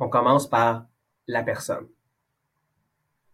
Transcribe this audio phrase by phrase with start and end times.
[0.00, 0.86] on commence par
[1.28, 1.86] la personne.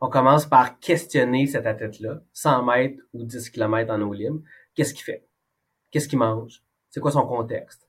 [0.01, 4.41] On commence par questionner cet athlète-là, 100 mètres ou 10 km en eau libre.
[4.75, 5.27] Qu'est-ce qu'il fait?
[5.91, 6.63] Qu'est-ce qu'il mange?
[6.91, 7.89] C'est quoi son contexte?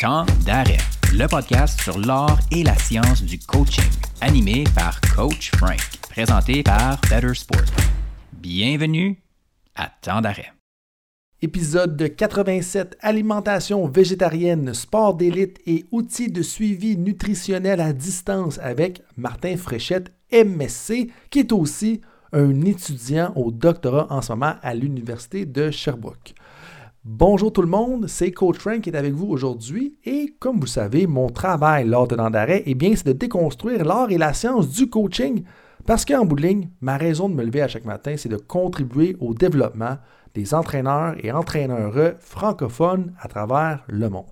[0.00, 0.78] Temps d'arrêt,
[1.12, 3.90] le podcast sur l'art et la science du coaching,
[4.20, 7.66] animé par Coach Frank, présenté par Better Sport.
[8.32, 9.22] Bienvenue
[9.74, 10.52] à Temps d'arrêt.
[11.44, 19.02] Épisode de 87 Alimentation végétarienne, sport d'élite et outils de suivi nutritionnel à distance avec
[19.16, 22.00] Martin Fréchette, MSC, qui est aussi
[22.32, 26.32] un étudiant au doctorat en ce moment à l'Université de Sherbrooke.
[27.04, 30.68] Bonjour tout le monde, c'est Coach Frank qui est avec vous aujourd'hui et comme vous
[30.68, 34.68] savez, mon travail lors de d'arrêt, eh bien, c'est de déconstruire l'art et la science
[34.68, 35.42] du coaching
[35.86, 38.36] parce qu'en bout de ligne, ma raison de me lever à chaque matin, c'est de
[38.36, 39.96] contribuer au développement
[40.34, 44.24] des entraîneurs et entraîneurs francophones à travers le monde.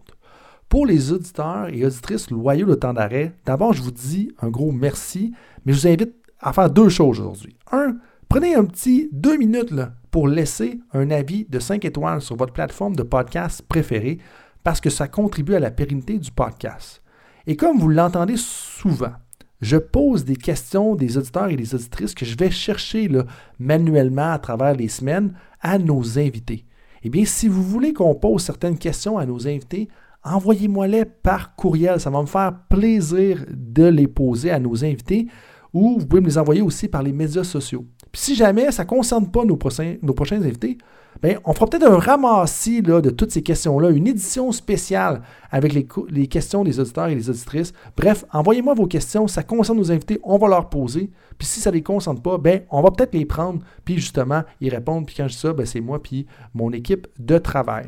[0.68, 4.70] Pour les auditeurs et auditrices loyaux de temps d'arrêt, d'abord, je vous dis un gros
[4.70, 7.56] merci, mais je vous invite à faire deux choses aujourd'hui.
[7.73, 7.96] Un,
[8.28, 9.74] prenez un petit deux minutes
[10.10, 14.18] pour laisser un avis de 5 étoiles sur votre plateforme de podcast préférée
[14.62, 17.02] parce que ça contribue à la pérennité du podcast.
[17.46, 19.15] Et comme vous l'entendez souvent,
[19.60, 23.10] je pose des questions des auditeurs et des auditrices que je vais chercher
[23.58, 26.64] manuellement à travers les semaines à nos invités.
[27.02, 29.88] Eh bien, si vous voulez qu'on pose certaines questions à nos invités,
[30.22, 32.00] envoyez-moi-les par courriel.
[32.00, 35.26] Ça va me faire plaisir de les poser à nos invités
[35.72, 37.86] ou vous pouvez me les envoyer aussi par les médias sociaux.
[38.12, 40.78] Puis si jamais ça ne concerne pas nos prochains, nos prochains invités,
[41.23, 45.73] bien, on fera peut-être un ramassis là, de toutes ces questions-là, une édition spéciale avec
[45.73, 47.73] les, les, questions des auditeurs et des auditrices.
[47.96, 51.10] Bref, envoyez-moi vos questions, ça concerne nos invités, on va leur poser.
[51.38, 54.43] Puis si ça ne les concerne pas, ben, on va peut-être les prendre, puis justement
[54.60, 55.07] y répondre.
[55.07, 57.87] Puis quand je dis ça, ben, c'est moi puis mon équipe de travail.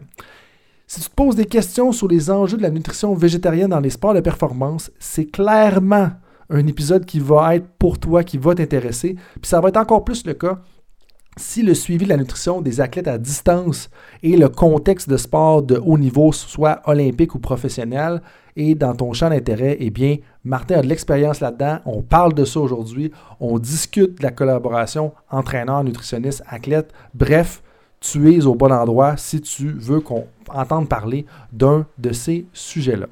[0.86, 3.90] Si tu te poses des questions sur les enjeux de la nutrition végétarienne dans les
[3.90, 6.10] sports de performance, c'est clairement
[6.50, 9.14] un épisode qui va être pour toi, qui va t'intéresser.
[9.40, 10.58] Puis ça va être encore plus le cas
[11.36, 13.90] si le suivi de la nutrition des athlètes à distance
[14.22, 18.20] et le contexte de sport de haut niveau, soit olympique ou professionnel,
[18.54, 21.78] et dans ton champ d'intérêt, eh bien, Martin a de l'expérience là-dedans.
[21.86, 23.10] On parle de ça aujourd'hui.
[23.40, 26.92] On discute de la collaboration entraîneur, nutritionniste, athlète.
[27.14, 27.62] Bref,
[28.00, 33.06] tu es au bon endroit si tu veux qu'on entende parler d'un de ces sujets-là.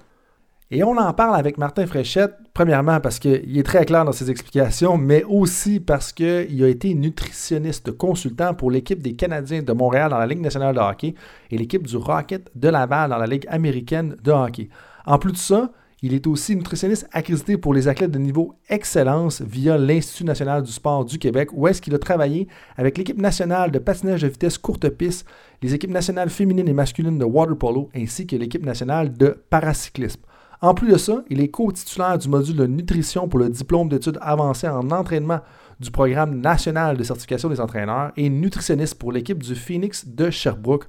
[0.72, 4.30] Et on en parle avec Martin Fréchette, premièrement parce qu'il est très clair dans ses
[4.30, 10.10] explications, mais aussi parce qu'il a été nutritionniste consultant pour l'équipe des Canadiens de Montréal
[10.10, 11.16] dans la Ligue nationale de hockey
[11.50, 14.68] et l'équipe du Rocket de Laval dans la Ligue américaine de hockey.
[15.06, 15.72] En plus de ça,
[16.02, 20.70] il est aussi nutritionniste accrédité pour les athlètes de niveau excellence via l'Institut national du
[20.70, 24.56] sport du Québec, où est-ce qu'il a travaillé avec l'équipe nationale de patinage de vitesse
[24.56, 25.26] courte piste,
[25.62, 30.20] les équipes nationales féminines et masculines de water polo, ainsi que l'équipe nationale de paracyclisme.
[30.62, 34.18] En plus de ça, il est co-titulaire du module de nutrition pour le diplôme d'études
[34.20, 35.40] avancées en entraînement
[35.80, 40.86] du programme national de certification des entraîneurs et nutritionniste pour l'équipe du Phoenix de Sherbrooke,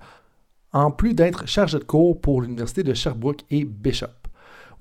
[0.73, 4.07] en plus d'être chargé de cours pour l'Université de Sherbrooke et Bishop.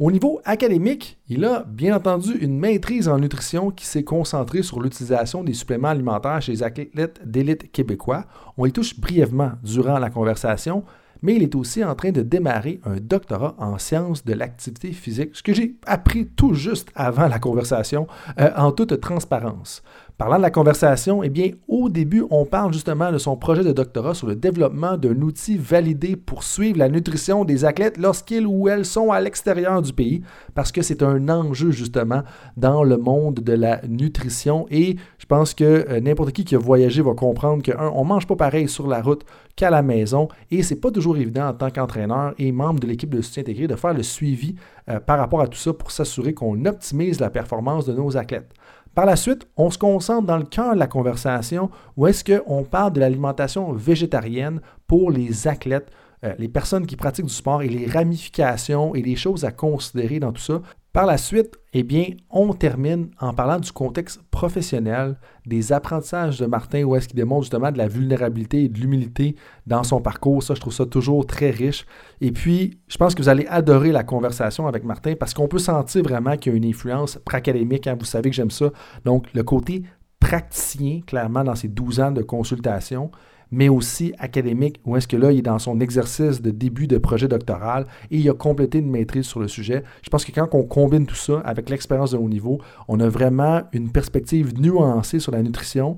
[0.00, 4.80] Au niveau académique, il a bien entendu une maîtrise en nutrition qui s'est concentrée sur
[4.80, 8.24] l'utilisation des suppléments alimentaires chez les athlètes d'élite québécois.
[8.56, 10.84] On y touche brièvement durant la conversation,
[11.22, 15.30] mais il est aussi en train de démarrer un doctorat en sciences de l'activité physique,
[15.34, 18.06] ce que j'ai appris tout juste avant la conversation,
[18.38, 19.82] euh, en toute transparence.
[20.20, 23.72] Parlant de la conversation, eh bien, au début, on parle justement de son projet de
[23.72, 28.68] doctorat sur le développement d'un outil validé pour suivre la nutrition des athlètes lorsqu'ils ou
[28.68, 30.20] elles sont à l'extérieur du pays,
[30.54, 32.20] parce que c'est un enjeu justement
[32.58, 34.66] dans le monde de la nutrition.
[34.70, 38.26] Et je pense que euh, n'importe qui qui a voyagé va comprendre qu'on ne mange
[38.26, 39.24] pas pareil sur la route
[39.56, 43.08] qu'à la maison, et c'est pas toujours évident en tant qu'entraîneur et membre de l'équipe
[43.14, 44.54] de soutien intégré de faire le suivi
[44.90, 48.52] euh, par rapport à tout ça pour s'assurer qu'on optimise la performance de nos athlètes.
[48.94, 52.64] Par la suite, on se concentre dans le cœur de la conversation où est-ce qu'on
[52.64, 55.90] parle de l'alimentation végétarienne pour les athlètes,
[56.24, 60.18] euh, les personnes qui pratiquent du sport et les ramifications et les choses à considérer
[60.18, 60.60] dans tout ça
[60.92, 65.16] par la suite, eh bien, on termine en parlant du contexte professionnel,
[65.46, 69.36] des apprentissages de Martin, où est-ce qu'il démontre justement de la vulnérabilité et de l'humilité
[69.68, 70.42] dans son parcours.
[70.42, 71.86] Ça, je trouve ça toujours très riche.
[72.20, 75.60] Et puis, je pense que vous allez adorer la conversation avec Martin parce qu'on peut
[75.60, 77.86] sentir vraiment qu'il y a une influence académique.
[77.86, 77.96] Hein.
[77.96, 78.70] Vous savez que j'aime ça.
[79.04, 79.84] Donc, le côté
[80.18, 83.12] praticien, clairement, dans ses 12 ans de consultation,
[83.50, 86.98] mais aussi académique, où est-ce que là, il est dans son exercice de début de
[86.98, 89.82] projet doctoral et il a complété une maîtrise sur le sujet.
[90.02, 93.08] Je pense que quand on combine tout ça avec l'expérience de haut niveau, on a
[93.08, 95.96] vraiment une perspective nuancée sur la nutrition.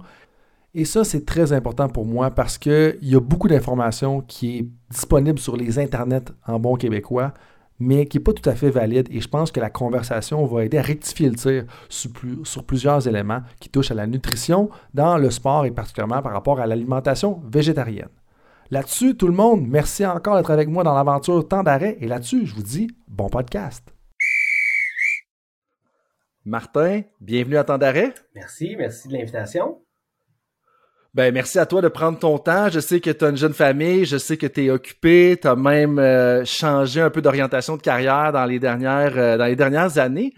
[0.74, 4.68] Et ça, c'est très important pour moi parce qu'il y a beaucoup d'informations qui est
[4.90, 7.34] disponible sur les internets en bon québécois,
[7.82, 9.08] mais qui n'est pas tout à fait valide.
[9.10, 12.10] Et je pense que la conversation va aider à rectifier le tir sur,
[12.44, 16.60] sur plusieurs éléments qui touchent à la nutrition dans le sport et particulièrement par rapport
[16.60, 18.08] à l'alimentation végétarienne.
[18.70, 21.96] Là-dessus, tout le monde, merci encore d'être avec moi dans l'aventure Temps d'arrêt.
[22.00, 23.84] Et là-dessus, je vous dis bon podcast.
[26.44, 28.14] Martin, bienvenue à Temps d'arrêt.
[28.34, 29.82] Merci, merci de l'invitation.
[31.14, 32.70] Ben, merci à toi de prendre ton temps.
[32.70, 35.46] Je sais que tu as une jeune famille, je sais que tu es occupé, tu
[35.46, 39.56] as même euh, changé un peu d'orientation de carrière dans les dernières euh, dans les
[39.56, 40.32] dernières années.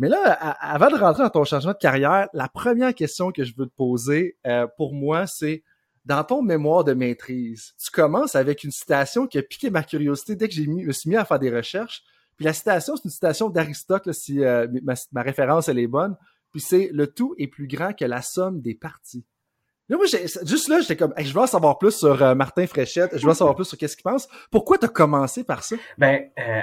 [0.00, 3.54] Mais là, avant de rentrer dans ton changement de carrière, la première question que je
[3.56, 5.62] veux te poser euh, pour moi, c'est
[6.06, 10.34] dans ton mémoire de maîtrise, tu commences avec une citation qui a piqué ma curiosité
[10.34, 12.02] dès que j'ai me suis mis à faire des recherches.
[12.36, 16.16] Puis la citation, c'est une citation d'Aristote, si ma, ma, référence elle est bonne.
[16.50, 19.24] Puis c'est le tout est plus grand que la somme des parties
[19.96, 23.24] moi, juste là, j'étais comme, je veux en savoir plus sur euh, Martin Fréchette, je
[23.24, 24.28] veux en savoir plus sur qu'est-ce qu'il pense.
[24.50, 25.76] Pourquoi tu as commencé par ça?
[25.98, 26.62] Ben, euh,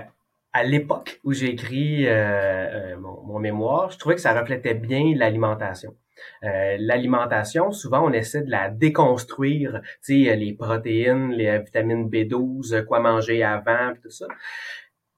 [0.53, 5.95] à l'époque où j'ai écrit euh, mon, mémoire, je trouvais que ça reflétait bien l'alimentation.
[6.41, 12.99] l'alimentation, souvent, on essaie de la déconstruire, tu sais, les protéines, les vitamines B12, quoi
[12.99, 14.25] manger avant, tout ça.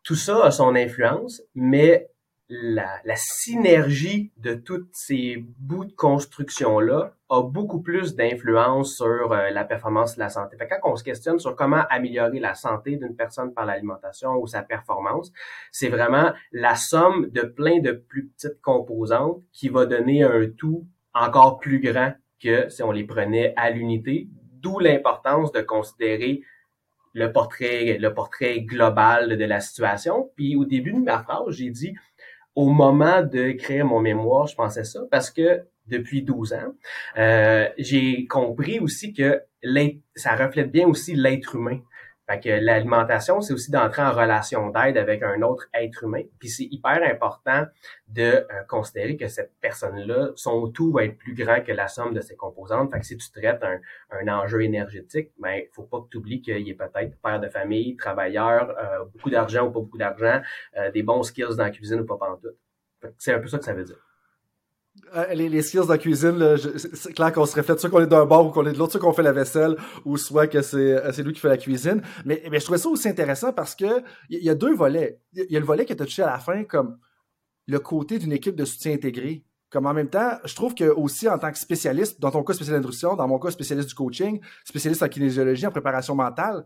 [0.03, 2.09] Tout ça a son influence, mais
[2.49, 9.51] la, la, synergie de tous ces bouts de construction-là a beaucoup plus d'influence sur euh,
[9.51, 10.57] la performance de la santé.
[10.57, 14.47] Fait quand on se questionne sur comment améliorer la santé d'une personne par l'alimentation ou
[14.47, 15.31] sa performance,
[15.71, 20.87] c'est vraiment la somme de plein de plus petites composantes qui va donner un tout
[21.13, 26.41] encore plus grand que si on les prenait à l'unité, d'où l'importance de considérer
[27.13, 30.31] le portrait, le portrait global de la situation.
[30.35, 31.95] Puis au début de ma phrase, j'ai dit
[32.55, 36.73] au moment de créer mon mémoire, je pensais ça parce que depuis 12 ans,
[37.17, 39.41] euh, j'ai compris aussi que
[40.15, 41.79] ça reflète bien aussi l'être humain.
[42.29, 46.21] Fait que l'alimentation, c'est aussi d'entrer en relation d'aide avec un autre être humain.
[46.37, 47.65] Puis c'est hyper important
[48.07, 52.13] de euh, considérer que cette personne-là, son tout va être plus grand que la somme
[52.13, 52.91] de ses composantes.
[52.91, 53.79] Fait que si tu traites un,
[54.11, 57.95] un enjeu énergétique, ben faut pas que tu oublies qu'il est peut-être père de famille,
[57.95, 60.39] travailleur, euh, beaucoup d'argent ou pas beaucoup d'argent,
[60.77, 62.57] euh, des bons skills dans la cuisine ou pas pantoute.
[63.17, 64.08] C'est un peu ça que ça veut dire.
[65.15, 66.57] Euh, les, les, skills de la cuisine,
[66.93, 68.91] c'est clair qu'on se reflète soit qu'on est d'un bord ou qu'on est de l'autre,
[68.91, 69.75] soit qu'on fait la vaisselle
[70.05, 72.01] ou soit que c'est euh, lui qui fait la cuisine.
[72.25, 75.19] Mais, je trouvais ça aussi intéressant parce que il y, a deux volets.
[75.33, 76.97] Il y a le volet qui est touché à la fin comme
[77.67, 79.43] le côté d'une équipe de soutien intégré.
[79.69, 82.53] Comme en même temps, je trouve que aussi en tant que spécialiste, dans ton cas
[82.53, 86.65] spécialiste nutrition, dans mon cas spécialiste du coaching, spécialiste en kinésiologie, en préparation mentale,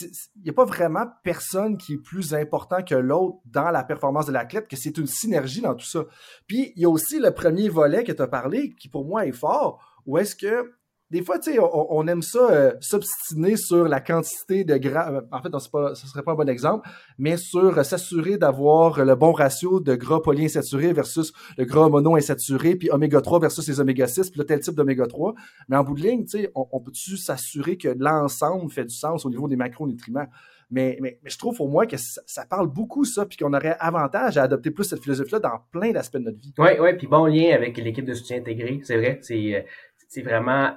[0.00, 4.26] il n'y a pas vraiment personne qui est plus important que l'autre dans la performance
[4.26, 6.04] de l'athlète, que c'est une synergie dans tout ça.
[6.46, 9.26] Puis, il y a aussi le premier volet que tu as parlé, qui pour moi
[9.26, 10.72] est fort, où est-ce que
[11.10, 15.12] des fois, tu sais, on, aime ça euh, s'obstiner sur la quantité de gras.
[15.12, 19.04] Euh, en fait, ce ne serait pas un bon exemple, mais sur euh, s'assurer d'avoir
[19.04, 23.78] le bon ratio de gras polyinsaturés versus le gras monoinsaturé, puis oméga 3 versus les
[23.78, 25.34] oméga 6, puis le tel type d'oméga 3.
[25.68, 29.24] Mais en bout de ligne, tu sais, on, peut-tu s'assurer que l'ensemble fait du sens
[29.24, 30.26] au niveau des macronutriments?
[30.72, 33.76] Mais, mais, mais je trouve au moins que ça, parle beaucoup, ça, puis qu'on aurait
[33.78, 36.52] avantage à adopter plus cette philosophie-là dans plein d'aspects de notre vie.
[36.58, 39.20] Oui, oui, puis bon lien avec l'équipe de soutien intégré, c'est vrai.
[39.22, 40.72] C'est vraiment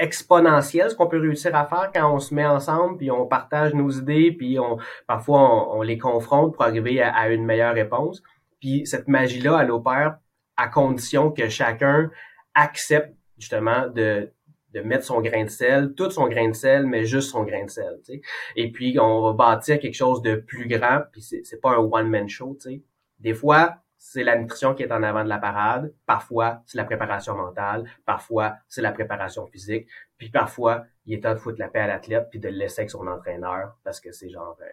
[0.00, 3.74] exponentielle, ce qu'on peut réussir à faire quand on se met ensemble, puis on partage
[3.74, 8.22] nos idées, puis on parfois on, les confronte pour arriver à, une meilleure réponse.
[8.60, 10.16] Puis cette magie-là, elle opère
[10.56, 12.10] à condition que chacun
[12.54, 14.32] accepte justement de,
[14.72, 17.64] de mettre son grain de sel, tout son grain de sel, mais juste son grain
[17.64, 17.98] de sel.
[18.02, 18.22] sais.
[18.56, 22.28] Et puis on va bâtir quelque chose de plus grand, puis c'est pas un one-man
[22.28, 22.56] show.
[22.58, 22.82] sais.
[23.18, 25.92] Des fois, c'est la nutrition qui est en avant de la parade.
[26.06, 27.84] Parfois, c'est la préparation mentale.
[28.06, 29.86] Parfois, c'est la préparation physique.
[30.16, 32.80] Puis parfois, il est temps de foutre la paix à l'athlète puis de le laisser
[32.80, 34.64] avec son entraîneur parce que c'est genre, euh,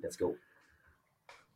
[0.00, 0.36] let's go.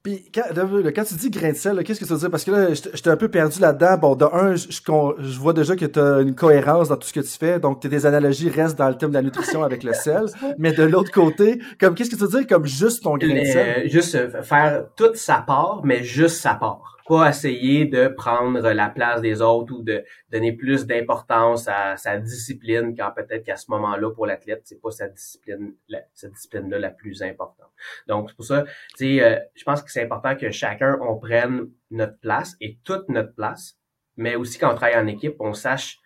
[0.04, 2.30] Puis quand, quand, tu dis grain de sel, qu'est-ce que ça veut dire?
[2.30, 3.98] Parce que là, j'étais un peu perdu là-dedans.
[3.98, 7.12] Bon, de un, je, je, vois déjà que tu as une cohérence dans tout ce
[7.12, 7.58] que tu fais.
[7.58, 10.26] Donc, tes analogies restent dans le thème de la nutrition avec le sel.
[10.58, 13.44] Mais de l'autre côté, comme qu'est-ce que tu veux dire comme juste ton grain de
[13.44, 13.86] sel?
[13.86, 18.60] Euh, juste euh, faire toute sa part, mais juste sa part pas essayer de prendre
[18.60, 23.56] la place des autres ou de donner plus d'importance à sa discipline quand peut-être qu'à
[23.56, 25.74] ce moment-là pour l'athlète c'est pas sa discipline
[26.14, 27.70] cette discipline là la plus importante
[28.06, 31.16] donc c'est pour ça tu sais euh, je pense que c'est important que chacun on
[31.16, 33.78] prenne notre place et toute notre place
[34.16, 36.00] mais aussi quand on travaille en équipe on sache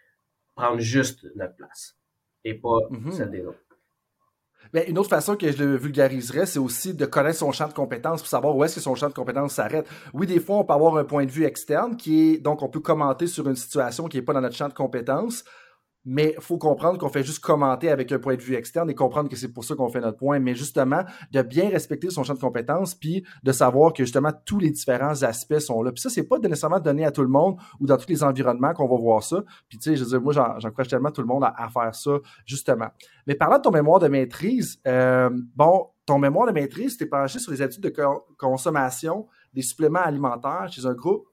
[0.54, 1.97] prendre juste notre place
[2.44, 3.11] et pas mm-hmm.
[3.11, 3.71] celle des autres
[4.72, 7.72] mais une autre façon que je le vulgariserais, c'est aussi de connaître son champ de
[7.72, 9.86] compétences pour savoir où est-ce que son champ de compétences s'arrête.
[10.14, 12.68] Oui, des fois, on peut avoir un point de vue externe qui est, donc, on
[12.68, 15.44] peut commenter sur une situation qui n'est pas dans notre champ de compétences.
[16.04, 19.28] Mais faut comprendre qu'on fait juste commenter avec un point de vue externe et comprendre
[19.28, 22.35] que c'est pour ça qu'on fait notre point, mais justement de bien respecter son champ
[22.35, 25.92] de compétences, puis de savoir que justement tous les différents aspects sont là.
[25.92, 28.73] Puis ça, c'est pas nécessairement donné à tout le monde ou dans tous les environnements
[28.73, 29.44] qu'on va voir ça.
[29.68, 32.18] Puis tu sais, je veux dire, moi, j'encourage tellement tout le monde à, faire ça,
[32.44, 32.88] justement.
[33.26, 37.38] Mais parlant de ton mémoire de maîtrise, euh, bon, ton mémoire de maîtrise, t'es penché
[37.38, 37.92] sur les études de
[38.37, 41.26] consommation des suppléments alimentaires chez un groupe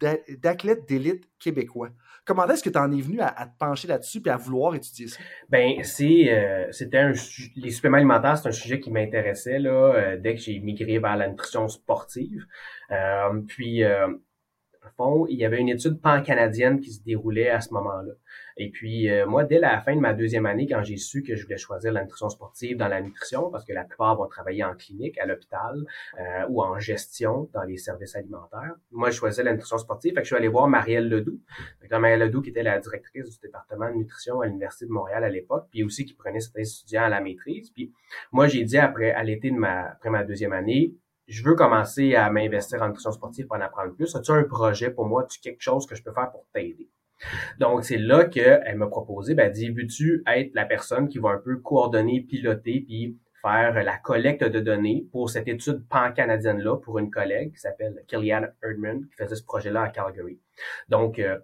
[0.00, 1.90] d'athlètes d'élite québécois.
[2.30, 5.08] Comment est-ce que tu en es venu à, te pencher là-dessus et à vouloir étudier
[5.08, 5.18] ça?
[5.48, 7.12] Ben, c'est, euh, c'était un,
[7.56, 11.16] les suppléments alimentaires, c'est un sujet qui m'intéressait là euh, dès que j'ai migré vers
[11.16, 12.46] la nutrition sportive.
[12.92, 13.82] Euh, puis,
[15.28, 18.12] il y avait une étude pan-canadienne qui se déroulait à ce moment-là.
[18.56, 21.34] Et puis, euh, moi, dès la fin de ma deuxième année, quand j'ai su que
[21.34, 24.64] je voulais choisir la nutrition sportive dans la nutrition, parce que la plupart vont travailler
[24.64, 25.86] en clinique, à l'hôpital
[26.18, 30.12] euh, ou en gestion dans les services alimentaires, moi, je choisissais la nutrition sportive.
[30.12, 31.40] Fait que je suis allé voir Marielle Ledoux.
[31.80, 35.24] Fait Marielle Ledoux, qui était la directrice du département de nutrition à l'Université de Montréal
[35.24, 37.70] à l'époque, puis aussi qui prenait certains étudiants à la maîtrise.
[37.70, 37.92] Puis
[38.32, 40.94] moi, j'ai dit après, à l'été de ma, après ma deuxième année,
[41.30, 44.14] je veux commencer à m'investir en nutrition sportive pour en apprendre plus.
[44.16, 45.22] As-tu un projet pour moi?
[45.22, 46.90] As-tu quelque chose que je peux faire pour t'aider?
[47.58, 51.38] Donc, c'est là qu'elle m'a proposé, ben, dit, veux-tu être la personne qui va un
[51.38, 57.10] peu coordonner, piloter, puis faire la collecte de données pour cette étude pan-canadienne-là pour une
[57.10, 60.40] collègue qui s'appelle Killian Erdman, qui faisait ce projet-là à Calgary.
[60.88, 61.38] Donc, euh,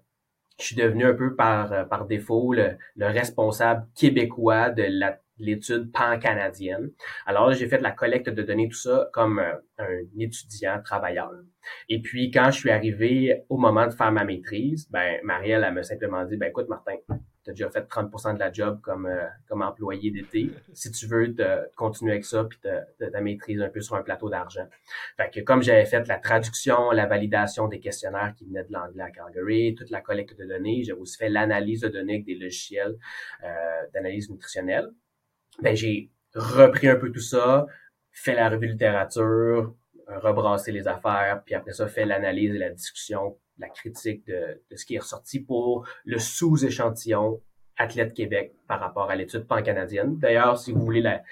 [0.58, 5.92] je suis devenu un peu par, par défaut le, le responsable québécois de la l'étude
[5.92, 6.90] pan-canadienne.
[7.26, 11.30] Alors j'ai fait de la collecte de données, tout ça, comme euh, un étudiant travailleur.
[11.88, 15.74] Et puis, quand je suis arrivé au moment de faire ma maîtrise, ben, Marielle, elle
[15.74, 16.94] m'a simplement dit, ben, écoute, Martin,
[17.44, 20.50] tu as déjà fait 30 de la job comme, euh, comme employé d'été.
[20.72, 24.02] Si tu veux te, continuer avec ça, puis te, ta maîtrise un peu sur un
[24.02, 24.66] plateau d'argent.
[25.16, 29.04] Fait que comme j'avais fait la traduction, la validation des questionnaires qui venaient de l'anglais
[29.04, 32.34] à Calgary, toute la collecte de données, j'ai aussi fait l'analyse de données avec des
[32.34, 32.96] logiciels
[33.44, 34.90] euh, d'analyse nutritionnelle
[35.62, 37.66] ben, j'ai repris un peu tout ça,
[38.12, 39.74] fait la revue de littérature,
[40.06, 44.84] rebrassé les affaires, puis après ça, fait l'analyse et la discussion, la critique de, ce
[44.84, 47.42] qui est ressorti pour le sous-échantillon
[47.78, 50.18] Athlète Québec par rapport à l'étude pan-canadienne.
[50.18, 51.22] D'ailleurs, si vous voulez, la,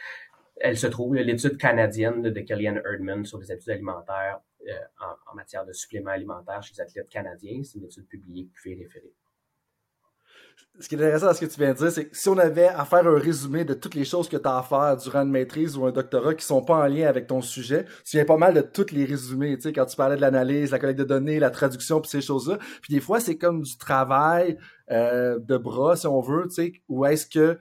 [0.57, 5.35] elle se trouve, l'étude canadienne de Kellyanne Erdman sur les études alimentaires euh, en, en,
[5.35, 7.63] matière de suppléments alimentaires chez les athlètes canadiens.
[7.63, 9.13] C'est une étude publiée que vous pouvez référer
[10.81, 12.37] ce qui est intéressant dans ce que tu viens de dire, c'est que si on
[12.37, 15.23] avait à faire un résumé de toutes les choses que tu as à faire durant
[15.23, 18.25] une maîtrise ou un doctorat qui sont pas en lien avec ton sujet, tu viens
[18.25, 20.99] pas mal de toutes les résumés, tu sais, quand tu parlais de l'analyse, la collecte
[20.99, 22.59] de données, la traduction, puis ces choses-là.
[22.83, 24.59] Puis des fois, c'est comme du travail
[24.91, 27.57] euh, de bras, si on veut, tu sais, ou est-ce que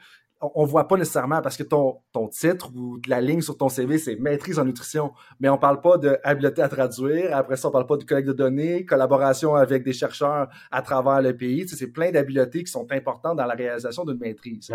[0.55, 3.97] on voit pas nécessairement parce que ton, ton titre ou la ligne sur ton CV,
[3.97, 7.35] c'est maîtrise en nutrition, mais on parle pas de habileté à traduire.
[7.35, 11.21] Après ça, on parle pas de collecte de données, collaboration avec des chercheurs à travers
[11.21, 11.65] le pays.
[11.65, 14.71] Tu c'est plein d'habiletés qui sont importantes dans la réalisation d'une maîtrise.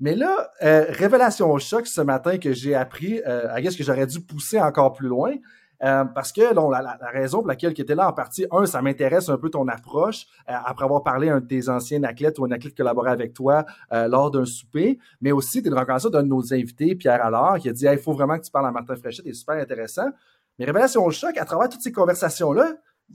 [0.00, 3.82] Mais là, euh, révélation au choc ce matin que j'ai appris, euh, à ce que
[3.82, 5.34] j'aurais dû pousser encore plus loin,
[5.84, 8.82] euh, parce que la, la, raison pour laquelle tu étais là en partie, un, ça
[8.82, 12.38] m'intéresse un peu ton approche, euh, après avoir parlé à un de tes anciens athlètes
[12.38, 15.78] ou un athlète collaboré avec toi euh, lors d'un souper, mais aussi tu es une
[15.78, 18.50] rencontre d'un de nos invités, Pierre Allard, qui a dit il faut vraiment que tu
[18.50, 20.08] parles à Martin Fréchette, c'est super intéressant.
[20.58, 22.74] Mais révélation au choc, à travers toutes ces conversations-là,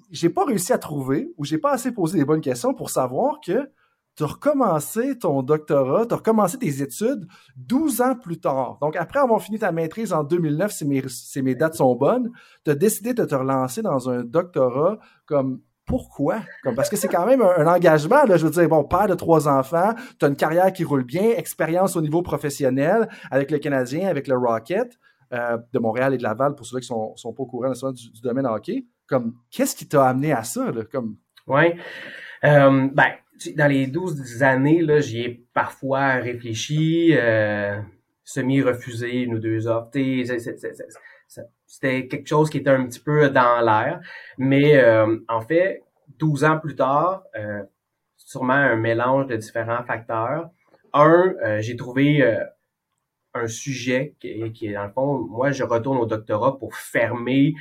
[0.09, 3.39] j'ai pas réussi à trouver ou j'ai pas assez posé les bonnes questions pour savoir
[3.45, 3.69] que
[4.15, 7.27] tu as recommencé ton doctorat, tu as recommencé tes études
[7.57, 8.77] 12 ans plus tard.
[8.81, 12.31] Donc, après avoir fini ta maîtrise en 2009, si mes, si mes dates sont bonnes,
[12.63, 16.39] tu as décidé de te relancer dans un doctorat comme pourquoi?
[16.63, 19.47] Comme, parce que c'est quand même un, engagement, je veux dire, bon, père de trois
[19.47, 24.07] enfants, tu as une carrière qui roule bien, expérience au niveau professionnel avec le Canadien,
[24.07, 24.97] avec le Rocket
[25.33, 28.11] euh, de Montréal et de Laval, pour ceux qui sont, sont pas au courant du,
[28.11, 28.85] du domaine hockey.
[29.07, 30.71] Comme, qu'est-ce qui t'a amené à ça?
[30.91, 31.17] Comme...
[31.47, 31.73] Oui.
[32.45, 33.11] Euh, ben,
[33.55, 37.79] dans les 12 années, là, j'y ai parfois réfléchi, euh,
[38.23, 39.89] semi-refusé une ou deux offres.
[41.65, 43.99] C'était quelque chose qui était un petit peu dans l'air.
[44.37, 45.83] Mais euh, en fait,
[46.19, 47.63] 12 ans plus tard, euh,
[48.17, 50.49] sûrement un mélange de différents facteurs.
[50.93, 52.43] Un, euh, j'ai trouvé euh,
[53.33, 57.55] un sujet qui, qui, est, dans le fond, moi, je retourne au doctorat pour fermer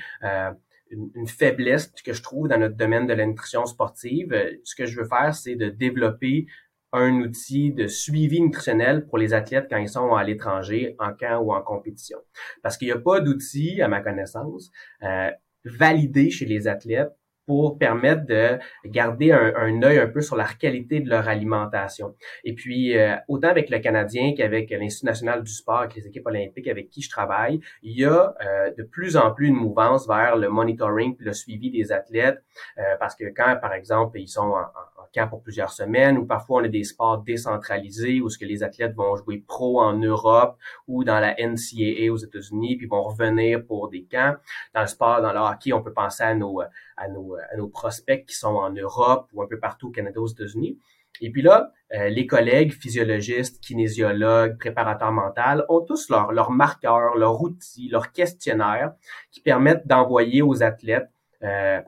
[0.92, 4.32] une, faiblesse que je trouve dans notre domaine de la nutrition sportive.
[4.32, 6.46] Euh, ce que je veux faire, c'est de développer
[6.92, 11.40] un outil de suivi nutritionnel pour les athlètes quand ils sont à l'étranger, en camp
[11.40, 12.18] ou en compétition.
[12.62, 14.70] Parce qu'il n'y a pas d'outil, à ma connaissance,
[15.02, 15.30] euh,
[15.64, 17.12] validé chez les athlètes
[17.46, 22.14] pour permettre de garder un, un, œil un peu sur la qualité de leur alimentation.
[22.44, 26.26] Et puis, euh, autant avec le Canadien qu'avec l'Institut national du sport, avec les équipes
[26.26, 30.06] olympiques avec qui je travaille, il y a euh, de plus en plus une mouvance
[30.06, 32.42] vers le monitoring, le suivi des athlètes,
[32.78, 34.66] euh, parce que quand, par exemple, ils sont en,
[35.14, 38.62] camp pour plusieurs semaines, ou parfois on a des sports décentralisés où ce que les
[38.62, 40.56] athlètes vont jouer pro en Europe
[40.88, 44.37] ou dans la NCAA aux États-Unis, puis vont revenir pour des camps.
[44.75, 46.62] Dans le sport, dans le hockey, on peut penser à nos
[46.96, 50.21] à nos, à nos prospects qui sont en Europe ou un peu partout au Canada,
[50.21, 50.79] aux États-Unis.
[51.21, 57.17] Et puis là, euh, les collègues physiologistes, kinésiologues, préparateurs mentaux ont tous leurs leur marqueurs,
[57.17, 58.95] leurs outils, leurs questionnaires
[59.31, 61.11] qui permettent d'envoyer aux athlètes
[61.43, 61.81] euh,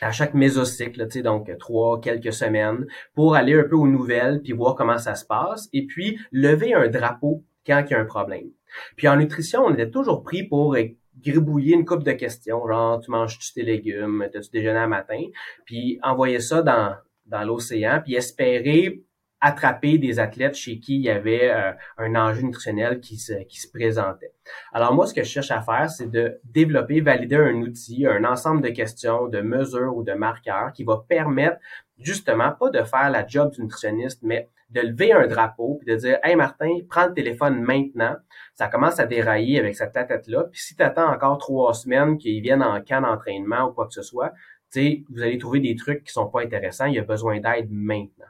[0.00, 4.40] à chaque mésocycle, tu sais, donc trois, quelques semaines, pour aller un peu aux nouvelles,
[4.40, 8.00] puis voir comment ça se passe, et puis lever un drapeau quand il y a
[8.00, 8.48] un problème.
[8.96, 10.76] Puis en nutrition, on était toujours pris pour
[11.22, 15.22] gribouiller une coupe de questions, genre tu manges-tu tes légumes, t'as-tu déjeuné à matin,
[15.64, 16.94] puis envoyer ça dans,
[17.26, 19.02] dans l'océan, puis espérer
[19.40, 23.58] attraper des athlètes chez qui il y avait euh, un enjeu nutritionnel qui se, qui
[23.58, 24.32] se présentait.
[24.72, 28.24] Alors moi, ce que je cherche à faire, c'est de développer, valider un outil, un
[28.24, 31.56] ensemble de questions, de mesures ou de marqueurs qui va permettre
[31.98, 35.98] justement pas de faire la job du nutritionniste, mais de lever un drapeau puis de
[35.98, 38.16] dire Hey Martin, prends le téléphone maintenant.
[38.54, 40.44] Ça commence à dérailler avec cette tête-là.
[40.50, 43.94] Puis si tu attends encore trois semaines qu'ils viennent en camp d'entraînement ou quoi que
[43.94, 44.32] ce soit,
[44.74, 46.86] vous allez trouver des trucs qui sont pas intéressants.
[46.86, 48.26] Il y a besoin d'aide maintenant.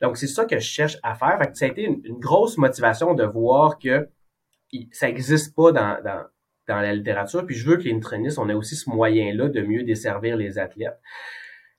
[0.00, 1.38] Donc, c'est ça que je cherche à faire.
[1.38, 4.08] Fait ça a été une, grosse motivation de voir que
[4.92, 7.44] ça n'existe pas dans, dans, la littérature.
[7.46, 10.58] Puis je veux que les nutritionnistes, on ait aussi ce moyen-là de mieux desservir les
[10.58, 10.98] athlètes.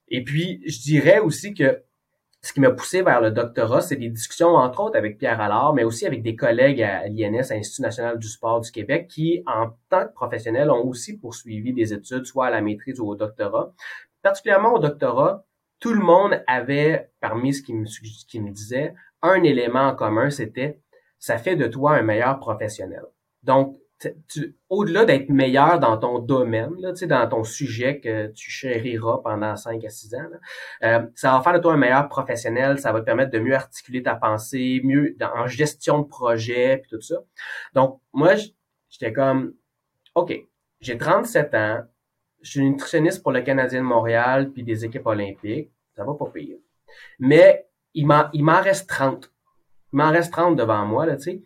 [0.07, 1.83] Et puis, je dirais aussi que
[2.43, 5.73] ce qui m'a poussé vers le doctorat, c'est des discussions, entre autres, avec Pierre Allard,
[5.73, 9.41] mais aussi avec des collègues à l'INS, à l'Institut national du sport du Québec, qui,
[9.47, 13.15] en tant que professionnels, ont aussi poursuivi des études, soit à la maîtrise ou au
[13.15, 13.73] doctorat.
[14.21, 15.45] Particulièrement au doctorat,
[15.79, 20.81] tout le monde avait, parmi ce qui me, me disait, un élément en commun, c'était
[21.19, 23.03] ça fait de toi un meilleur professionnel.
[23.43, 23.77] Donc,
[24.69, 29.83] au-delà d'être meilleur dans ton domaine, là, dans ton sujet que tu chériras pendant 5
[29.83, 30.29] à 6 ans,
[30.83, 33.55] euh, ça va faire de toi un meilleur professionnel, ça va te permettre de mieux
[33.55, 37.15] articuler ta pensée, mieux en gestion de projet, puis tout ça.
[37.73, 38.33] Donc, moi,
[38.89, 39.53] j'étais comme,
[40.15, 40.33] OK,
[40.79, 41.83] j'ai 37 ans,
[42.41, 46.25] je suis nutritionniste pour le Canadien de Montréal puis des équipes olympiques, ça va pas
[46.33, 46.57] pire.
[47.19, 49.31] Mais il m'en, il m'en reste 30.
[49.93, 51.41] Il m'en reste 30 devant moi, là, tu sais.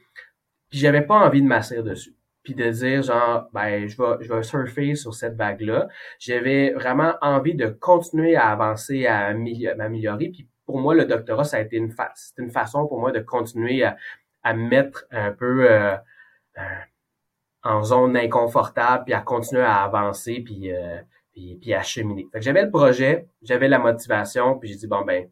[0.69, 2.16] Puis j'avais pas envie de m'asseoir dessus
[2.47, 5.89] puis de dire genre ben je vais je vais surfer sur cette vague là.
[6.17, 11.57] J'avais vraiment envie de continuer à avancer à m'améliorer puis pour moi le doctorat ça
[11.57, 13.97] a été une c'est une façon pour moi de continuer à,
[14.43, 15.97] à mettre un peu euh,
[16.57, 16.61] euh,
[17.63, 21.01] en zone inconfortable puis à continuer à avancer puis euh,
[21.33, 22.27] puis, à cheminer.
[22.35, 25.29] J'avais le projet, j'avais la motivation puis j'ai dit bon ben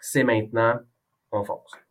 [0.00, 0.80] c'est maintenant,
[1.30, 1.83] on fonce.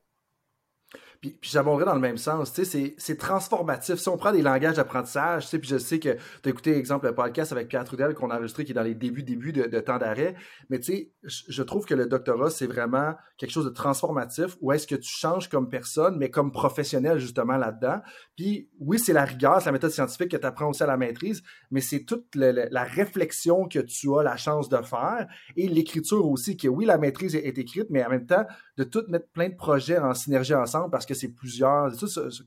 [1.23, 2.51] Puis, puis j'abonderais dans le même sens.
[2.51, 3.95] Tu sais, c'est transformatif.
[3.95, 6.75] Si on prend des langages d'apprentissage, tu sais, puis je sais que tu as écouté,
[6.75, 9.53] exemple, le podcast avec Pierre Trudel qu'on a enregistré qui est dans les débuts, débuts
[9.53, 10.35] de, temps d'arrêt.
[10.69, 14.73] Mais tu sais, je trouve que le doctorat, c'est vraiment quelque chose de transformatif où
[14.73, 18.01] est-ce que tu changes comme personne, mais comme professionnel, justement, là-dedans.
[18.35, 20.97] Puis oui, c'est la rigueur, c'est la méthode scientifique que tu apprends aussi à la
[20.97, 26.27] maîtrise, mais c'est toute la réflexion que tu as la chance de faire et l'écriture
[26.27, 28.45] aussi, que oui, la maîtrise est écrite, mais en même temps,
[28.77, 31.91] de tout mettre plein de projets en synergie ensemble parce que c'est plusieurs.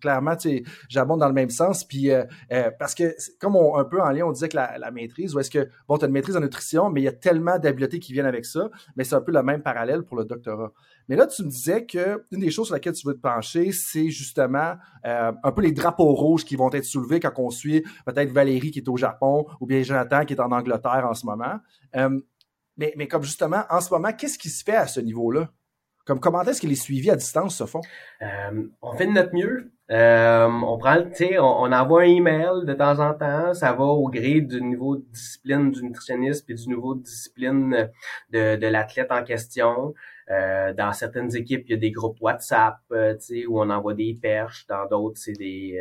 [0.01, 1.85] clairement, tu j'abonde dans le même sens.
[1.85, 4.91] Puis euh, euh, parce que comme on, un peu en lien, on disait que la,
[4.91, 7.13] maîtrise, ou est-ce que bon, tu as une maîtrise en nutrition, mais il y a
[7.13, 10.25] tellement d'habiletés qui viennent avec ça, mais c'est un peu le même parallèle pour le
[10.25, 10.73] doctorat.
[11.09, 13.71] Mais là, tu me disais que une des choses sur lesquelles tu veux te pencher,
[13.71, 17.85] c'est justement euh, un peu les drapeaux rouges qui vont être soulevés quand on suit
[18.05, 21.25] peut-être Valérie qui est au Japon ou bien Jonathan qui est en Angleterre en ce
[21.25, 21.61] moment.
[22.77, 25.51] mais, mais comme justement, en ce moment, qu'est-ce qui se fait à ce niveau-là?
[26.07, 27.81] Comme comment est-ce que les suivis à distance se font?
[28.23, 29.73] Euh, on fait de notre mieux.
[29.91, 33.55] Euh, on prend on, on envoie un email de temps en temps.
[33.55, 37.91] Ça va au gré du niveau de discipline du nutritionniste et du niveau de discipline
[38.31, 39.95] de, l'athlète en question.
[40.31, 43.17] Euh, dans certaines équipes, il y a des groupes WhatsApp, euh,
[43.49, 44.65] où on envoie des perches.
[44.69, 45.77] Dans d'autres, c'est des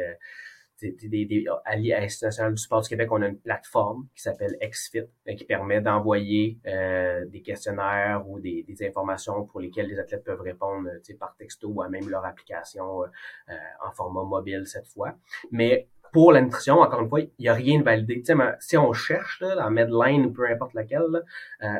[0.83, 4.21] euh, des, des, à l'Institut national du sport du Québec, on a une plateforme qui
[4.21, 9.87] s'appelle XFIT, euh, qui permet d'envoyer euh, des questionnaires ou des, des, informations pour lesquelles
[9.87, 13.53] les athlètes peuvent répondre par texto ou à même leur application euh,
[13.85, 15.15] en format mobile cette fois.
[15.51, 18.23] Mais pour la nutrition, encore une fois, il n'y a rien de validé.
[18.59, 21.23] si on cherche là, Medline ou peu importe laquelle,
[21.61, 21.79] euh,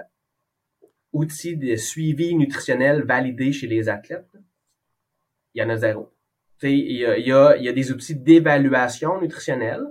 [1.13, 4.35] outils de suivi nutritionnel validés chez les athlètes,
[5.53, 6.14] il y en a zéro.
[6.73, 9.85] Il y a, des outils d'évaluation nutritionnelle,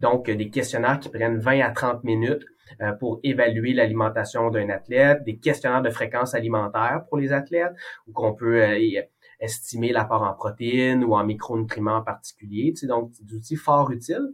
[0.00, 2.44] donc des questionnaires qui prennent 20 à 30 minutes
[2.80, 7.72] euh, pour évaluer l'alimentation d'un athlète, des questionnaires de fréquence alimentaire pour les athlètes,
[8.06, 9.02] où qu'on peut euh,
[9.40, 12.74] estimer l'apport en protéines ou en micronutriments en particulier.
[12.84, 14.32] Donc, des outils fort utiles.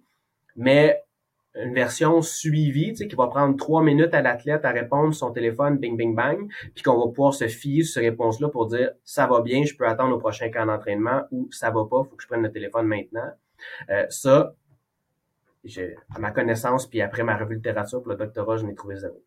[0.56, 1.02] Mais
[1.54, 5.32] une version suivie, tu sais, qui va prendre trois minutes à l'athlète à répondre son
[5.32, 8.92] téléphone, bing, bing, bang, puis qu'on va pouvoir se fier sur ces réponses-là pour dire
[9.04, 12.16] ça va bien, je peux attendre au prochain camp d'entraînement ou ça va pas, faut
[12.16, 13.30] que je prenne le téléphone maintenant.
[13.90, 14.54] Euh, ça,
[16.14, 18.96] à ma connaissance, puis après ma revue de littérature pour le doctorat, je n'ai trouvé
[18.96, 19.22] zéro.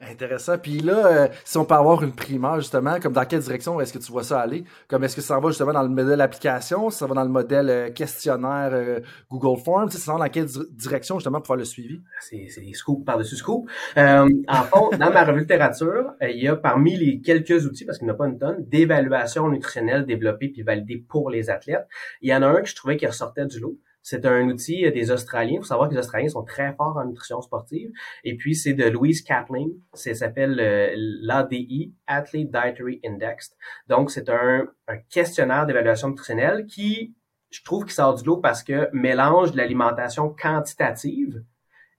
[0.00, 0.58] Intéressant.
[0.58, 3.92] Puis là, euh, si on peut avoir une primaire, justement, comme dans quelle direction est-ce
[3.92, 4.64] que tu vois ça aller?
[4.88, 7.70] Comme est-ce que ça va justement dans le modèle application, ça va dans le modèle
[7.70, 8.98] euh, questionnaire euh,
[9.30, 12.00] Google Forms, ça va dans quelle direction justement pour faire le suivi?
[12.20, 13.70] C'est, scoops par-dessus scoops.
[13.96, 14.26] en
[14.64, 18.10] fond, dans ma revue littérature, il y a parmi les quelques outils, parce qu'il n'y
[18.10, 21.86] en a pas une tonne, d'évaluation nutritionnelle développés puis validés pour les athlètes.
[22.22, 23.78] Il y en a un que je trouvais qui ressortait du lot.
[24.02, 25.54] C'est un outil des Australiens.
[25.54, 27.90] Il faut savoir que les Australiens sont très forts en nutrition sportive.
[28.24, 29.70] Et puis, c'est de Louise Catling.
[29.94, 33.54] Ça s'appelle euh, l'ADI, Athlete Dietary Index.
[33.86, 34.68] Donc, c'est un,
[35.08, 37.14] questionnaire d'évaluation nutritionnelle qui,
[37.50, 41.44] je trouve, qui sort du lot parce que mélange l'alimentation quantitative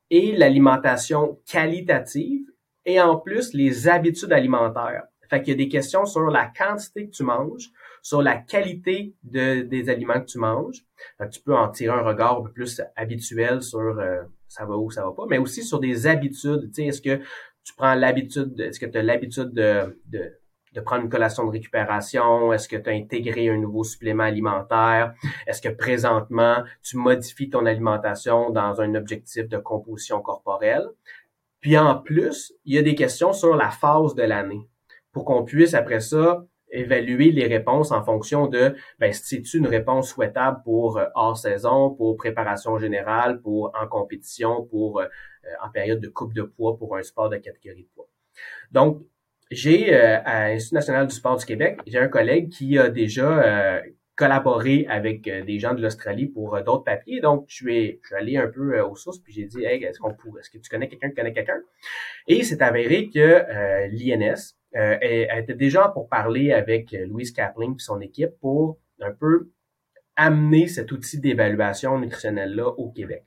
[0.09, 2.45] et l'alimentation qualitative
[2.85, 5.03] et en plus les habitudes alimentaires.
[5.29, 7.71] Fait qu'il y a des questions sur la quantité que tu manges,
[8.03, 10.85] sur la qualité de, des aliments que tu manges.
[11.31, 14.91] tu peux en tirer un regard un peu plus habituel sur euh, ça va ou
[14.91, 16.67] ça va pas, mais aussi sur des habitudes.
[16.67, 17.21] Tu sais, est-ce que
[17.63, 20.37] tu prends l'habitude, est-ce que tu as l'habitude de, de,
[20.73, 22.51] de, prendre une collation de récupération?
[22.51, 25.13] Est-ce que tu as intégré un nouveau supplément alimentaire?
[25.47, 30.89] Est-ce que présentement, tu modifies ton alimentation dans un objectif de composition corporelle?
[31.61, 34.67] Puis en plus, il y a des questions sur la phase de l'année
[35.13, 40.09] pour qu'on puisse après ça évaluer les réponses en fonction de ben, c'est une réponse
[40.09, 45.05] souhaitable pour euh, hors saison, pour préparation générale, pour en compétition, pour euh,
[45.63, 48.07] en période de coupe de poids pour un sport de catégorie de poids.
[48.71, 49.03] Donc,
[49.51, 53.81] j'ai euh, à l'Institut national du sport du Québec, j'ai un collègue qui a déjà
[54.15, 57.19] collaboré avec des gens de l'Australie pour d'autres papiers.
[57.19, 59.99] Donc, je suis, je suis allé un peu aux sources, puis j'ai dit, hey, est-ce
[59.99, 61.59] qu'on pourrait, est-ce que tu connais quelqu'un qui connaît quelqu'un?
[62.27, 63.43] Et c'est avéré que
[63.89, 68.79] l'INS, euh, elle, était déjà pour parler avec euh, Louise Kapling et son équipe pour
[69.01, 69.49] un peu
[70.15, 73.25] amener cet outil d'évaluation nutritionnelle-là au Québec.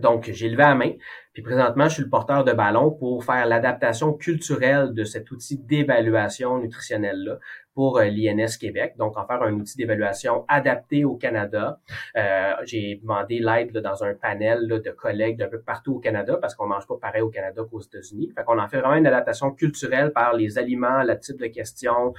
[0.00, 0.92] Donc, j'ai levé la main,
[1.34, 5.58] puis présentement, je suis le porteur de ballon pour faire l'adaptation culturelle de cet outil
[5.58, 7.38] d'évaluation nutritionnelle-là
[7.74, 11.80] pour euh, l'INS Québec, donc en faire un outil d'évaluation adapté au Canada.
[12.16, 16.54] Euh, j'ai demandé l'aide dans un panel de collègues d'un peu partout au Canada parce
[16.54, 18.32] qu'on mange pas pareil au Canada qu'aux États-Unis.
[18.36, 22.14] Fait qu'on en fait vraiment une adaptation culturelle par les aliments, le type de questions,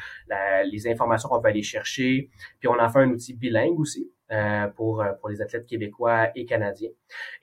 [0.65, 2.29] les informations qu'on peut aller chercher.
[2.59, 4.11] Puis on en fait un outil bilingue aussi
[4.75, 6.89] pour, pour les athlètes québécois et canadiens.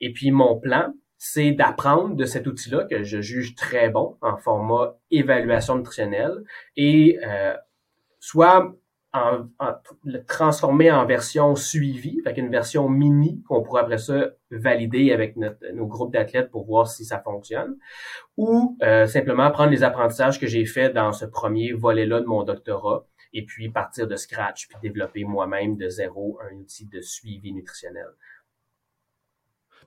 [0.01, 0.93] Et puis mon plan,
[1.25, 6.43] c'est d'apprendre de cet outil-là que je juge très bon en format évaluation nutritionnelle
[6.75, 7.53] et euh,
[8.19, 8.73] soit
[9.13, 9.45] en,
[10.03, 15.37] le transformer en version suivie, avec une version mini qu'on pourrait après ça valider avec
[15.37, 17.77] notre, nos groupes d'athlètes pour voir si ça fonctionne,
[18.35, 22.43] ou euh, simplement prendre les apprentissages que j'ai faits dans ce premier volet-là de mon
[22.43, 27.53] doctorat et puis partir de scratch puis développer moi-même de zéro un outil de suivi
[27.53, 28.07] nutritionnel.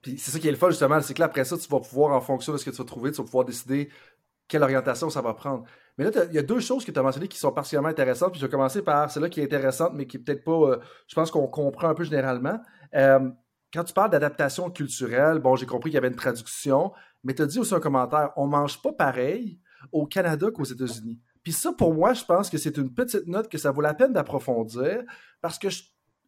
[0.02, 1.80] Puis c'est ça qui est le fun justement, c'est que là après ça, tu vas
[1.80, 3.90] pouvoir, en fonction de ce que tu vas trouver, tu vas pouvoir décider
[4.48, 5.64] quelle orientation ça va prendre.
[5.98, 8.32] Mais là, il y a deux choses que tu as mentionnées qui sont particulièrement intéressantes.
[8.32, 10.52] Puis je vais commencer par celle-là qui est intéressante, mais qui peut-être pas.
[10.52, 12.60] Euh, je pense qu'on comprend un peu généralement.
[12.94, 13.30] Euh,
[13.72, 16.92] quand tu parles d'adaptation culturelle, bon, j'ai compris qu'il y avait une traduction,
[17.24, 19.60] mais tu as dit aussi un commentaire on mange pas pareil
[19.92, 21.20] au Canada qu'aux États-Unis.
[21.46, 23.94] Puis ça, pour moi, je pense que c'est une petite note que ça vaut la
[23.94, 25.04] peine d'approfondir
[25.40, 25.68] parce que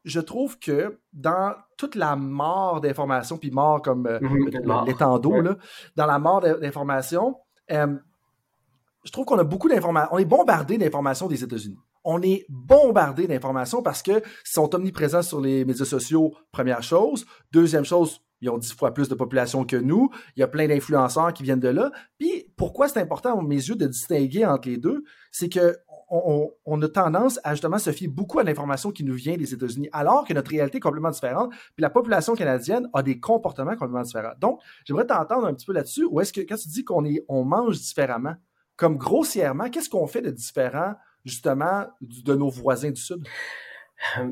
[0.04, 5.56] je, trouve que dans toute la mort d'informations, puis mort comme euh, mhm, l'étendue,
[5.96, 7.34] dans la mort d'informations,
[7.68, 10.10] je trouve qu'on a beaucoup d'informations.
[10.12, 11.80] On est bombardé d'informations des États-Unis.
[12.04, 17.26] On est bombardé d'informations parce que sont omniprésents sur les médias sociaux, première chose.
[17.50, 20.10] Deuxième chose, ils ont dix fois plus de population que nous.
[20.36, 21.90] Il y a plein d'influenceurs qui viennent de là.
[22.18, 25.04] Puis, pourquoi c'est important, à mes yeux, de distinguer entre les deux?
[25.30, 25.76] C'est que
[26.10, 29.90] on, a tendance à justement se fier beaucoup à l'information qui nous vient des États-Unis,
[29.92, 31.50] alors que notre réalité est complètement différente.
[31.50, 34.32] Puis la population canadienne a des comportements complètement différents.
[34.40, 36.04] Donc, j'aimerais t'entendre un petit peu là-dessus.
[36.04, 38.34] Ou est-ce que quand tu dis qu'on on mange différemment,
[38.76, 43.26] comme grossièrement, qu'est-ce qu'on fait de différent, justement, de nos voisins du Sud?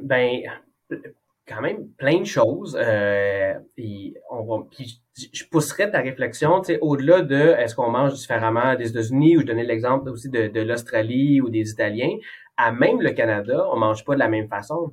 [0.03, 0.41] Ben,
[1.47, 2.77] quand même plein de choses.
[2.81, 5.01] Euh, et on puis
[5.33, 9.65] je pousserais ta réflexion, au-delà de est-ce qu'on mange différemment des États-Unis, ou je donnais
[9.65, 12.17] l'exemple aussi de, de l'Australie ou des Italiens,
[12.57, 14.93] à même le Canada, on mange pas de la même façon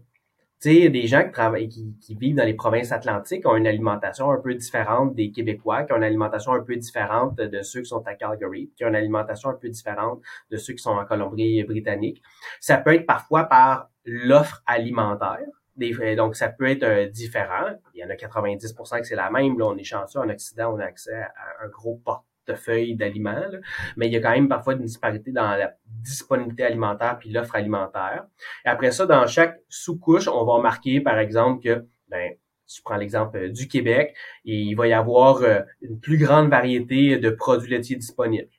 [0.63, 4.31] sais, des gens qui travaillent, qui, qui, vivent dans les provinces atlantiques ont une alimentation
[4.31, 7.87] un peu différente des Québécois, qui ont une alimentation un peu différente de ceux qui
[7.87, 11.05] sont à Calgary, qui ont une alimentation un peu différente de ceux qui sont en
[11.05, 12.21] Colombie-Britannique.
[12.61, 15.45] Ça peut être parfois par l'offre alimentaire.
[15.77, 17.69] Donc, ça peut être euh, différent.
[17.93, 19.57] Il y en a 90% que c'est la même.
[19.57, 20.19] Là, on est chanceux.
[20.19, 23.51] En Occident, on a accès à un gros porte de feuilles d'aliments,
[23.95, 27.55] mais il y a quand même parfois une disparité dans la disponibilité alimentaire puis l'offre
[27.55, 28.25] alimentaire.
[28.65, 32.33] Après ça, dans chaque sous-couche, on va marquer, par exemple, que, ben,
[32.67, 37.17] je prends l'exemple euh, du Québec, il va y avoir euh, une plus grande variété
[37.17, 38.49] de produits laitiers disponibles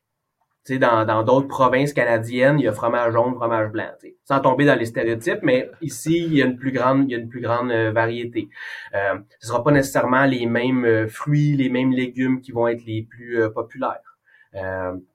[0.64, 3.90] sais, dans d'autres provinces canadiennes, il y a fromage jaune, fromage blanc,
[4.24, 7.14] sans tomber dans les stéréotypes, mais ici, il y a une plus grande, il y
[7.14, 8.48] a une plus grande euh, variété.
[8.94, 12.84] Euh, ce sera pas nécessairement les mêmes euh, fruits, les mêmes légumes qui vont être
[12.84, 14.00] les plus euh, populaires.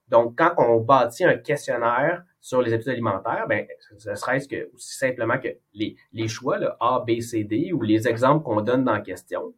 [0.09, 3.65] donc, quand on bâtit un questionnaire sur les habitudes alimentaires, ben,
[3.97, 7.81] ce serait-ce que aussi simplement que les, les choix, là, A, B, C, D, ou
[7.81, 9.53] les exemples qu'on donne dans la question,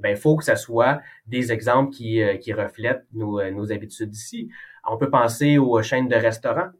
[0.00, 4.48] ben, il faut que ce soit des exemples qui, qui reflètent nos, nos habitudes ici.
[4.86, 6.70] On peut penser aux chaînes de restaurants.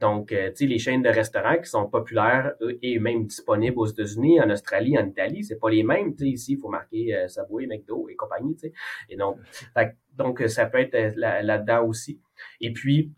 [0.00, 3.86] Donc, euh, tu sais, les chaînes de restaurants qui sont populaires et même disponibles aux
[3.86, 6.16] États-Unis, en Australie, en Italie, c'est pas les mêmes.
[6.16, 8.54] Tu sais, ici, il faut marquer euh, Subway, McDo et compagnie.
[8.56, 8.72] Tu sais.
[9.10, 9.36] Et donc,
[10.16, 12.18] donc ça peut être euh, là-dedans aussi.
[12.62, 13.12] Et puis,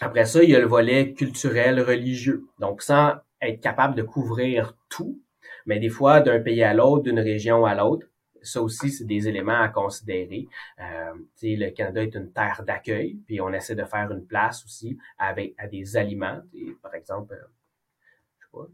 [0.00, 2.46] après ça, il y a le volet culturel, religieux.
[2.60, 5.20] Donc, sans être capable de couvrir tout,
[5.66, 8.06] mais des fois, d'un pays à l'autre, d'une région à l'autre,
[8.42, 10.48] ça aussi, c'est des éléments à considérer.
[10.80, 14.98] Euh, le Canada est une terre d'accueil, puis on essaie de faire une place aussi
[15.18, 16.40] avec à des aliments.
[16.82, 17.46] Par exemple, euh,
[18.38, 18.66] je sais pas,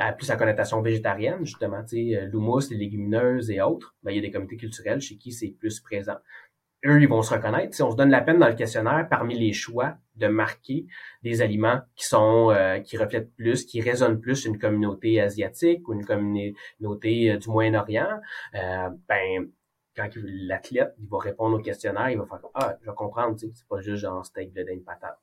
[0.00, 4.18] à plus à connotation végétarienne, justement, euh, l'houmous, les légumineuses et autres, ben, il y
[4.18, 6.16] a des comités culturels chez qui c'est plus présent
[6.86, 7.74] eux, ils vont se reconnaître.
[7.74, 10.86] Si on se donne la peine dans le questionnaire, parmi les choix, de marquer
[11.22, 15.92] des aliments qui sont euh, qui reflètent plus, qui résonnent plus une communauté asiatique ou
[15.92, 18.20] une communauté euh, du Moyen-Orient,
[18.54, 19.50] euh, ben
[19.94, 23.68] quand l'athlète il va répondre au questionnaire, il va faire ah je vais comprendre, c'est
[23.68, 25.18] pas juste genre steak de dinde patate.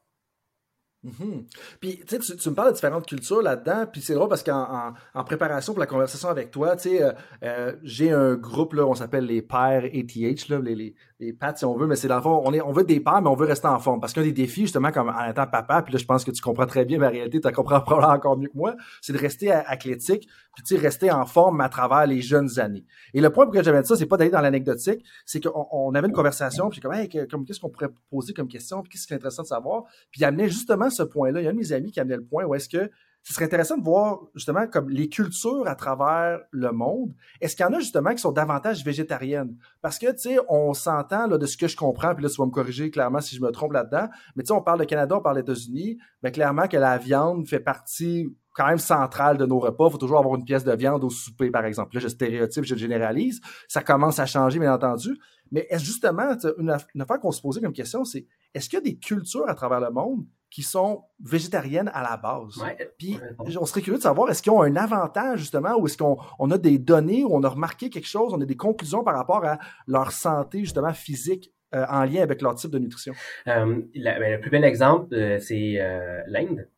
[1.03, 1.45] Mhm.
[1.81, 5.23] Puis, tu, tu me parles de différentes cultures là-dedans, puis c'est drôle parce qu'en en,
[5.25, 9.25] préparation pour la conversation avec toi, tu sais, euh, j'ai un groupe, là, on s'appelle
[9.25, 12.41] les pères ATH, là, les, les pattes si on veut, mais c'est dans le fond,
[12.43, 13.99] on, est, on veut des pères, mais on veut rester en forme.
[13.99, 16.41] Parce qu'un des défis, justement, comme en étant papa, puis là, je pense que tu
[16.41, 19.51] comprends très bien ma réalité, tu comprends probablement encore mieux que moi, c'est de rester
[19.51, 22.85] athlétique, puis tu sais, rester en forme à travers les jeunes années.
[23.13, 25.95] Et le point pour lequel j'avais ça, c'est pas d'aller dans l'anecdotique, c'est qu'on on
[25.95, 29.07] avait une conversation, puis comme, hey, comme qu'est-ce qu'on pourrait poser comme question, puis qu'est-ce
[29.07, 31.41] qui est intéressant de savoir, puis il amenait justement ce point-là.
[31.41, 32.89] Il y a un de mes amis qui amenait le point où est-ce que
[33.23, 37.13] ce serait intéressant de voir justement comme les cultures à travers le monde.
[37.39, 39.55] Est-ce qu'il y en a justement qui sont davantage végétariennes?
[39.81, 42.35] Parce que, tu sais, on s'entend là, de ce que je comprends, puis là, tu
[42.35, 44.85] vas me corriger clairement si je me trompe là-dedans, mais tu sais, on parle de
[44.85, 49.37] Canada, on parle des États-Unis, mais clairement que la viande fait partie quand même centrale
[49.37, 49.87] de nos repas.
[49.87, 51.95] Il faut toujours avoir une pièce de viande au souper, par exemple.
[51.95, 53.41] Là, je stéréotype, je généralise.
[53.67, 55.17] Ça commence à changer, bien entendu.
[55.51, 56.69] Mais est-ce justement, une,
[57.01, 59.79] affaire qu'on se posait comme question, c'est est-ce qu'il y a des cultures à travers
[59.79, 62.63] le monde qui sont végétariennes à la base.
[62.99, 66.19] Puis on serait curieux de savoir est-ce qu'ils ont un avantage justement ou est-ce qu'on
[66.37, 69.15] on a des données où on a remarqué quelque chose, on a des conclusions par
[69.15, 73.15] rapport à leur santé justement physique euh, en lien avec leur type de nutrition?
[73.47, 75.79] Euh, ben, le plus bel exemple, euh, c'est
[76.27, 76.69] l'Inde.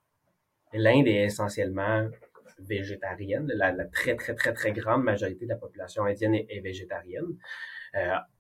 [0.72, 2.08] L'Inde est essentiellement
[2.60, 3.52] végétarienne.
[3.56, 7.36] La, très, très, très, très grande majorité de la population indienne est, est végétarienne.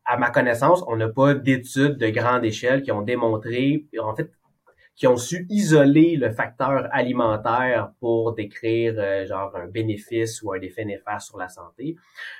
[0.05, 4.31] à ma connaissance, on n'a pas d'études de grande échelle qui ont démontré, en fait,
[4.95, 10.61] qui ont su isoler le facteur alimentaire pour décrire euh, genre un bénéfice ou un
[10.61, 11.95] effet néfaste sur la santé.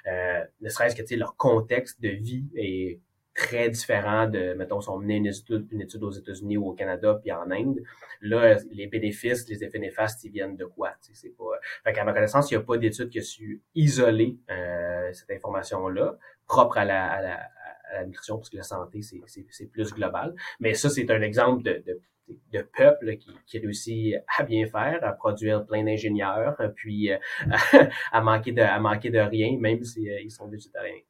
[0.08, 3.00] Euh, ne serait-ce que leur contexte de vie est
[3.34, 6.74] très différent de, mettons, si on menait une étude, une étude aux États-Unis ou au
[6.74, 7.84] Canada puis en Inde.
[8.22, 10.94] Là, les bénéfices, les effets néfastes, ils viennent de quoi?
[11.02, 11.60] C'est pas.
[11.84, 15.32] Fait qu'à ma connaissance, il n'y a pas d'étude qui a su isoler euh, cette
[15.32, 17.34] information-là, propre à la, à la,
[17.92, 20.34] à la nutrition, parce que la santé, c'est plus global.
[20.62, 25.12] Mais ça, c'est un exemple de, de de peuple qui, réussit à bien faire, à
[25.14, 27.18] produire plein d'ingénieurs, puis euh,
[28.12, 31.02] à, manquer de à manquer de rien, même s'ils euh, sont végétariens.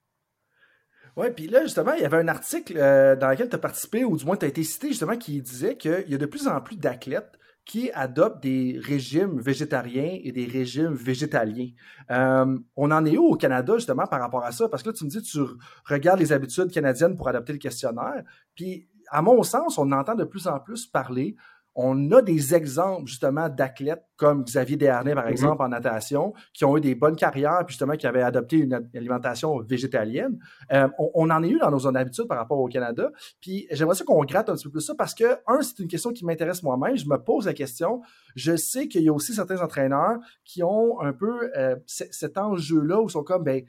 [1.15, 4.03] Oui, puis là, justement, il y avait un article euh, dans lequel tu as participé,
[4.03, 6.47] ou du moins tu as été cité, justement, qui disait qu'il y a de plus
[6.47, 11.71] en plus d'athlètes qui adoptent des régimes végétariens et des régimes végétaliens.
[12.09, 14.69] on en est où au Canada, justement, par rapport à ça?
[14.69, 15.39] Parce que là, tu me dis, tu
[15.85, 18.23] regardes les habitudes canadiennes pour adopter le questionnaire,
[18.53, 21.35] puis à mon sens, on entend de plus en plus parler
[21.75, 25.31] on a des exemples justement d'athlètes comme Xavier Desharnais, par mm-hmm.
[25.31, 28.89] exemple, en natation, qui ont eu des bonnes carrières, puis justement qui avaient adopté une
[28.95, 30.39] alimentation végétalienne.
[30.71, 33.11] Euh, on, en est eu dans nos habitudes par rapport au Canada?
[33.41, 35.89] Puis j'aimerais ça qu'on gratte un petit peu plus ça parce que, un, c'est une
[35.89, 36.95] question qui m'intéresse moi-même.
[36.95, 38.01] Je me pose la question.
[38.35, 43.01] Je sais qu'il y a aussi certains entraîneurs qui ont un peu euh, cet enjeu-là
[43.01, 43.65] où ils sont comme, ben,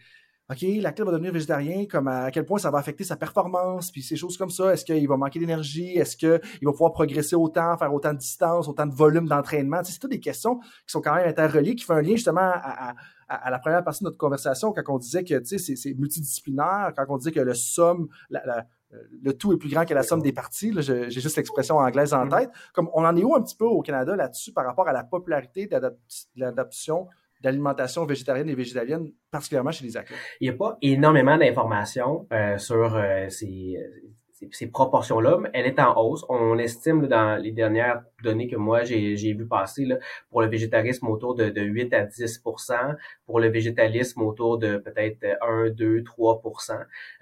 [0.48, 4.00] OK, l'athlète va devenir végétarien, comme à, quel point ça va affecter sa performance, puis
[4.00, 4.72] ces choses comme ça.
[4.72, 5.96] Est-ce qu'il va manquer d'énergie?
[5.96, 6.28] Est-ce qu'il
[6.62, 9.82] va pouvoir progresser autant, faire autant de distance, autant de volume d'entraînement?
[9.82, 12.94] c'est toutes des questions qui sont quand même interreliées, qui font un lien justement à,
[13.50, 17.32] la première partie de notre conversation, quand on disait que c'est multidisciplinaire, quand on disait
[17.32, 20.72] que le somme, le tout est plus grand que la somme des parties.
[20.78, 22.38] J'ai juste l'expression anglaise en mm-hmm.
[22.38, 22.50] tête.
[22.72, 25.02] Comme on en est où un petit peu au Canada là-dessus par rapport à la
[25.02, 25.76] popularité de
[26.36, 27.08] l'adoption
[27.42, 30.18] d'alimentation végétarienne et végétalienne, particulièrement chez les athlètes?
[30.40, 33.76] Il n'y a pas énormément d'informations euh, sur euh, ces,
[34.50, 36.24] ces, proportions-là, elle est en hausse.
[36.28, 39.96] On estime dans les dernières données que moi j'ai vu passer là,
[40.30, 45.24] pour le végétarisme autour de, de 8 à 10% pour le végétalisme autour de peut-être
[45.42, 46.42] 1, 2, 3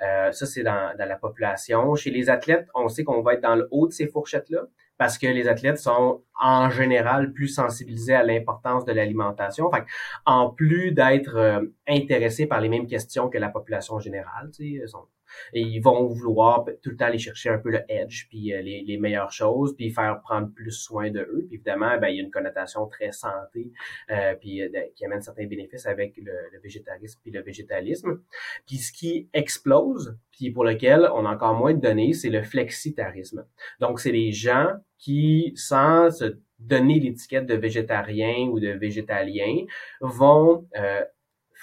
[0.00, 1.94] euh, Ça, c'est dans, dans la population.
[1.94, 4.66] Chez les athlètes, on sait qu'on va être dans le haut de ces fourchettes-là
[4.98, 9.66] parce que les athlètes sont en général plus sensibilisés à l'importance de l'alimentation.
[9.66, 9.84] Enfin,
[10.26, 14.86] en plus d'être euh, intéressés par les mêmes questions que la population générale, tu sais,
[14.86, 15.06] sont,
[15.52, 18.62] et ils vont vouloir tout le temps aller chercher un peu le edge, puis euh,
[18.62, 21.44] les, les, meilleures choses, puis faire prendre plus soin de eux.
[21.46, 23.70] Puis évidemment, ben, il y a une connotation très santé,
[24.10, 28.20] euh, puis euh, qui amène certains bénéfices avec le, le, végétarisme puis le végétalisme.
[28.66, 32.42] Puis ce qui explose, puis pour lequel on a encore moins de données, c'est le
[32.42, 33.46] flexitarisme.
[33.80, 39.64] Donc, c'est les gens qui, sans se donner l'étiquette de végétarien ou de végétalien,
[40.00, 41.04] vont euh,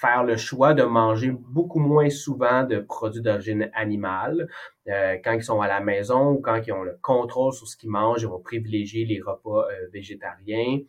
[0.02, 4.48] faire le choix de manger beaucoup moins souvent de produits d'origine animale.
[4.88, 7.76] Euh, quand ils sont à la maison ou quand ils ont le contrôle sur ce
[7.76, 10.80] qu'ils mangent, ils vont privilégier les repas euh, végétariens.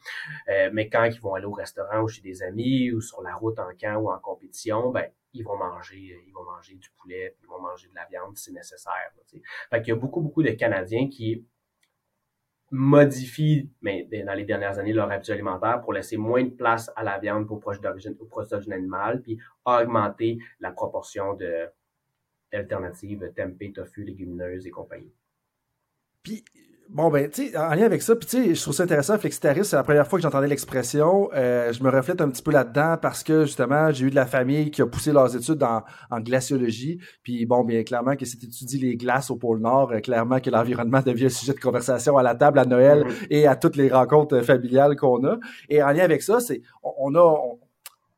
[0.49, 3.35] Euh, mais quand ils vont aller au restaurant ou chez des amis ou sur la
[3.35, 7.35] route en camp ou en compétition, ben ils vont manger, ils vont manger du poulet,
[7.41, 8.93] ils vont manger de la viande si nécessaire.
[9.69, 11.45] fait qu'il y a beaucoup, beaucoup de Canadiens qui
[12.73, 17.03] modifient, mais dans les dernières années, leur habitude alimentaire pour laisser moins de place à
[17.03, 21.67] la viande pour proches d'origine, aux produits d'origine animale, puis augmenter la proportion de
[22.51, 23.31] alternatives
[23.75, 25.13] tofu, légumineuses et compagnie.
[26.23, 26.43] Puis
[26.89, 29.17] Bon, ben, tu sais, en lien avec ça, puis tu sais, je trouve ça intéressant,
[29.17, 31.29] flexitariste, c'est la première fois que j'entendais l'expression.
[31.33, 34.27] Euh, je me reflète un petit peu là-dedans parce que, justement, j'ai eu de la
[34.27, 36.99] famille qui a poussé leurs études en, en glaciologie.
[37.23, 40.39] Puis, bon, bien clairement, que si tu étudies les glaces au pôle Nord, euh, clairement
[40.39, 43.27] que l'environnement devient un sujet de conversation à la table à Noël mm-hmm.
[43.31, 45.37] et à toutes les rencontres familiales qu'on a.
[45.69, 47.35] Et en lien avec ça, c'est, on, a,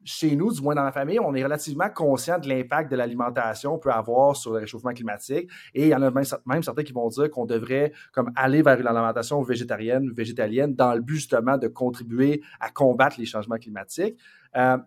[0.05, 3.77] chez nous, du moins dans la famille, on est relativement conscient de l'impact de l'alimentation
[3.77, 5.49] peut avoir sur le réchauffement climatique.
[5.73, 8.79] Et il y en a même, certains qui vont dire qu'on devrait comme aller vers
[8.79, 14.17] une alimentation végétarienne, végétalienne, dans le but justement de contribuer à combattre les changements climatiques.
[14.55, 14.77] Euh,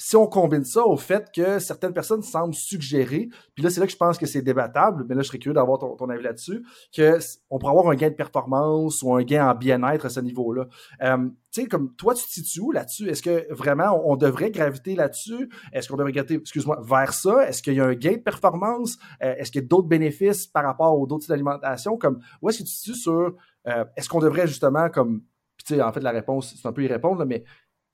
[0.00, 3.86] si on combine ça au fait que certaines personnes semblent suggérer, puis là, c'est là
[3.86, 6.64] que je pense que c'est débattable, mais là, je serais curieux d'avoir ton, avis là-dessus,
[6.94, 10.68] qu'on pourrait avoir un gain de performance ou un gain en bien-être à ce niveau-là.
[11.02, 13.08] Euh, tu sais, comme toi, tu te situes où là-dessus?
[13.08, 15.50] Est-ce que vraiment on, devrait graviter là-dessus?
[15.72, 17.48] Est-ce qu'on devrait graviter, excuse-moi, vers ça?
[17.48, 18.98] Est-ce qu'il y a un gain de performance?
[19.22, 21.96] Euh, est-ce qu'il y a d'autres bénéfices par rapport aux d'autres types d'alimentation?
[21.96, 23.34] Comme, où est-ce que tu te situes sur,
[23.66, 25.22] euh, est-ce qu'on devrait justement, comme,
[25.64, 27.42] tu sais, en fait, la réponse, c'est un peu y répondre, mais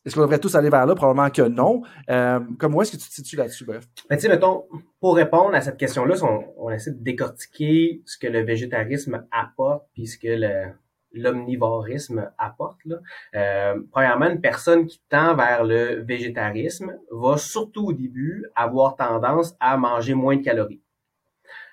[0.04, 0.94] est-ce qu'on devrait tous aller vers là?
[0.94, 1.82] Probablement que non.
[2.10, 3.84] Euh, comme où est-ce que tu te situes là-dessus, bref?
[4.10, 4.64] Ben, tu mettons,
[5.00, 9.86] pour répondre à cette question-là, on, on, essaie de décortiquer ce que le végétarisme apporte,
[9.94, 10.74] puis ce que
[11.14, 12.80] l'omnivorisme apporte.
[12.84, 12.96] Là.
[13.34, 19.56] Euh, premièrement, une personne qui tend vers le végétarisme va surtout au début avoir tendance
[19.60, 20.82] à manger moins de calories.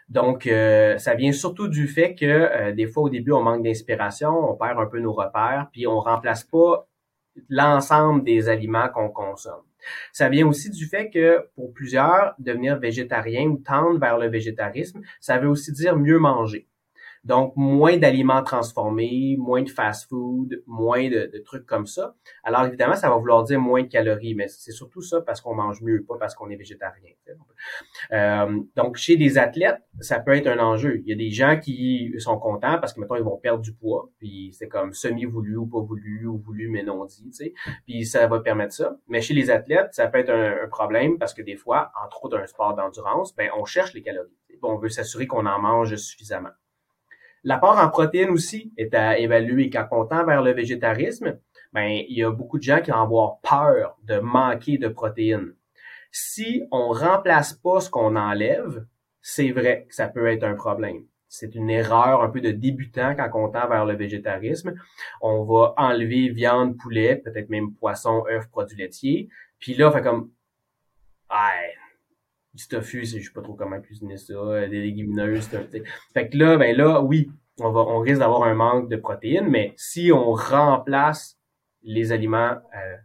[0.10, 3.63] Donc, euh, ça vient surtout du fait que euh, des fois au début, on manque
[3.63, 6.88] d'inspiration, on perd un peu nos repères, puis on remplace pas
[7.50, 9.63] l'ensemble des aliments qu'on consomme.
[10.12, 15.02] Ça vient aussi du fait que pour plusieurs, devenir végétarien ou tendre vers le végétarisme,
[15.20, 16.67] ça veut aussi dire mieux manger.
[17.24, 22.16] Donc, moins d'aliments transformés, moins de fast-food, moins de, trucs comme ça.
[22.44, 25.54] Alors, évidemment, ça va vouloir dire moins de calories, mais c'est surtout ça parce qu'on
[25.54, 27.12] mange mieux, pas parce qu'on est végétarien.
[28.12, 31.00] Euh, donc, chez les athlètes, ça peut être un enjeu.
[31.00, 33.74] Il y a des gens qui sont contents parce que, maintenant ils vont perdre du
[33.74, 37.54] poids, puis c'est comme semi-voulu ou pas voulu, ou voulu mais non dit, tu sais.
[37.86, 38.98] Puis ça va permettre ça.
[39.08, 42.38] Mais chez les athlètes, ça peut être un, problème parce que des fois, entre autres
[42.38, 44.30] un sport d'endurance, ben on cherche les calories.
[44.64, 46.50] On veut s'assurer qu'on en mange suffisamment.
[47.44, 49.70] L'apport en protéines aussi est à évaluer.
[49.70, 51.40] Quand on tend vers le végétarisme,
[51.74, 55.56] ben, il y a beaucoup de gens qui vont avoir peur de manquer de protéines.
[56.12, 58.86] Si on remplace pas ce qu'on enlève,
[59.22, 61.06] c'est vrai que ça peut être un problème.
[61.34, 64.76] c'est une erreur un peu de débutant quand on tend vers le végétarisme.
[65.22, 69.30] On va enlever viande, poulet, peut-être même poisson, œufs, produits laitiers.
[69.58, 70.30] Puis là, on fait comme,
[71.30, 71.54] ah,
[72.54, 75.49] du tofu, je sais pas trop comment cuisiner ça, des légumineuses,
[76.14, 77.30] fait que là, ben là, oui,
[77.60, 81.38] on va, on risque d'avoir un manque de protéines, mais si on remplace
[81.84, 82.97] les aliments euh,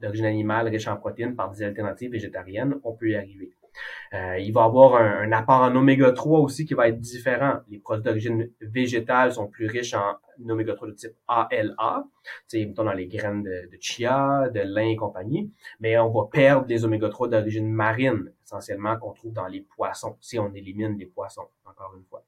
[0.00, 3.52] d'origine animale riches en protéines par des alternatives végétariennes, on peut y arriver.
[4.14, 7.60] Euh, il va avoir un, apport en oméga 3 aussi qui va être différent.
[7.68, 10.16] Les produits d'origine végétale sont plus riches en
[10.48, 12.04] oméga 3 de type ALA,
[12.48, 15.50] tu dans les graines de, chia, de lin et compagnie,
[15.80, 20.16] mais on va perdre les oméga 3 d'origine marine, essentiellement qu'on trouve dans les poissons,
[20.20, 22.24] si on élimine les poissons, encore une fois.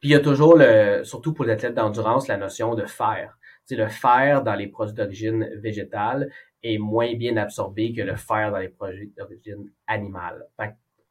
[0.00, 0.60] Puis il y a toujours,
[1.04, 3.38] surtout pour les athlètes d'endurance, la notion de fer.
[3.64, 6.30] C'est le fer dans les produits d'origine végétale
[6.62, 10.46] est moins bien absorbé que le fer dans les produits d'origine animale.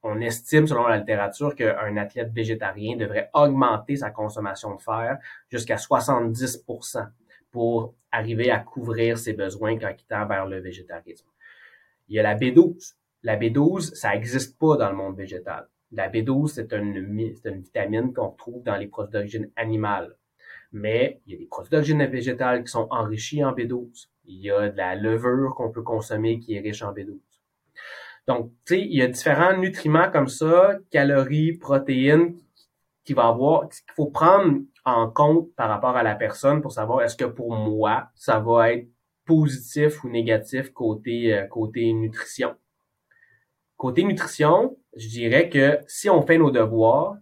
[0.03, 5.17] on estime, selon la littérature, qu'un athlète végétarien devrait augmenter sa consommation de fer
[5.49, 7.07] jusqu'à 70%
[7.51, 11.27] pour arriver à couvrir ses besoins quand il tend vers le végétarisme.
[12.07, 12.95] Il y a la B12.
[13.23, 15.67] La B12, ça n'existe pas dans le monde végétal.
[15.91, 20.15] La B12, c'est une, une vitamine qu'on trouve dans les produits d'origine animale.
[20.71, 24.07] Mais il y a des produits d'origine végétale qui sont enrichis en B12.
[24.29, 27.17] Il y a de la levure qu'on peut consommer qui est riche en B12.
[28.27, 32.37] Donc, tu sais, il y a différents nutriments comme ça, calories, protéines,
[33.03, 37.01] qu'il va avoir, qu'il faut prendre en compte par rapport à la personne pour savoir
[37.01, 38.87] est-ce que pour moi, ça va être
[39.25, 42.55] positif ou négatif côté, euh, côté nutrition.
[43.77, 47.17] Côté nutrition, je dirais que si on fait nos devoirs,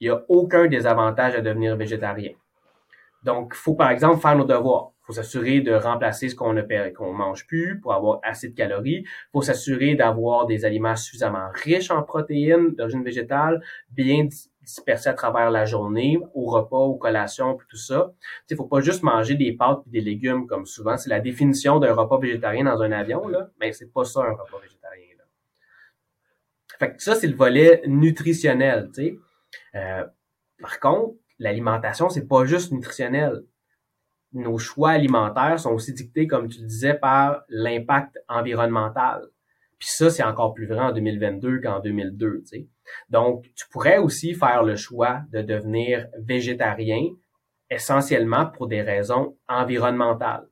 [0.00, 2.32] il n'y a aucun désavantage à devenir végétarien.
[3.22, 6.62] Donc, il faut par exemple faire nos devoirs faut s'assurer de remplacer ce qu'on ne
[7.16, 9.06] mange plus pour avoir assez de calories.
[9.32, 14.28] faut s'assurer d'avoir des aliments suffisamment riches en protéines d'origine végétale, bien
[14.60, 18.12] dispersés à travers la journée, au repas, aux collations, puis tout ça.
[18.50, 20.98] Il faut pas juste manger des pâtes et des légumes comme souvent.
[20.98, 24.32] C'est la définition d'un repas végétarien dans un avion, là, mais c'est pas ça un
[24.32, 25.06] repas végétarien.
[25.16, 25.24] Là.
[26.78, 28.90] Fait que ça, c'est le volet nutritionnel.
[29.74, 30.04] Euh,
[30.60, 33.44] par contre, l'alimentation, c'est pas juste nutritionnel
[34.32, 39.28] nos choix alimentaires sont aussi dictés, comme tu le disais, par l'impact environnemental.
[39.78, 42.42] Puis ça, c'est encore plus vrai en 2022 qu'en 2002.
[42.50, 42.68] Tu.
[43.08, 47.04] Donc, tu pourrais aussi faire le choix de devenir végétarien
[47.70, 50.48] essentiellement pour des raisons environnementales.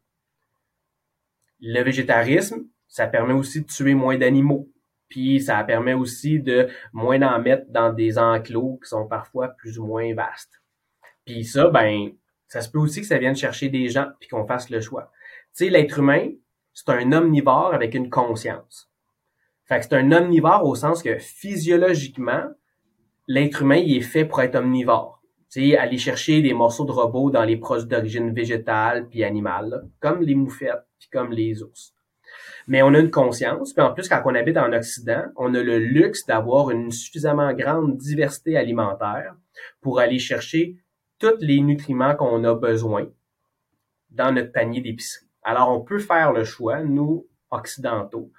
[1.60, 4.70] Le végétarisme, ça permet aussi de tuer moins d'animaux.
[5.08, 9.78] Puis ça permet aussi de moins en mettre dans des enclos qui sont parfois plus
[9.78, 10.62] ou moins vastes.
[11.24, 12.10] Puis ça, ben,
[12.48, 15.10] ça se peut aussi que ça vienne chercher des gens puis qu'on fasse le choix.
[15.56, 16.28] Tu sais, l'être humain,
[16.74, 18.90] c'est un omnivore avec une conscience.
[19.64, 22.44] Fait que c'est un omnivore au sens que physiologiquement,
[23.26, 25.22] l'être humain, il est fait pour être omnivore.
[25.50, 29.88] Tu sais, aller chercher des morceaux de robots dans les produits d'origine végétale puis animale,
[30.00, 31.94] comme les moufettes puis comme les ours.
[32.68, 35.62] Mais on a une conscience, puis en plus, quand on habite en Occident, on a
[35.62, 39.34] le luxe d'avoir une suffisamment grande diversité alimentaire
[39.80, 40.76] pour aller chercher
[41.18, 43.08] tous les nutriments qu'on a besoin
[44.10, 45.26] dans notre panier d'épicerie.
[45.42, 48.30] Alors, on peut faire le choix, nous, occidentaux,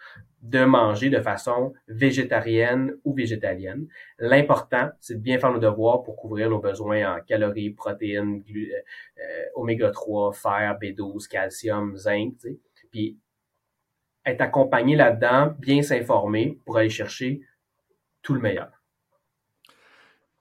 [0.42, 3.88] de manger de façon végétarienne ou végétalienne.
[4.20, 9.44] L'important, c'est de bien faire nos devoirs pour couvrir nos besoins en calories, protéines, euh,
[9.56, 12.36] oméga 3, fer, B12, calcium, zinc,
[12.92, 13.18] puis
[14.26, 17.42] être accompagné là-dedans, bien s'informer pour aller chercher
[18.22, 18.72] tout le meilleur.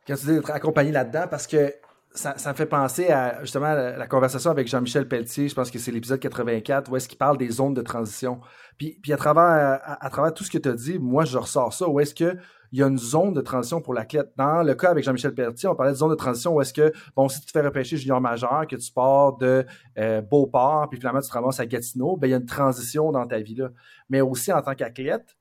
[0.06, 1.72] Quand tu dis être accompagné là-dedans, parce que
[2.16, 5.92] ça, me fait penser à justement la, conversation avec Jean-Michel Pelletier, je pense que c'est
[5.92, 8.40] l'épisode 84, où est-ce qu'il parle des zones de transition.
[8.78, 11.72] Puis, puis à, travers, à, travers tout ce que tu as dit, moi, je ressors
[11.72, 11.88] ça.
[11.88, 12.38] Où est-ce qu'il
[12.72, 14.32] y a une zone de transition pour l'athlète?
[14.36, 16.92] Dans le cas avec Jean-Michel Pelletier, on parlait de zone de transition où est-ce que,
[17.14, 19.64] bon, si tu te fais repêcher junior majeur, que tu pars de
[19.98, 23.12] euh, Beauport, puis finalement tu te ramasses à Gatineau, ben, il y a une transition
[23.12, 23.70] dans ta vie-là.
[24.08, 25.36] Mais aussi en tant qu'athlète,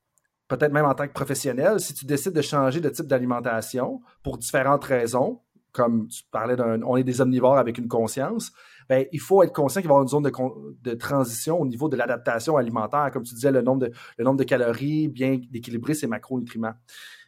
[0.48, 4.38] peut-être même en tant que professionnel, si tu décides de changer de type d'alimentation pour
[4.38, 5.42] différentes raisons,
[5.76, 8.54] comme tu parlais d'un, on est des omnivores avec une conscience,
[8.88, 11.90] ben, il faut être conscient qu'il va y avoir une zone de, transition au niveau
[11.90, 15.94] de l'adaptation alimentaire, comme tu disais, le nombre de, le nombre de calories, bien d'équilibrer
[15.94, 16.76] ces macronutriments.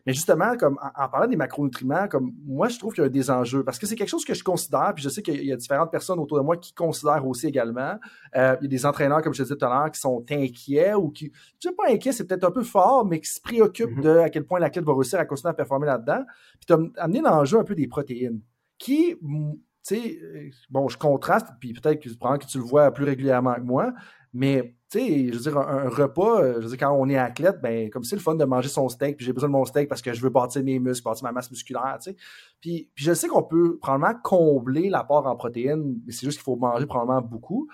[0.08, 3.30] Mais justement, comme en, parlant des macronutriments, comme moi, je trouve qu'il y a des
[3.30, 5.58] enjeux parce que c'est quelque chose que je considère, puis je sais qu'il y a
[5.58, 7.96] différentes personnes autour de moi qui considèrent aussi également.
[8.38, 10.24] Euh, il y a des entraîneurs, comme je te disais tout à l'heure, qui sont
[10.32, 11.30] inquiets ou qui,
[11.62, 14.02] je sais pas inquiets, c'est peut-être un peu fort, mais qui se préoccupent mm-hmm.
[14.02, 16.24] de à quel point l'athlète va réussir à continuer à performer là-dedans.
[16.54, 18.40] Puis tu as amené l'enjeu un peu des protéines,
[18.78, 23.04] qui, tu sais, euh, bon, je contraste, puis peut-être que, que tu le vois plus
[23.04, 23.92] régulièrement que moi,
[24.32, 27.18] mais tu sais, je veux dire, un, repas, euh, je veux dire, quand on est
[27.18, 29.66] athlète, ben, comme c'est le fun de manger son steak, puis j'ai besoin de mon
[29.66, 32.16] steak parce que je veux bâtir mes muscles, bâtir ma masse musculaire, tu sais.
[32.62, 36.46] Puis, puis je sais qu'on peut probablement combler l'apport en protéines, mais c'est juste qu'il
[36.46, 37.68] faut manger probablement beaucoup.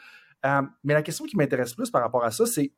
[0.46, 2.74] Euh, mais la question qui m'intéresse plus par rapport à ça, c'est,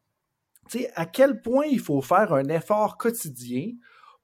[0.69, 3.71] tu sais, à quel point il faut faire un effort quotidien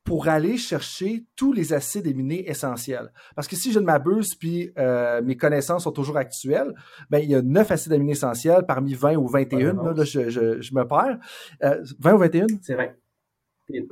[0.04, 3.12] pour aller chercher tous les acides aminés essentiels.
[3.36, 6.74] Parce que si je ne m'abuse, puis euh, mes connaissances sont toujours actuelles,
[7.10, 9.74] ben, il y a 9 acides aminés essentiels parmi 20 ou 21.
[9.74, 11.20] là, je, je, je, me perds.
[11.64, 12.48] Euh, 20 ou 21?
[12.62, 12.88] C'est 20.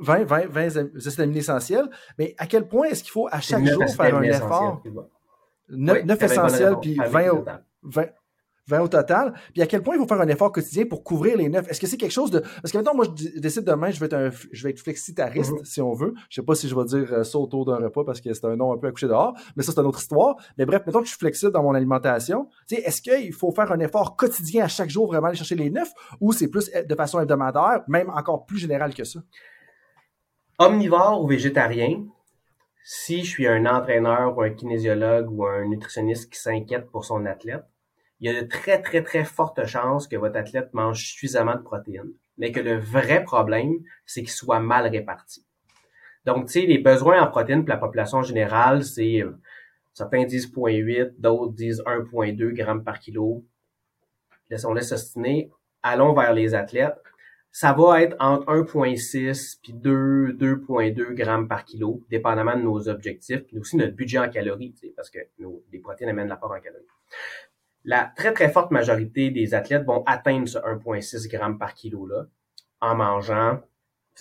[0.00, 1.88] 20, 20, 20 acides aminés essentiels.
[2.18, 4.82] Mais à quel point est-ce qu'il faut à chaque jour faire un effort?
[5.68, 7.44] 9, 9 essentiels, puis 20,
[7.82, 8.06] 20,
[8.70, 9.34] 20 au total.
[9.52, 11.68] Puis à quel point il faut faire un effort quotidien pour couvrir les neuf?
[11.68, 12.40] Est-ce que c'est quelque chose de.
[12.40, 15.52] Parce que maintenant, moi, je décide demain, je vais être, un, je vais être flexitariste,
[15.52, 15.64] mm-hmm.
[15.64, 16.14] si on veut.
[16.28, 18.46] Je sais pas si je vais dire euh, ça autour d'un repas parce que c'est
[18.46, 20.36] un nom un peu accouché dehors, mais ça, c'est une autre histoire.
[20.56, 22.48] Mais bref, mettons que je suis flexible dans mon alimentation.
[22.70, 25.90] Est-ce qu'il faut faire un effort quotidien à chaque jour, vraiment aller chercher les neuf,
[26.20, 29.20] ou c'est plus de façon hebdomadaire, même encore plus général que ça?
[30.58, 32.04] Omnivore ou végétarien,
[32.82, 37.24] si je suis un entraîneur ou un kinésiologue ou un nutritionniste qui s'inquiète pour son
[37.26, 37.64] athlète,
[38.20, 41.62] il y a de très, très, très fortes chances que votre athlète mange suffisamment de
[41.62, 43.72] protéines, mais que le vrai problème,
[44.04, 45.46] c'est qu'il soit mal réparti.
[46.26, 49.32] Donc, tu sais, les besoins en protéines pour la population générale, c'est euh,
[49.94, 53.42] certains disent 0.8, d'autres disent 1.2 grammes par kilo.
[54.50, 55.50] Laissons-les s'ostiner.
[55.82, 57.00] Allons vers les athlètes.
[57.52, 63.40] Ça va être entre 1.6 puis 2, 2.2 grammes par kilo, dépendamment de nos objectifs,
[63.46, 66.84] puis aussi notre budget en calories, parce que nos, les protéines amènent l'apport en calories
[67.84, 72.26] la très, très forte majorité des athlètes vont atteindre ce 1,6 g par kilo là
[72.80, 73.60] en mangeant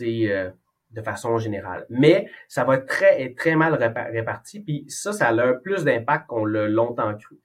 [0.01, 0.49] euh,
[0.91, 1.85] de façon générale.
[1.89, 3.75] Mais ça va être très, très mal
[4.11, 7.37] réparti, puis ça, ça a plus d'impact qu'on l'a longtemps cru.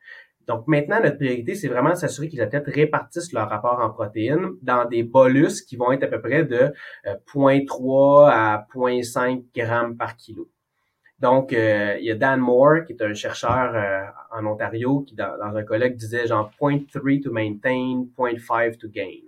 [0.47, 3.91] Donc maintenant, notre priorité, c'est vraiment de s'assurer que les athlètes répartissent leur rapport en
[3.91, 6.73] protéines dans des bolus qui vont être à peu près de
[7.07, 10.51] 0.3 euh, à 0.5 grammes par kilo.
[11.25, 14.05] Donc, euh, il y a Dan Moore, qui est un chercheur euh,
[14.39, 19.25] en Ontario, qui dans, un collègue disait genre 0.3 to maintain, 0.5 to gain.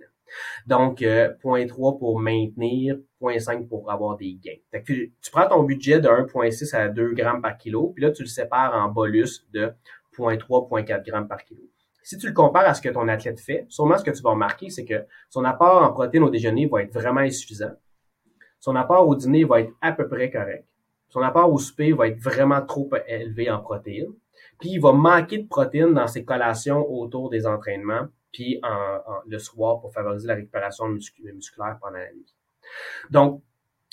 [0.67, 4.81] Donc, 0.3 euh, pour maintenir, 0.5 pour avoir des gains.
[4.85, 8.27] tu, prends ton budget de 1.6 à 2 grammes par kilo, puis là, tu le
[8.27, 9.73] sépares en bolus de
[10.15, 11.63] 0.3, 0.4 grammes par kilo.
[12.03, 14.29] Si tu le compares à ce que ton athlète fait, sûrement ce que tu vas
[14.29, 17.73] remarquer, c'est que son apport en protéines au déjeuner va être vraiment insuffisant.
[18.59, 20.63] Son apport au dîner va être à peu près correct
[21.09, 24.13] son apport au souper va être vraiment trop élevé en protéines.
[24.59, 29.39] Puis il va manquer de protéines dans ses collations autour des entraînements, puis en, le
[29.39, 32.35] soir pour favoriser la récupération musculaire pendant la nuit.
[33.09, 33.41] Donc,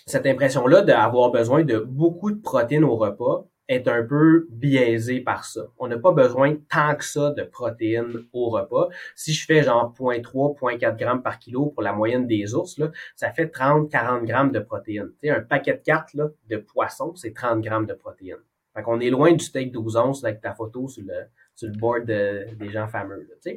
[0.07, 5.45] cette impression-là d'avoir besoin de beaucoup de protéines au repas est un peu biaisé par
[5.45, 5.69] ça.
[5.79, 8.89] On n'a pas besoin tant que ça de protéines au repas.
[9.15, 12.91] Si je fais genre 0.3, 0.4 grammes par kilo pour la moyenne des ours, là,
[13.17, 15.11] ça fait 30, 40 grammes de protéines.
[15.21, 18.43] Tu sais, un paquet de cartes là, de poisson, c'est 30 grammes de protéines.
[18.75, 21.15] Fait qu'on est loin du steak 12 onces avec ta photo sur le,
[21.55, 23.29] sur le board des gens fameux.
[23.29, 23.53] Là.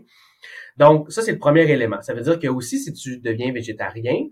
[0.78, 2.02] Donc, ça, c'est le premier élément.
[2.02, 4.28] Ça veut dire que aussi, si tu deviens végétarien,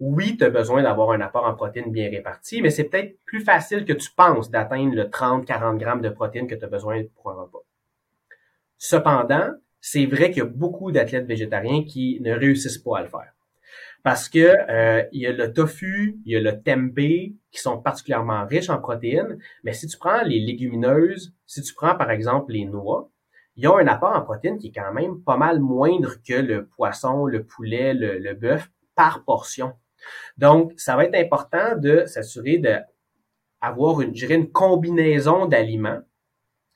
[0.00, 3.40] oui, tu as besoin d'avoir un apport en protéines bien réparti, mais c'est peut-être plus
[3.40, 7.30] facile que tu penses d'atteindre le 30-40 grammes de protéines que tu as besoin pour
[7.30, 7.62] un repas.
[8.78, 13.08] Cependant, c'est vrai qu'il y a beaucoup d'athlètes végétariens qui ne réussissent pas à le
[13.08, 13.32] faire.
[14.02, 17.78] Parce que euh, il y a le tofu, il y a le tempeh qui sont
[17.78, 22.52] particulièrement riches en protéines, mais si tu prends les légumineuses, si tu prends par exemple
[22.52, 23.10] les noix,
[23.56, 26.64] ils ont un apport en protéines qui est quand même pas mal moindre que le
[26.64, 29.74] poisson, le poulet, le, le bœuf par portion.
[30.36, 36.00] Donc, ça va être important de s'assurer d'avoir une, une combinaison d'aliments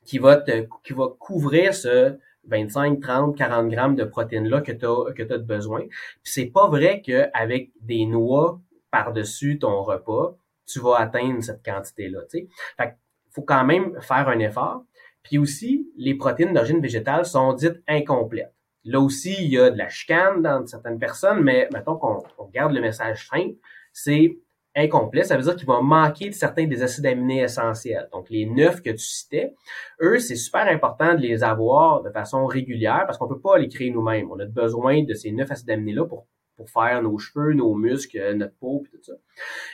[0.05, 4.87] qui va te, qui va couvrir ce 25, 30, 40 grammes de protéines-là que tu
[4.87, 5.81] as, que as de besoin.
[5.81, 8.61] Puis c'est pas vrai qu'avec des noix
[8.91, 12.21] par-dessus ton repas, tu vas atteindre cette quantité-là.
[12.31, 12.97] Fait
[13.31, 14.85] faut quand même faire un effort.
[15.23, 18.55] Puis aussi, les protéines d'origine végétale sont dites incomplètes.
[18.85, 22.73] Là aussi, il y a de la chicane dans certaines personnes, mais mettons qu'on regarde
[22.73, 23.57] le message simple,
[23.93, 24.39] c'est
[24.77, 25.25] incomplet.
[25.25, 28.09] Ça veut dire qu'il va manquer de certains des acides aminés essentiels.
[28.13, 29.55] Donc, les neuf que tu citais,
[30.01, 33.69] eux, c'est super important de les avoir de façon régulière parce qu'on peut pas les
[33.69, 34.31] créer nous-mêmes.
[34.31, 36.27] On a besoin de ces neuf acides aminés-là pour,
[36.57, 39.15] pour faire nos cheveux, nos muscles, notre peau, et tout ça.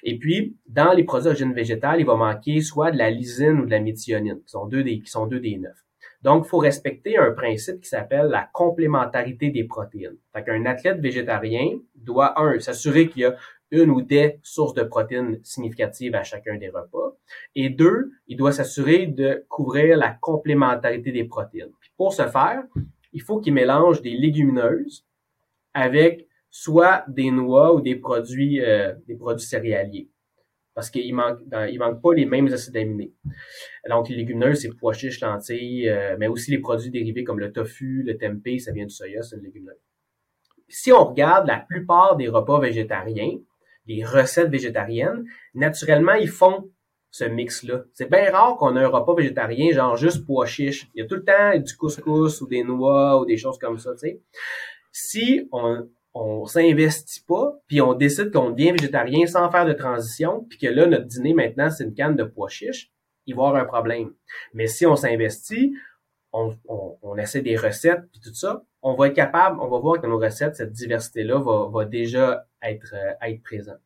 [0.02, 3.66] Et puis, dans les produits d'origine végétale, il va manquer soit de la lysine ou
[3.66, 5.76] de la méthionine, qui sont deux des, qui sont deux des neuf.
[6.22, 10.18] Donc, il faut respecter un principe qui s'appelle la complémentarité des protéines.
[10.34, 13.36] Fait qu'un athlète végétarien doit, un, s'assurer qu'il y a
[13.70, 17.16] une ou des sources de protéines significatives à chacun des repas.
[17.54, 21.72] Et deux, il doit s'assurer de couvrir la complémentarité des protéines.
[21.80, 22.64] Puis pour ce faire,
[23.12, 25.06] il faut qu'il mélange des légumineuses
[25.72, 30.09] avec soit des noix ou des produits, euh, des produits céréaliers.
[30.80, 33.12] Parce qu'il manque, il manque pas les mêmes acides aminés.
[33.90, 37.52] Donc, les légumineuses, c'est pois chiches, lentilles, euh, mais aussi les produits dérivés comme le
[37.52, 39.76] tofu, le tempeh, ça vient du soya, c'est une légumineuse.
[40.68, 43.36] Si on regarde la plupart des repas végétariens,
[43.84, 46.70] les recettes végétariennes, naturellement, ils font
[47.10, 47.84] ce mix-là.
[47.92, 50.88] C'est bien rare qu'on ait un repas végétarien, genre juste pois chiches.
[50.94, 53.78] Il y a tout le temps du couscous ou des noix ou des choses comme
[53.78, 54.22] ça, tu sais.
[54.92, 60.44] Si on, on s'investit pas, puis on décide qu'on devient végétarien sans faire de transition,
[60.48, 62.92] puis que là, notre dîner maintenant, c'est une canne de pois chiches,
[63.26, 64.12] il va y avoir un problème.
[64.54, 65.74] Mais si on s'investit,
[66.32, 70.06] on, essaie des recettes, puis tout ça, on va être capable, on va voir que
[70.06, 73.80] nos recettes, cette diversité-là va, va déjà être, euh, être présente.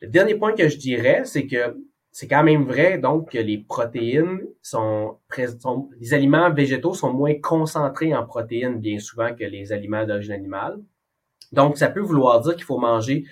[0.00, 1.76] Le dernier point que je dirais, c'est que
[2.10, 5.18] c'est quand même vrai donc que les protéines sont,
[5.60, 10.32] sont, les aliments végétaux sont moins concentrés en protéines bien souvent que les aliments d'origine
[10.32, 10.78] animale.
[11.52, 13.24] Donc ça peut vouloir dire qu'il faut manger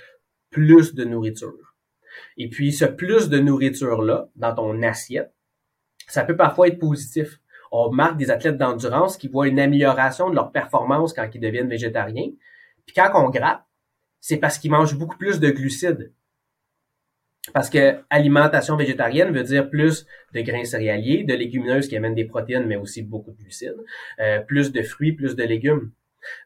[0.50, 1.74] plus de nourriture.
[2.36, 5.32] Et puis ce plus de nourriture là dans ton assiette,
[6.06, 7.40] ça peut parfois être positif.
[7.70, 11.68] On remarque des athlètes d'endurance qui voient une amélioration de leur performance quand ils deviennent
[11.68, 12.30] végétariens.
[12.86, 13.62] Puis quand on gratte,
[14.20, 16.12] c'est parce qu'ils mangent beaucoup plus de glucides.
[17.52, 22.24] Parce que alimentation végétarienne veut dire plus de grains céréaliers, de légumineuses qui amènent des
[22.24, 23.82] protéines, mais aussi beaucoup de glucides,
[24.20, 25.90] euh, plus de fruits, plus de légumes.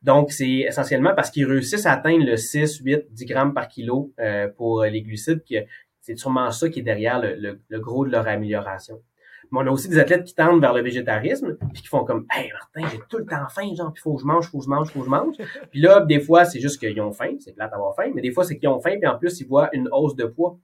[0.03, 4.13] Donc, c'est essentiellement parce qu'ils réussissent à atteindre le 6, 8, 10 grammes par kilo
[4.19, 5.57] euh, pour les glucides que
[6.01, 9.03] c'est sûrement ça qui est derrière le, gros de leur amélioration.
[9.51, 12.27] Mais on a aussi des athlètes qui tendent vers le végétarisme, puis qui font comme
[12.33, 14.65] Hey Martin, j'ai tout le temps faim, genre, puis faut que je mange, faut que
[14.65, 15.37] je mange, faut que je mange.
[15.71, 18.33] Puis là, des fois, c'est juste qu'ils ont faim, c'est plate d'avoir faim, mais des
[18.33, 20.59] fois, c'est qu'ils ont faim, puis en plus, ils voient une hausse de poids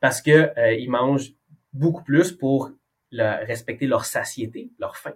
[0.00, 1.32] parce que euh, ils mangent
[1.72, 2.70] beaucoup plus pour
[3.10, 5.14] respecter leur satiété, leur faim.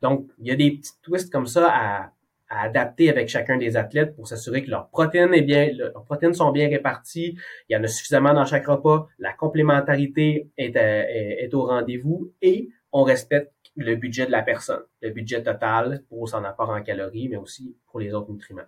[0.00, 2.12] Donc, il y a des petits twists comme ça à,
[2.60, 6.52] adapter avec chacun des athlètes pour s'assurer que leurs protéines est bien, leurs protéines sont
[6.52, 7.36] bien réparties,
[7.68, 12.32] il y en a suffisamment dans chaque repas, la complémentarité est, euh, est au rendez-vous
[12.42, 16.82] et on respecte le budget de la personne, le budget total pour son apport en
[16.82, 18.62] calories, mais aussi pour les autres nutriments.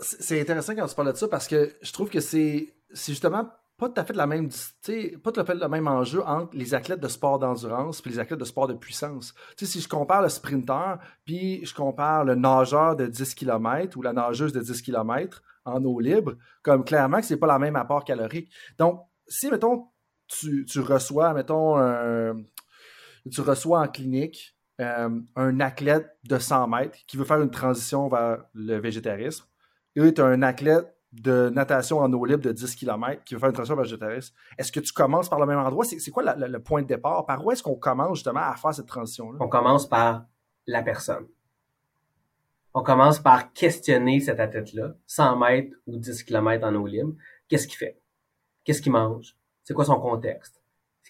[0.00, 3.48] C'est intéressant quand tu parles de ça parce que je trouve que c'est justement
[3.78, 8.02] pas tout à fait la même, le même enjeu entre les athlètes de sport d'endurance
[8.04, 9.34] et les athlètes de sport de puissance.
[9.56, 14.12] si je compare le sprinter puis je compare le nageur de 10 km ou la
[14.12, 18.04] nageuse de 10 km en eau libre, comme clairement que c'est pas la même apport
[18.04, 18.50] calorique.
[18.78, 19.88] Donc, si, mettons,
[20.28, 21.76] tu, reçois, mettons,
[23.30, 28.08] tu reçois en clinique euh, un athlète de 100 mètres qui veut faire une transition
[28.08, 29.46] vers le végétarisme,
[29.96, 33.40] et tu as un athlète de natation en eau libre de 10 km qui veut
[33.40, 35.84] faire une transition végétariste, est-ce que tu commences par le même endroit?
[35.84, 37.26] C'est quoi le point de départ?
[37.26, 39.38] Par où est-ce qu'on commence justement à faire cette transition-là?
[39.40, 40.26] On commence par
[40.66, 41.26] la personne.
[42.74, 47.14] On commence par questionner cet athlète-là, 100 mètres ou 10 km en eau libre.
[47.48, 47.98] Qu'est-ce qu'il fait?
[48.64, 49.36] Qu'est-ce qu'il mange?
[49.62, 50.62] C'est quoi son contexte?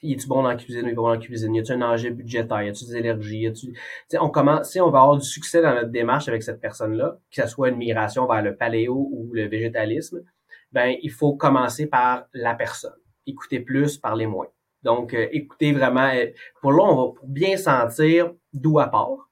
[0.03, 0.83] Il est-tu bon dans la cuisine?
[0.85, 1.55] Il est bon dans la cuisine?
[1.55, 2.63] Y a-tu un enjeu budgétaire?
[2.63, 3.47] Y a-tu des allergies?
[3.47, 3.75] A-tu,
[4.21, 7.43] on commence, si on va avoir du succès dans notre démarche avec cette personne-là, que
[7.43, 10.23] ce soit une migration vers le paléo ou le végétalisme,
[10.73, 12.97] ben, il faut commencer par la personne.
[13.27, 14.49] Écouter plus, parler moins.
[14.83, 16.27] Donc, euh, écouter vraiment, euh,
[16.61, 19.31] pour là, on va bien sentir d'où elle part,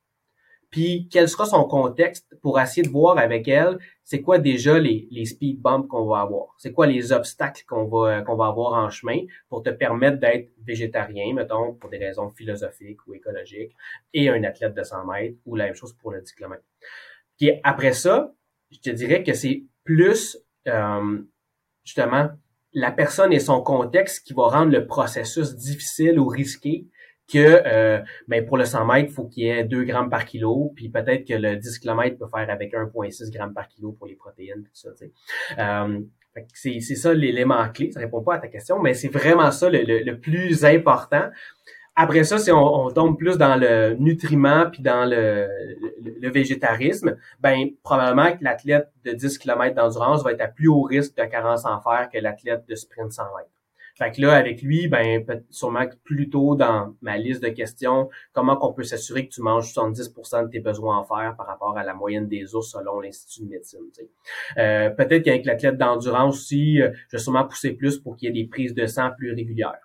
[0.75, 5.09] puis quel sera son contexte pour essayer de voir avec elle c'est quoi déjà les,
[5.11, 8.75] les speed bumps qu'on va avoir, c'est quoi les obstacles qu'on va qu'on va avoir
[8.75, 13.75] en chemin pour te permettre d'être végétarien, mettons, pour des raisons philosophiques ou écologiques,
[14.13, 16.63] et un athlète de 100 mètres, ou la même chose pour le 10 km.
[17.39, 18.35] Puis après ça,
[18.71, 20.39] je te dirais que c'est plus
[20.69, 21.19] euh,
[21.85, 22.31] justement
[22.73, 26.89] la personne et son contexte qui va rendre le processus difficile ou risqué
[27.33, 30.73] que euh, ben pour le 100 mètres, faut qu'il y ait 2 grammes par kilo,
[30.75, 34.15] puis peut-être que le 10 km peut faire avec 1,6 grammes par kilo pour les
[34.15, 34.91] protéines, tout ça.
[35.59, 36.01] Euh,
[36.53, 37.93] c'est, ça l'élément clé.
[37.93, 41.31] Ça répond pas à ta question, mais c'est vraiment ça le, le, plus important.
[41.97, 45.49] Après ça, si on, on, tombe plus dans le nutriment puis dans le,
[46.03, 50.83] le, végétarisme, ben probablement que l'athlète de 10 km d'endurance va être à plus haut
[50.83, 53.51] risque de carence en fer que l'athlète de sprint 100 mètres.
[53.97, 58.57] Fait que là, avec lui, ben, sûrement plus tôt dans ma liste de questions, comment
[58.57, 61.85] qu'on peut s'assurer que tu manges 70% de tes besoins en fer par rapport à
[61.85, 63.81] la moyenne des ours selon l'Institut de médecine.
[64.59, 68.41] Euh, peut-être qu'avec l'athlète d'endurance aussi, euh, je vais sûrement pousser plus pour qu'il y
[68.41, 69.84] ait des prises de sang plus régulières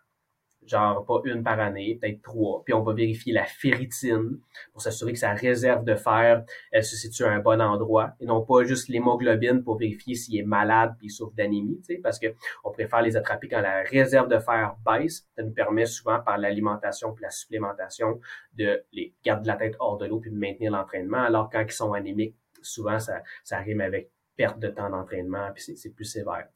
[0.70, 2.63] genre pas une par année, peut-être trois.
[2.63, 4.39] Puis on va vérifier la ferritine
[4.72, 8.26] pour s'assurer que sa réserve de fer, elle se situe à un bon endroit et
[8.26, 12.01] non pas juste l'hémoglobine pour vérifier s'il est malade puis il souffre d'anémie, tu sais,
[12.01, 12.28] parce que
[12.63, 15.28] on préfère les attraper quand la réserve de fer baisse.
[15.36, 18.20] Ça nous permet souvent par l'alimentation puis la supplémentation
[18.53, 21.72] de les garder la tête hors de l'eau puis de maintenir l'entraînement, alors quand ils
[21.72, 26.47] sont anémiques, souvent, ça, ça rime avec perte de temps d'entraînement, puis c'est plus sévère.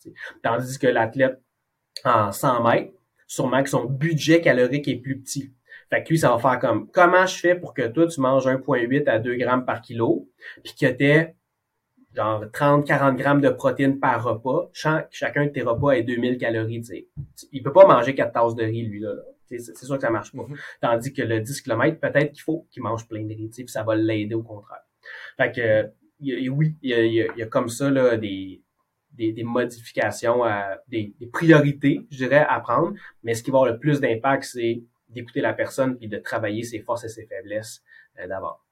[0.42, 1.42] Tandis que l'athlète
[2.06, 2.94] en 100 mètres,
[3.28, 5.52] sûrement que son budget calorique est plus petit.
[5.90, 8.48] Fait que lui, ça va faire comme, comment je fais pour que toi, tu manges
[8.48, 10.28] 1,8 à 2 grammes par kilo,
[10.64, 11.34] puis que tu
[12.16, 14.70] genre 30, 40 grammes de protéines par repas.
[14.74, 17.08] chacun de tes repas est 2000 calories, tu sais.
[17.52, 19.14] Il peut pas manger 4 tasses de riz, lui, là.
[19.46, 20.42] C'est sûr que ça marche pas.
[20.42, 20.58] Mm-hmm.
[20.82, 23.84] Tandis que le 10 km, peut-être qu'il faut qu'il mange plein de riz, puis ça
[23.84, 24.82] va l'aider au contraire.
[25.38, 25.92] Fait que,
[26.50, 28.63] oui, il y a, comme ça, là, des,
[29.14, 32.94] des, modifications, à, des, priorités, je dirais, à prendre.
[33.24, 36.64] Mais ce qui va avoir le plus d'impact, c'est d'écouter la personne puis de travailler
[36.64, 37.84] ses forces et ses faiblesses
[38.20, 38.66] euh, d'abord.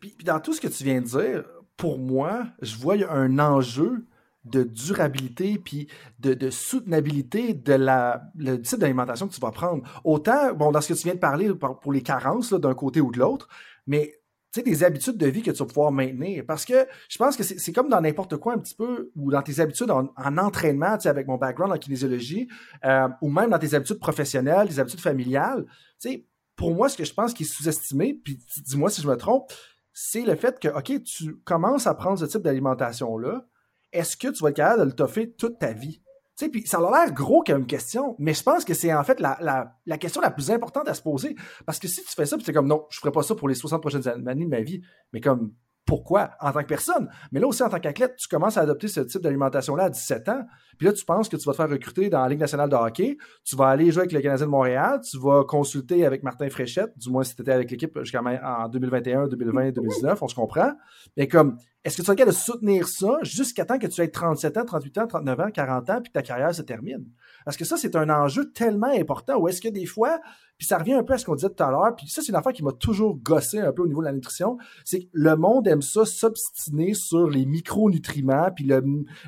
[0.00, 1.44] Puis, dans tout ce que tu viens de dire,
[1.76, 4.06] pour moi, je vois un enjeu
[4.44, 5.88] de durabilité puis
[6.18, 9.82] de, soutenabilité de la le type d'alimentation que tu vas prendre.
[10.04, 13.10] Autant, bon, dans ce que tu viens de parler pour les carences d'un côté ou
[13.12, 13.48] de l'autre,
[13.86, 14.19] mais
[14.52, 16.44] tu sais, des habitudes de vie que tu vas pouvoir maintenir.
[16.46, 19.42] Parce que je pense que c'est comme dans n'importe quoi un petit peu, ou dans
[19.42, 22.48] tes habitudes en, entraînement, tu sais, avec mon background en kinésiologie,
[22.84, 25.64] euh, ou même dans tes habitudes professionnelles, tes habitudes familiales.
[26.00, 26.26] Tu sais,
[26.56, 29.50] pour moi, ce que je pense qui est sous-estimé, puis dis-moi si je me trompe,
[29.92, 33.46] c'est le fait que, OK, tu commences à prendre ce type d'alimentation-là,
[33.92, 36.02] est-ce que tu vas être capable de le toffer toute ta vie?
[36.40, 39.20] Sais, puis ça a l'air gros comme question, mais je pense que c'est en fait
[39.20, 41.36] la, question la plus importante à se poser.
[41.66, 43.46] Parce que si tu fais ça, puis c'est comme non, je ferai pas ça pour
[43.46, 44.80] les 60 prochaines années de ma vie,
[45.12, 45.52] mais comme
[45.86, 47.08] pourquoi en tant que personne?
[47.32, 50.28] Mais là aussi, en tant qu'athlète, tu commences à adopter ce type d'alimentation-là à 17
[50.28, 50.44] ans.
[50.78, 52.76] Puis là, tu penses que tu vas te faire recruter dans la Ligue nationale de
[52.76, 56.48] hockey, tu vas aller jouer avec le Canadien de Montréal, tu vas consulter avec Martin
[56.48, 58.22] Fréchette, du moins si tu étais avec l'équipe jusqu'en
[58.68, 60.72] 2021, 2020, 2019, on se comprend.
[61.16, 64.08] Mais comme, est-ce que tu es capable de soutenir ça jusqu'à temps que tu aies
[64.08, 67.04] 37 ans, 38 ans, 39 ans, 40 ans, puis que ta carrière se termine?
[67.44, 69.38] Parce que ça, c'est un enjeu tellement important.
[69.38, 70.20] Ou est-ce que des fois,
[70.58, 72.28] puis ça revient un peu à ce qu'on disait tout à l'heure, puis ça, c'est
[72.28, 75.08] une affaire qui m'a toujours gossé un peu au niveau de la nutrition, c'est que
[75.12, 78.82] le monde aime ça s'obstiner sur les micronutriments, puis le,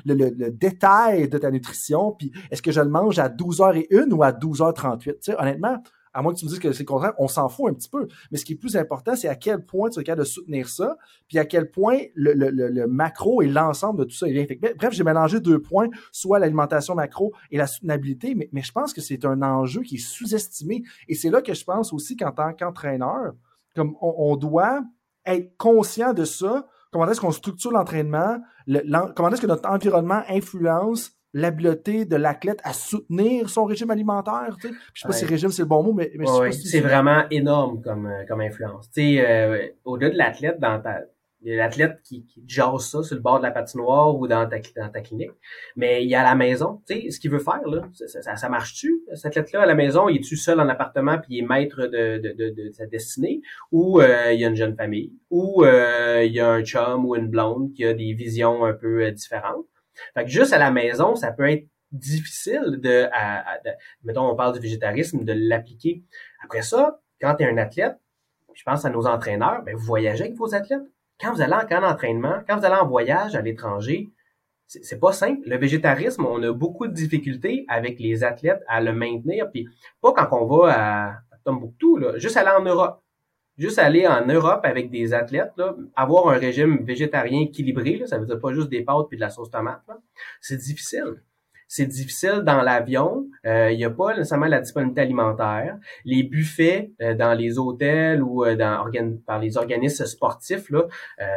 [0.05, 4.31] le, détail de ta nutrition, puis est-ce que je le mange à 12h01 ou à
[4.31, 4.99] 12h38?
[4.99, 5.81] Tu sais, honnêtement,
[6.13, 7.89] à moins que tu me dises que c'est le contraire, on s'en fout un petit
[7.89, 8.07] peu.
[8.31, 10.69] Mais ce qui est plus important, c'est à quel point tu es capable de soutenir
[10.69, 10.97] ça,
[11.27, 14.59] puis à quel point le, macro et l'ensemble de tout ça est bien fait.
[14.75, 19.01] Bref, j'ai mélangé deux points, soit l'alimentation macro et la soutenabilité, mais, je pense que
[19.01, 20.83] c'est un enjeu qui est sous-estimé.
[21.07, 23.33] Et c'est là que je pense aussi qu'en tant qu'entraîneur,
[23.75, 24.83] comme on, doit
[25.25, 28.39] être conscient de ça, comment est-ce qu'on structure l'entraînement,
[29.15, 34.55] comment est-ce que notre environnement influence l'habileté de l'athlète à soutenir son régime alimentaire.
[34.61, 34.73] Tu sais.
[34.93, 38.05] Je sais pas si régime c'est le bon mot, mais, mais c'est vraiment énorme comme,
[38.05, 38.89] euh, comme influence.
[38.91, 41.01] Tu sais, euh, au-delà de l'athlète, dans ta
[41.45, 44.27] il y a l'athlète qui, qui jase ça sur le bord de la patinoire ou
[44.27, 45.31] dans ta, dans ta clinique.
[45.75, 48.47] Mais il y a la maison, tu sais, ce qu'il veut faire, là, ça, ça,
[48.47, 49.03] marche-tu?
[49.13, 52.17] Cet athlète-là, à la maison, il est-tu seul en appartement puis il est maître de,
[52.17, 53.41] de, de, de sa destinée?
[53.73, 55.11] Ou euh, il y a une jeune famille?
[55.31, 59.11] Ou il y a un chum ou une blonde qui a des visions un peu
[59.11, 59.65] différentes?
[60.13, 63.07] Fait que juste à la maison, ça peut être difficile de,
[64.03, 66.03] mettons, on parle du végétarisme, de l'appliquer.
[66.43, 67.97] Après ça, quand tu es un athlète,
[68.53, 70.81] je pense à nos entraîneurs, ben, vous voyagez avec vos athlètes.
[71.19, 74.11] Quand vous allez en camp d'entraînement, quand vous allez en voyage à l'étranger,
[74.67, 75.41] c'est pas simple.
[75.47, 79.51] Le végétarisme, on a beaucoup de difficultés avec les athlètes à le maintenir.
[79.51, 79.67] Puis
[80.01, 83.02] pas quand on va à, à Tombouctou, là, juste aller en Europe
[83.57, 88.17] juste aller en Europe avec des athlètes, là, avoir un régime végétarien équilibré, là, ça
[88.17, 89.81] veut dire pas juste des pâtes puis de la sauce tomate,
[90.41, 91.21] c'est difficile
[91.75, 93.25] c'est difficile dans l'avion.
[93.47, 95.75] Euh, il n'y a pas nécessairement la disponibilité alimentaire.
[96.05, 98.85] Les buffets euh, dans les hôtels ou euh, dans,
[99.25, 100.83] par les organismes sportifs là,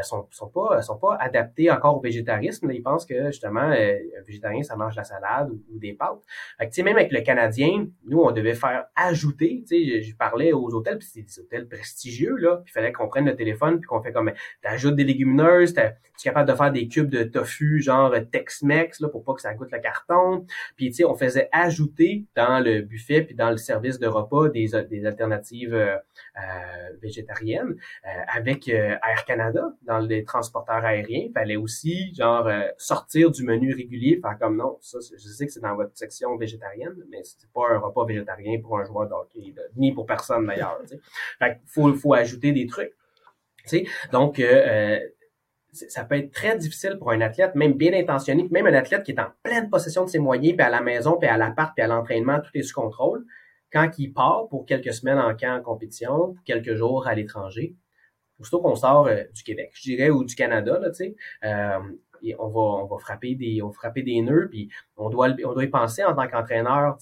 [0.02, 2.70] sont, sont pas sont pas adaptés encore au végétarisme.
[2.70, 6.20] Ils pensent que justement un végétarien ça mange la salade ou, des pâtes.
[6.58, 9.64] Fait que, même avec le Canadien, nous on devait faire ajouter.
[9.70, 12.62] Je, je parlais aux hôtels puis c'est des hôtels prestigieux là.
[12.66, 14.30] il fallait qu'on prenne le téléphone puis qu'on fait comme
[14.60, 19.08] t'ajoutes des légumineuses, tu es capable de faire des cubes de tofu genre Tex-Mex là
[19.08, 20.25] pour pas que ça goûte le carton
[20.76, 24.48] puis, tu sais, on faisait ajouter dans le buffet puis dans le service de repas
[24.48, 25.96] des, des alternatives euh,
[26.36, 26.40] euh
[27.02, 31.28] végétariennes euh, avec euh, Air Canada dans les transporteurs aériens.
[31.34, 32.48] Fallait aussi, genre,
[32.78, 36.36] sortir du menu régulier, faire comme non, ça, je sais que c'est dans votre section
[36.36, 40.80] végétarienne, mais c'est pas un repas végétarien pour un joueur d'hockey, ni pour personne d'ailleurs.
[41.38, 42.92] Fait faut, faut ajouter des trucs.
[44.12, 45.00] Donc, euh,
[45.76, 49.12] ça peut être très difficile pour un athlète, même bien intentionné, même un athlète qui
[49.12, 51.84] est en pleine possession de ses moyens, puis à la maison, puis à l'appart, puis
[51.84, 53.24] à l'entraînement, tout est sous contrôle.
[53.72, 57.76] Quand il part pour quelques semaines en camp en compétition, quelques jours à l'étranger,
[58.38, 61.14] aussitôt qu'on sort euh, du Québec, je dirais, ou du Canada, là, tu
[62.24, 66.28] euh, on va frapper des frapper des nœuds puis on doit y penser en tant
[66.28, 66.96] qu'entraîneur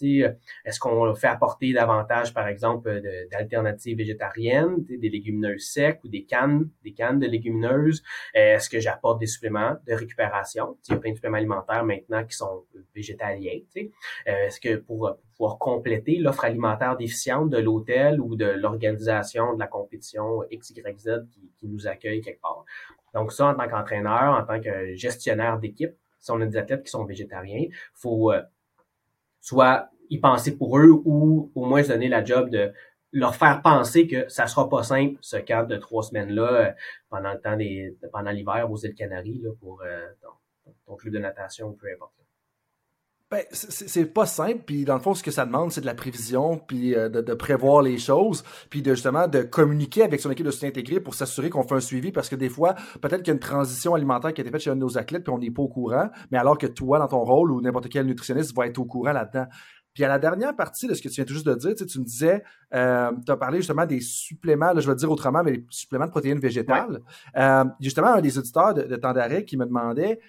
[0.65, 6.69] est-ce qu'on fait apporter davantage par exemple d'alternatives végétariennes des légumineuses secs ou des cannes
[6.83, 8.03] des cannes de légumineuses?
[8.35, 10.77] Est-ce que j'apporte des suppléments de récupération?
[10.89, 13.45] Il y a plein de suppléments alimentaires maintenant qui sont végétaliens
[14.27, 19.67] est-ce que pour, pouvoir compléter l'offre alimentaire déficiente de l'hôtel ou de l'organisation de la
[19.67, 21.23] compétition XYZ
[21.59, 22.65] qui nous accueille quelque part?
[23.15, 26.83] Donc ça, en tant qu'entraîneur, en tant que gestionnaire d'équipe, si on a des athlètes
[26.83, 28.43] qui sont végétariens, faut euh,
[29.41, 32.73] soit y penser pour eux ou au moins se donner la job de
[33.12, 36.73] leur faire penser que ça sera pas simple ce cadre de trois semaines là euh,
[37.09, 40.07] pendant le temps des pendant l'hiver aux îles Canaries là, pour euh,
[40.87, 42.12] ton, club de natation peu importe.
[43.35, 45.95] Ben, c'est pas simple, puis dans le fond, ce que ça demande, c'est de la
[45.97, 50.47] prévision, puis euh, de, prévoir les choses, puis de justement de communiquer avec son équipe
[50.47, 53.28] de soutien intégré pour s'assurer qu'on fait un suivi, parce que des fois, peut-être qu'il
[53.28, 55.32] y a une transition alimentaire qui a été faite chez un de nos athlètes, puis
[55.32, 58.07] on n'est pas au courant, mais alors que toi, dans ton rôle, ou n'importe quel
[58.07, 59.49] nutritionniste va être au courant là-deddedans.
[59.95, 61.99] Puis à la dernière partie de ce que tu viens tout juste de dire, tu,
[61.99, 65.53] me disais, euh, tu as parlé justement des suppléments, là, je vais dire autrement, mais
[65.53, 67.01] les suppléments de protéines végétales.
[67.37, 70.20] Euh, justement, un des auditeurs de, de qui me demandait,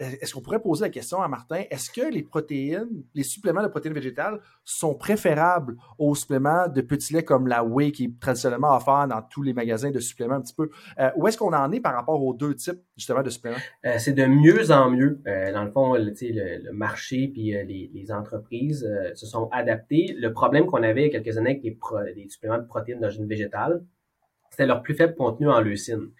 [0.00, 3.68] est-ce qu'on pourrait poser la question à Martin, est-ce que les protéines, les suppléments de
[3.68, 8.74] protéines végétales sont préférables aux suppléments de petits laits comme la whey qui est traditionnellement
[8.76, 10.70] offert dans tous les magasins de suppléments un petit peu?
[10.98, 13.56] Euh, où est-ce qu'on en est par rapport aux deux types justement de suppléments?
[13.84, 15.20] Euh, c'est de mieux en mieux.
[15.26, 20.14] Euh, dans le fond, le, le, marché puis les, les, entreprises se sont adaptées.
[20.18, 23.26] Le problème qu'on avait il y a quelques années avec les, suppléments de protéines d'origine
[23.26, 23.82] végétale,
[24.54, 26.12] c'était leur plus faible contenu en leucine.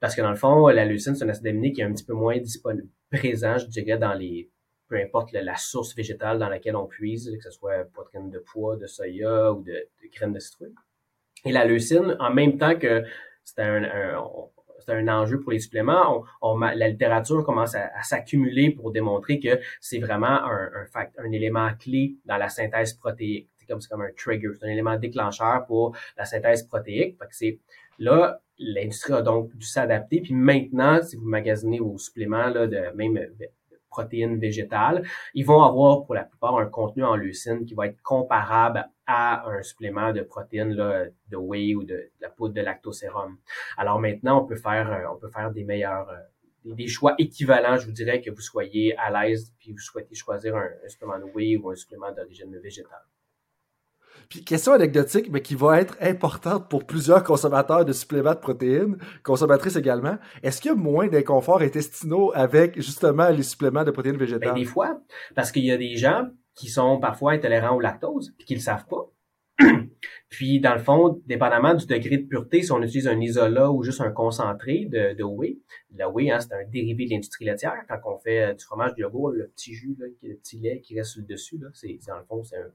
[0.00, 2.04] Parce que dans le fond, la leucine, c'est un acide aminé qui est un petit
[2.04, 4.50] peu moins disponible présent, je dirais, dans les
[4.88, 8.76] peu importe la, source végétale dans laquelle on puise, que ce soit poitrine de pois,
[8.76, 10.74] de soya ou de, graines de citrouille.
[11.44, 13.04] Et la leucine, en même temps que
[13.44, 13.84] c'est un,
[14.88, 16.24] un enjeu pour les suppléments.
[16.40, 21.68] On, la littérature commence à, s'accumuler pour démontrer que c'est vraiment un, un, un élément
[21.78, 23.50] clé dans la synthèse protéique.
[23.68, 27.18] C'est comme, comme un trigger, c'est un élément déclencheur pour la synthèse protéique.
[27.18, 27.58] Fait que c'est
[27.98, 30.20] là, l'industrie a donc dû s'adapter.
[30.20, 33.46] Puis maintenant, si vous magasinez vos suppléments là, de même euh,
[33.90, 35.02] protéines végétales,
[35.34, 39.48] ils vont avoir pour la plupart un contenu en leucine qui va être comparable à
[39.48, 43.38] un supplément de protéines là, de whey ou de, la poudre de lactosérum.
[43.76, 47.78] Alors maintenant, on peut faire euh, on peut faire des meilleurs euh, des, choix équivalents,
[47.78, 51.18] je vous dirais que vous soyez à l'aise puis vous souhaitez choisir un, un supplément
[51.18, 53.06] de whey ou un supplément d'origine végétale.
[54.28, 58.98] Puis question anecdotique, mais qui va être importante pour plusieurs consommateurs de suppléments de protéines,
[59.22, 60.18] consommatrices également.
[60.42, 64.54] Est-ce qu'il y a moins d'inconfort intestinaux avec justement les suppléments de protéines végétales?
[64.54, 65.00] Ben, des fois,
[65.34, 68.60] parce qu'il y a des gens qui sont parfois intolérants au lactose, puis qui le
[68.60, 69.10] savent pas.
[70.28, 73.82] puis, dans le fond, dépendamment du degré de pureté, si on utilise un isolat ou
[73.82, 75.58] juste un concentré de, de whey,
[75.96, 77.74] la whey, hein, c'est un dérivé de l'industrie laitière.
[77.88, 80.96] Quand on fait du fromage du yogourt, le petit jus, là, le petit lait qui
[80.96, 82.70] reste sur le dessus, là, c'est, dans le fond, c'est un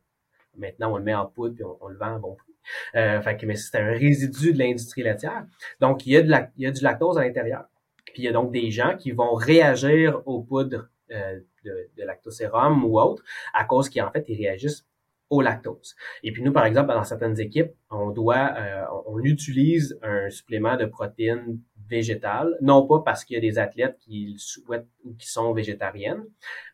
[0.57, 2.53] Maintenant, on le met en poudre puis on, le vend à bon prix.
[2.95, 5.45] Euh, fait que, mais c'est un résidu de l'industrie laitière.
[5.79, 7.65] Donc, il y a, de la, il y a du lactose à l'intérieur.
[8.05, 12.03] Puis il y a donc des gens qui vont réagir aux poudres euh, de, de
[12.03, 13.23] lactosérum ou autres
[13.53, 14.85] à cause qu'en fait, ils réagissent
[15.33, 15.95] au lactose.
[16.21, 20.77] Et puis nous, par exemple, dans certaines équipes, on doit, euh, on utilise un supplément
[20.77, 25.27] de protéines végétales, non pas parce qu'il y a des athlètes qui souhaitent ou qui
[25.27, 26.23] sont végétariennes,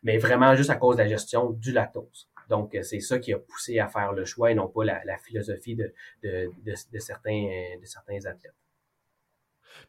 [0.02, 2.29] mais vraiment juste à cause de la gestion du lactose.
[2.50, 5.18] Donc, euh, c'est ça qui a poussé à faire le choix et non pas la,
[5.18, 5.92] philosophie de,
[6.22, 7.48] de, certains,
[7.80, 8.59] de certains athlètes.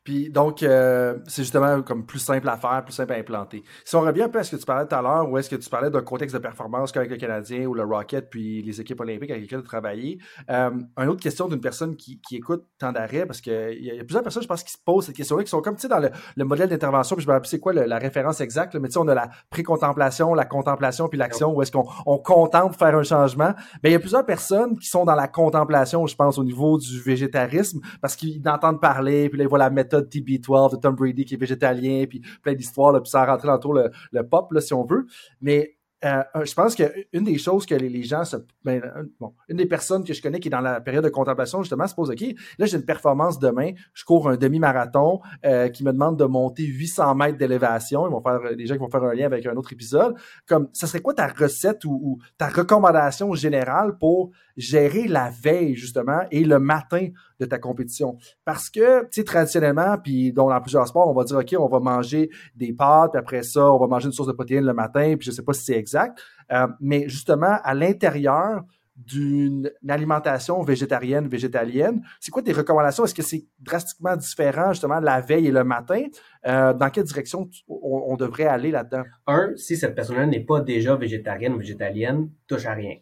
[0.04, 3.64] Puis donc, euh, c'est justement comme plus simple à faire, plus simple à implanter.
[3.86, 5.50] Si on revient un peu à ce que tu parlais tout à l'heure, ou est-ce
[5.50, 8.82] que tu parlais d'un contexte de performance avec le Canadien ou le Rocket, puis les
[8.82, 10.18] équipes olympiques avec lesquelles tu travaillais,
[10.50, 14.00] euh, une autre question d'une personne qui, qui, écoute tant d'arrêt, parce qu'il y, y,
[14.00, 15.88] a plusieurs personnes, je pense, qui se posent cette question-là, qui sont comme, tu sais,
[15.88, 18.94] dans le, modèle d'intervention, puis je me rappelle c'est quoi la référence exacte, mais tu
[18.94, 22.96] sais, on a la pré-contemplation, la contemplation, puis l'action, où est-ce qu'on on contemple faire
[22.96, 23.54] un changement.
[23.84, 26.78] Mais il y a plusieurs personnes qui sont dans la contemplation, je pense, au niveau
[26.78, 30.96] du végétarisme, parce qu'ils entendent parler, puis là, ils voient la méthode TB12 de Tom
[30.96, 34.52] Brady qui est végétalien, puis plein d'histoires, puis ça a rentré dans le, le pop,
[34.52, 35.06] là, si on veut.
[35.42, 38.38] Mais euh, je pense qu'une des choses que les, gens se.
[38.64, 38.82] Ben,
[39.20, 41.86] bon, une des personnes que je connais qui est dans la période de contemplation, justement,
[41.86, 42.22] se pose OK,
[42.58, 46.64] là, j'ai une performance demain, je cours un demi-marathon euh, qui me demande de monter
[46.64, 48.08] 800 mètres d'élévation.
[48.08, 50.16] Ils vont faire des gens qui vont faire un lien avec un autre épisode.
[50.48, 56.22] Comme, ça serait quoi ta recette ou ta recommandation générale pour gérer la veille, justement,
[56.32, 57.08] et le matin
[57.40, 58.18] de ta compétition.
[58.46, 61.80] Parce que, tu sais, traditionnellement, puis dans plusieurs sports, on va dire, OK, on va
[61.80, 65.16] manger des pâtes, puis après ça, on va manger une source de protéines le matin,
[65.18, 66.20] puis je sais pas si c'est exact.
[66.52, 68.64] Euh, mais justement, à l'intérieur
[68.96, 72.02] d'une alimentation végétarienne, végétalienne.
[72.20, 73.06] C'est quoi tes recommandations?
[73.06, 76.04] Est-ce que c'est drastiquement différent, justement, la veille et le matin?
[76.46, 79.04] Euh, dans quelle direction on, devrait aller là-dedans?
[79.28, 82.96] Un, si cette personne-là n'est pas déjà végétarienne ou végétalienne, touche à rien.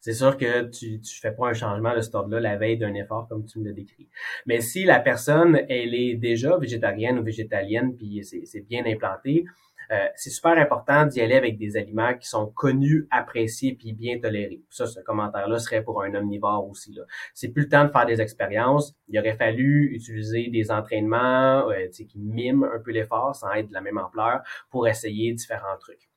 [0.00, 2.94] C'est sûr que tu tu fais pas un changement de ce ordre-là la veille d'un
[2.94, 4.08] effort comme tu me l'as décrit.
[4.46, 9.44] Mais si la personne, elle est déjà végétarienne ou végétalienne, puis c'est bien implanté,
[10.14, 14.62] c'est super important d'y aller avec des aliments qui sont connus, appréciés puis bien tolérés.
[14.70, 16.92] Ça, ce commentaire-là serait pour un omnivore aussi.
[16.92, 17.02] Là.
[17.34, 18.94] C'est plus le temps de faire des expériences.
[19.08, 23.74] Il aurait fallu utiliser des entraînements euh, qui miment un peu l'effort sans être de
[23.74, 26.08] la même ampleur pour essayer différents trucs.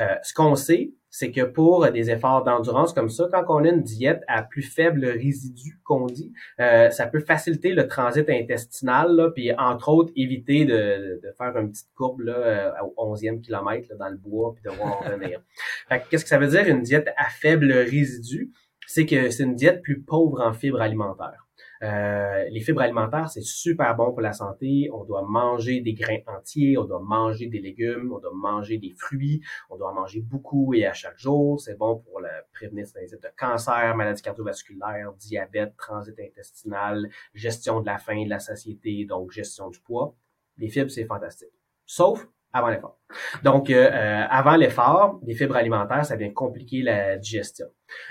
[0.00, 3.68] Euh, ce qu'on sait, c'est que pour des efforts d'endurance comme ça, quand on a
[3.68, 9.14] une diète à plus faible résidu qu'on dit, euh, ça peut faciliter le transit intestinal,
[9.14, 13.40] là, puis entre autres éviter de, de, faire une petite courbe là, euh, au 11e
[13.40, 15.42] kilomètre là, dans le bois puis de voir revenir.
[16.10, 18.52] Qu'est-ce que ça veut dire une diète à faible résidu?
[18.86, 21.46] C'est que c'est une diète plus pauvre en fibres alimentaires.
[21.82, 24.90] Euh, les fibres alimentaires, c'est super bon pour la santé.
[24.92, 28.92] On doit manger des grains entiers, on doit manger des légumes, on doit manger des
[28.96, 31.60] fruits, on doit manger beaucoup et à chaque jour.
[31.60, 37.98] C'est bon pour la prévenir de cancer, maladies cardiovasculaires, diabète, transit intestinal, gestion de la
[37.98, 40.14] faim, de la satiété, donc gestion du poids.
[40.58, 41.48] Les fibres, c'est fantastique.
[41.86, 42.98] Sauf avant l'effort.
[43.44, 47.66] Donc, euh, euh, avant l'effort, les fibres alimentaires, ça vient compliquer la digestion.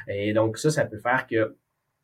[0.08, 1.58] Et donc, ça, ça peut faire que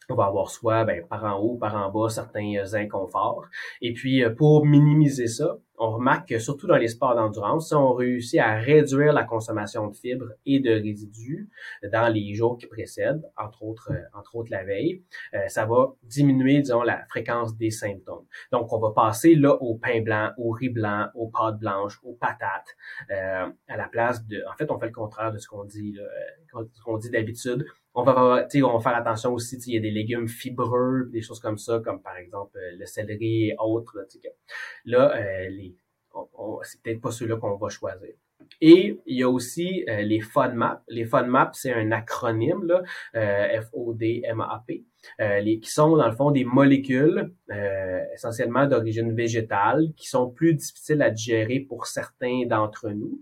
[0.10, 3.48] on va avoir soit ben, par en haut, par en bas, certains euh, inconforts.
[3.82, 7.76] Et puis, euh, pour minimiser ça, on remarque que surtout dans les sports d'endurance, si
[7.76, 11.50] on réussit à réduire la consommation de fibres et de résidus
[11.92, 15.04] dans les jours qui précèdent, entre autres, euh, entre autres la veille,
[15.48, 18.26] ça va diminuer, disons, la fréquence des symptômes.
[18.52, 22.14] Donc, on va passer là au pain blanc, au riz blanc, aux pâtes blanches, aux
[22.14, 22.76] patates,
[23.10, 24.44] à la place de...
[24.50, 26.04] En fait, on fait le contraire de ce qu'on dit, là,
[26.74, 27.66] ce qu'on dit d'habitude
[27.96, 31.40] on va, on va faire attention aussi, il y a des légumes fibreux, des choses
[31.40, 34.06] comme ça, comme par exemple euh, le céleri et autres.
[34.86, 35.76] Là, euh, les,
[36.64, 38.14] c'est peut-être pas ceux-là qu'on va choisir.
[38.62, 40.84] Et il y a aussi euh, les FODMAP.
[40.88, 42.84] Les FODMAP, c'est un acronyme, là,
[43.16, 44.84] euh, F-O-D-M-A-P,
[45.20, 47.32] euh, les, qui sont dans le fond des molécules
[48.14, 53.22] essentiellement d'origine végétale qui sont plus difficiles à digérer pour certains d'entre nous.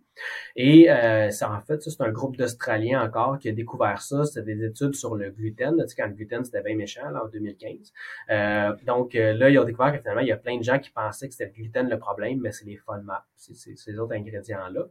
[0.56, 4.26] Et euh, en fait, c'est un groupe d'Australiens encore qui a découvert ça.
[4.26, 5.76] C'était des études sur le gluten.
[5.78, 7.94] Tu sais, quand le gluten, c'était bien méchant là, en 2015.
[8.30, 10.80] Euh, donc euh, là, ils ont découvert que finalement, il y a plein de gens
[10.80, 14.14] qui pensaient que c'était le gluten le problème, mais c'est les FODMAP, c'est ces autres
[14.14, 14.86] ingrédients-là.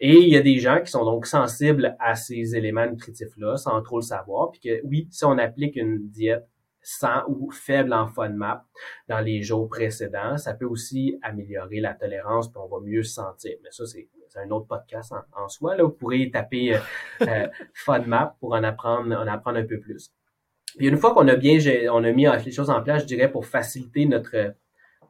[0.00, 3.80] Et il y a des gens qui sont donc sensibles à ces éléments nutritifs-là sans
[3.82, 4.50] trop le savoir.
[4.50, 6.35] Puis que oui, si on applique une diète
[6.88, 8.62] sans ou faible en FODMAP
[9.08, 13.14] dans les jours précédents, ça peut aussi améliorer la tolérance, puis on va mieux se
[13.14, 13.56] sentir.
[13.64, 15.76] Mais ça, c'est un autre podcast en, soi.
[15.76, 16.78] Là, vous pourrez taper euh,
[17.22, 20.12] euh FODMAP pour en apprendre, en apprendre un peu plus.
[20.76, 21.58] Puis une fois qu'on a bien
[21.90, 24.54] on a mis les choses en place, je dirais, pour faciliter notre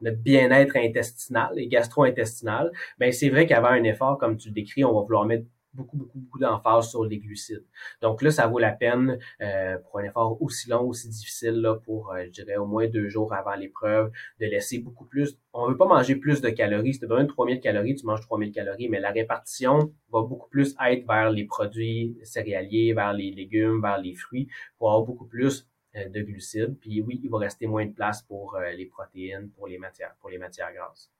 [0.01, 4.83] notre bien-être intestinal et gastro-intestinal, ben c'est vrai qu'avant un effort, comme tu le décris,
[4.83, 5.45] on va vouloir mettre
[5.77, 7.63] beaucoup, beaucoup, beaucoup d'emphase sur les glucides.
[8.01, 11.75] Donc là, ça vaut la peine euh, pour un effort aussi long, aussi difficile, là,
[11.75, 14.11] pour, euh, je dirais, au moins deux jours avant l'épreuve,
[14.41, 15.37] de laisser beaucoup plus.
[15.53, 16.93] On veut pas manger plus de calories.
[16.93, 20.21] Si tu as besoin de 3000 calories, tu manges 3000 calories, mais la répartition va
[20.23, 24.47] beaucoup plus être vers les produits céréaliers, vers les légumes, vers les fruits,
[24.77, 26.77] pour avoir beaucoup plus euh, de glucides.
[26.79, 30.29] Puis oui, il va rester moins de place pour les protéines, pour les matières, pour
[30.29, 31.11] les matières grasses.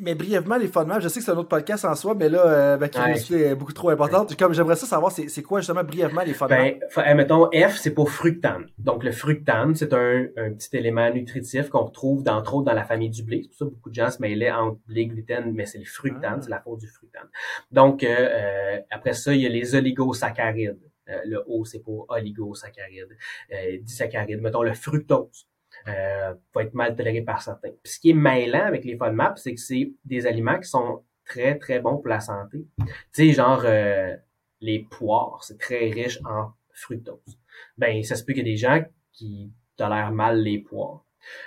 [0.00, 2.44] Mais, brièvement, les FODMAP, je sais que c'est un autre podcast en soi, mais là,
[2.44, 4.36] euh, ben, est beaucoup trop importante.
[4.36, 6.78] Comme j'aimerais ça savoir, c'est quoi justement brièvement les FODMAP?
[6.96, 8.66] Ben, mettons, F, c'est pour fructane.
[8.78, 12.84] Donc, le fructane, c'est un, un, petit élément nutritif qu'on retrouve, entre autres, dans la
[12.84, 13.42] famille du blé.
[13.42, 15.84] C'est pour ça que beaucoup de gens se mêlaient entre blé, gluten, mais c'est le
[15.84, 16.42] fructane, ah.
[16.42, 17.28] c'est la faute du fructane.
[17.70, 20.80] Donc, euh, euh, après ça, il y a les oligosaccharides.
[21.08, 23.16] Euh, le O, c'est pour oligosaccharides.
[23.52, 24.40] Euh, disaccharides.
[24.40, 25.46] Mettons, le fructose
[25.88, 27.70] euh, va être mal toléré par certains.
[27.84, 31.58] Ce qui est mêlant avec les FODMAP, c'est que c'est des aliments qui sont très,
[31.58, 32.66] très bons pour la santé.
[32.78, 34.16] Tu sais, genre euh,
[34.60, 37.38] les poires, c'est très riche en fructose.
[37.78, 38.82] Ben, ça se peut qu'il y ait des gens
[39.12, 41.04] qui tolèrent mal les poires.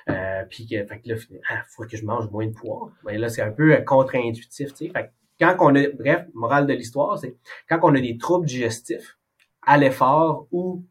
[0.09, 1.15] Euh, puis que, fait que là,
[1.49, 2.89] ah, faut que je mange moins de poires.
[3.03, 5.11] Ben là, c'est un peu contre-intuitif, tu sais.
[5.39, 7.37] Quand on a, bref, morale de l'histoire, c'est
[7.69, 9.17] quand on a des troubles digestifs
[9.65, 10.85] à l'effort ou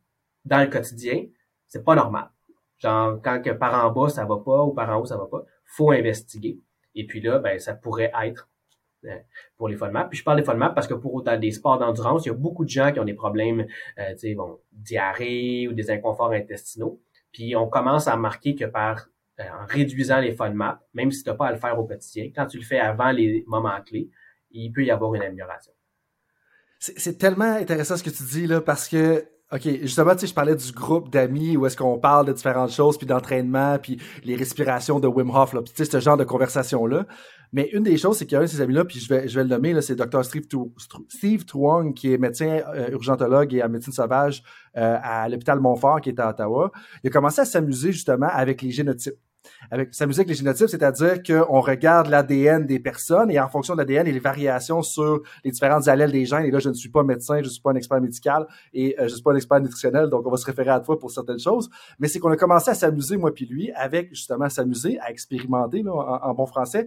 [0.47, 1.27] dans le quotidien,
[1.67, 2.31] c'est pas normal.
[2.79, 5.27] Genre, quand que par en bas, ça va pas, ou par en haut, ça va
[5.27, 6.61] pas, faut investiguer.
[6.95, 8.49] Et puis là, ben, ça pourrait être
[9.05, 9.17] euh,
[9.57, 10.11] pour les FODMAP.
[10.11, 12.35] Puis je parle des FODMAP parce que pour dans des sports d'endurance, il y a
[12.35, 13.67] beaucoup de gens qui ont des problèmes,
[13.99, 17.01] euh, tu sais, bon, diarrhée ou des inconforts intestinaux.
[17.33, 19.09] Puis on commence à remarquer que par
[19.41, 22.31] euh, en réduisant les FODMAP, même si tu n'as pas à le faire au quotidien,
[22.35, 24.11] quand tu le fais avant les moments clés,
[24.51, 25.73] il peut y avoir une amélioration.
[26.81, 30.35] C'est tellement intéressant ce que tu dis là parce que OK, justement, tu sais, je
[30.35, 34.37] parlais du groupe d'amis où est-ce qu'on parle de différentes choses, puis d'entraînement, puis les
[34.37, 37.07] respirations de Wim Hof, là, tu sais, ce genre de conversation-là.
[37.55, 39.27] Mais une des choses, c'est qu'il y a un de ces amis-là, puis je vais,
[39.27, 40.23] je vais le nommer, c'est Dr.
[40.23, 40.45] Steve,
[41.09, 44.43] Steve Truong, qui est médecin euh, urgentologue et à médecine sauvage
[44.77, 46.71] euh, à l'hôpital Montfort, qui est à Ottawa.
[47.03, 49.15] Il a commencé à s'amuser justement avec les génotypes
[49.71, 53.79] avec sa musique les génotypes, c'est-à-dire qu'on regarde l'ADN des personnes et en fonction de
[53.79, 56.45] l'ADN et les variations sur les différentes allèles des gènes.
[56.45, 58.95] Et là, je ne suis pas médecin, je ne suis pas un expert médical et
[58.95, 60.99] euh, je ne suis pas un expert nutritionnel, donc on va se référer à toi
[60.99, 61.69] pour certaines choses.
[61.99, 65.83] Mais c'est qu'on a commencé à s'amuser, moi puis lui, avec justement s'amuser, à expérimenter
[65.83, 66.87] là, en, bon français,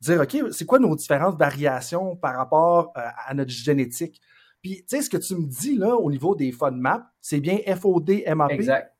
[0.00, 4.20] dire, OK, c'est quoi nos différentes variations par rapport euh, à notre génétique?
[4.62, 7.58] Puis, tu sais, ce que tu me dis là au niveau des FODMAP, c'est bien
[7.66, 8.50] FOD-MAP.
[8.52, 8.93] Exact.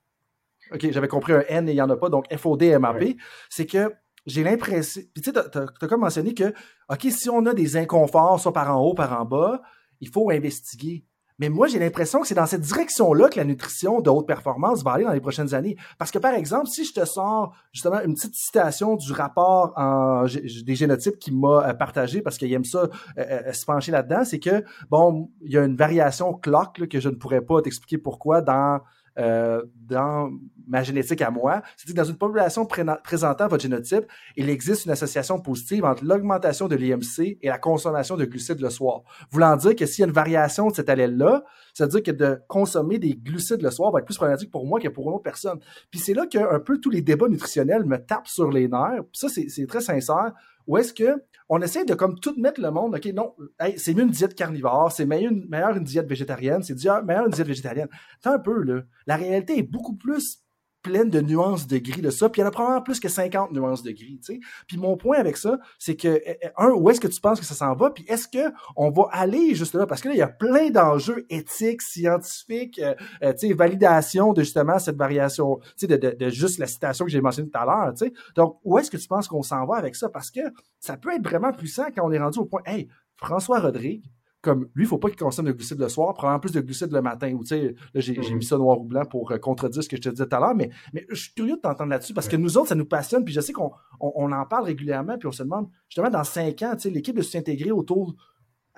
[0.73, 3.17] OK, j'avais compris un N et il n'y en a pas, donc FOD, MAP.
[3.49, 3.93] C'est que
[4.27, 5.03] j'ai l'impression.
[5.13, 6.53] Puis tu sais, tu as, comme mentionné que,
[6.89, 9.61] OK, si on a des inconforts, soit par en haut, par en bas,
[10.01, 11.05] il faut investiguer.
[11.41, 14.85] Mais moi, j'ai l'impression que c'est dans cette direction-là que la nutrition de haute performance
[14.85, 15.77] va aller dans les prochaines années.
[15.99, 20.27] Parce que, par exemple, si je te sors justement une petite citation du rapport en,
[20.27, 22.89] des génotypes qui m'a euh, partagé, parce qu'il aime ça euh,
[23.19, 27.09] euh, se pencher là-dedans, c'est que, bon, il y a une variation clock que je
[27.09, 28.81] ne pourrais pas t'expliquer pourquoi dans
[29.19, 30.31] euh, dans
[30.67, 34.05] ma génétique à moi, c'est que dans une population présentant votre génotype,
[34.37, 38.71] il existe une association positive entre l'augmentation de l'IMC et la consommation de glucides le
[38.71, 39.03] soir.
[39.31, 41.45] Voulant dire que s'il y a une variation de cet allèle-là,
[41.75, 44.67] ça veut dire que de consommer des glucides le soir va être plus problématique pour
[44.67, 45.59] moi que pour une autre personne.
[45.91, 49.03] Puis c'est là que un peu tous les débats nutritionnels me tapent sur les nerfs.
[49.13, 50.33] Puis ça, c'est très sincère.
[50.67, 53.35] Où est-ce que on essaie de comme tout mettre le monde, OK, non,
[53.77, 56.75] c'est mieux une diète carnivore, c'est meilleur une, diète végétarienne, c'est
[57.05, 57.89] meilleur une diète végétarienne.
[58.23, 58.83] T'as un peu, là.
[59.07, 60.44] La réalité est beaucoup plus
[60.85, 63.09] pleine de nuances de gris de ça, puis il y en a probablement plus que
[63.09, 64.41] 50 nuances de gris, tu sais.
[64.69, 67.41] Puis mon point avec ça, c'est que, eh, eh, un, où est-ce que tu penses
[67.41, 70.15] que ça s'en va, puis est-ce que on va aller juste là, parce que là,
[70.15, 74.97] il y a plein d'enjeux éthiques, scientifiques, euh, euh, tu sais, validation de justement cette
[74.97, 77.95] variation, tu sais, de, de, de, juste la citation que j'ai mentionnée tout à l'heure,
[77.95, 78.13] tu sais.
[78.37, 80.11] Donc, où est-ce que tu penses qu'on s'en va avec ça?
[80.11, 80.41] Parce que
[80.81, 84.05] ça peut être vraiment puissant quand on est rendu au point, hey, François Rodrigue,
[84.45, 86.93] comme lui, il faut pas qu'il consomme de glucides le soir, prendre plus de glucides
[86.93, 87.33] le matin.
[87.33, 90.09] Ou là, j'ai, mis ça noir ou blanc pour euh, contredire ce que je te
[90.11, 92.59] disais tout à l'heure, mais, mais je suis curieux de t'entendre là-dessus parce que nous
[92.59, 95.43] autres, ça nous passionne, puis je sais qu'on on, en parle régulièrement, puis on se
[95.43, 98.15] demande, justement, dans cinq ans, l'équipe de s'intégrer autour,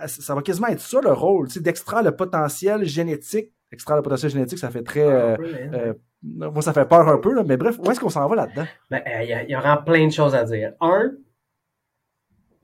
[0.01, 3.53] euh, ça va quasiment être ça le rôle, d'extraire le potentiel génétique.
[3.73, 5.05] Extraire le potentiel génétique, ça fait très.
[5.05, 5.37] Ah,
[5.75, 8.37] euh, moi, ça fait peur un peu, là, mais bref, où est-ce qu'on s'en va
[8.37, 8.67] là-dedans?
[8.91, 10.73] Ben, il y, y aura plein de choses à dire.
[10.81, 11.13] Un,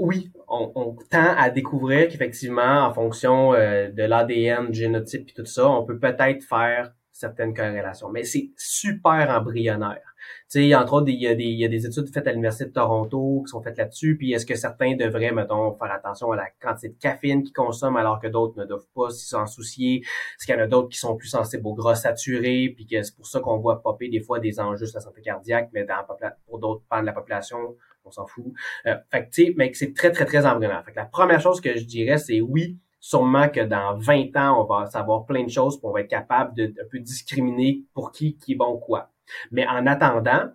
[0.03, 5.47] oui, on, tend à découvrir qu'effectivement, en fonction euh, de l'ADN, du génotype et tout
[5.47, 8.11] ça, on peut peut-être faire certaines corrélations.
[8.11, 10.03] Mais c'est super embryonnaire.
[10.51, 12.33] Tu sais, entre autres, il y, a des, il y a des études faites à
[12.33, 14.17] l'Université de Toronto qui sont faites là-dessus.
[14.17, 17.97] Puis est-ce que certains devraient, mettons, faire attention à la quantité de caféine qu'ils consomment
[17.97, 20.01] alors que d'autres ne doivent pas s'en soucier?
[20.01, 22.73] Est-ce qu'il y en a d'autres qui sont plus sensibles aux gras saturés?
[22.75, 25.21] Puis que c'est pour ça qu'on voit popper des fois des enjeux sur la santé
[25.23, 26.05] cardiaque, mais dans,
[26.47, 28.45] pour d'autres pans de la population, on s'en fout.
[28.87, 30.85] Euh, fait que, tu sais, mais c'est très, très, très embryonnaire.
[30.85, 34.63] Fait que la première chose que je dirais, c'est oui, sûrement que dans 20 ans,
[34.63, 37.83] on va savoir plein de choses, pour on va être capable de un peu discriminer
[37.95, 39.11] pour qui qui est bon quoi.
[39.51, 40.51] Mais en attendant,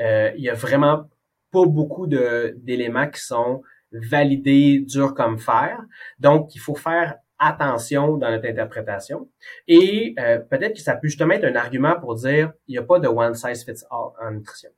[0.00, 1.08] euh, il y a vraiment
[1.50, 3.62] pas beaucoup d'éléments qui sont
[3.92, 5.80] validés dur comme fer.
[6.18, 9.28] Donc, il faut faire attention dans notre interprétation.
[9.66, 12.82] Et euh, peut-être que ça peut justement être un argument pour dire il n'y a
[12.82, 14.70] pas de one size fits all en nutrition.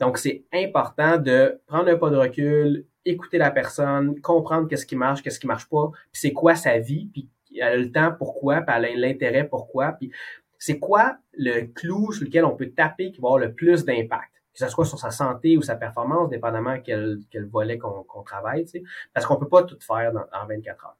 [0.00, 4.96] Donc, c'est important de prendre un pas de recul, écouter la personne, comprendre qu'est-ce qui
[4.96, 7.28] marche, qu'est-ce qui marche pas, puis c'est quoi sa vie, puis
[7.58, 10.10] elle a le temps pourquoi, puis elle a l'intérêt pourquoi, puis
[10.58, 14.32] c'est quoi le clou sur lequel on peut taper qui va avoir le plus d'impact,
[14.52, 18.66] que ce soit sur sa santé ou sa performance, dépendamment quel, quel volet qu'on travaille,
[19.14, 20.96] parce qu'on peut pas tout faire en 24 heures.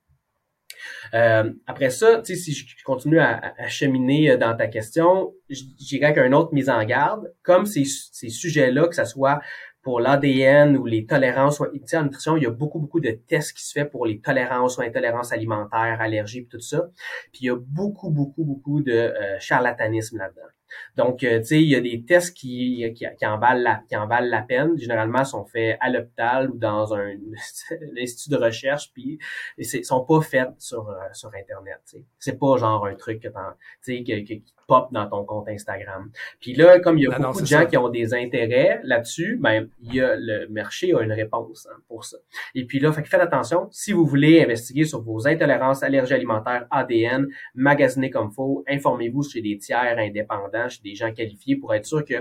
[1.14, 6.18] Euh, après ça, si je continue à, à, cheminer euh, dans ta question, j'irai avec
[6.18, 7.32] une autre mise en garde.
[7.42, 9.40] Comme ces, ces sujets-là, que ce soit
[9.86, 13.64] pour l'ADN ou les tolérances, en nutrition, il y a beaucoup, beaucoup de tests qui
[13.64, 16.88] se fait pour les tolérances ou intolérances alimentaires, allergies, tout ça.
[17.32, 20.55] Puis il y a beaucoup, beaucoup, beaucoup de euh, charlatanisme là-dedans.
[20.96, 23.82] Donc, euh, tu sais, il y a des tests qui, qui, qui, en valent la,
[23.88, 24.76] qui en valent la peine.
[24.78, 27.14] Généralement, sont faits à l'hôpital ou dans un,
[28.00, 29.18] institut de recherche, puis
[29.58, 31.80] ils sont pas faits sur, euh, sur Internet.
[32.18, 33.34] C'est pas genre un truc que, tu
[33.80, 36.10] sais, qui pop dans ton compte Instagram.
[36.40, 39.68] Puis là, comme il y a beaucoup de gens qui ont des intérêts là-dessus, ben,
[39.82, 42.16] il y a, le marché a une réponse hein, pour ça.
[42.54, 43.68] Et puis là, fait faites attention.
[43.70, 49.40] Si vous voulez investiguer sur vos intolérances, allergies alimentaires, ADN, magasinez comme faut, informez-vous chez
[49.40, 52.14] des tiers indépendants des gens qualifiés pour être sûr que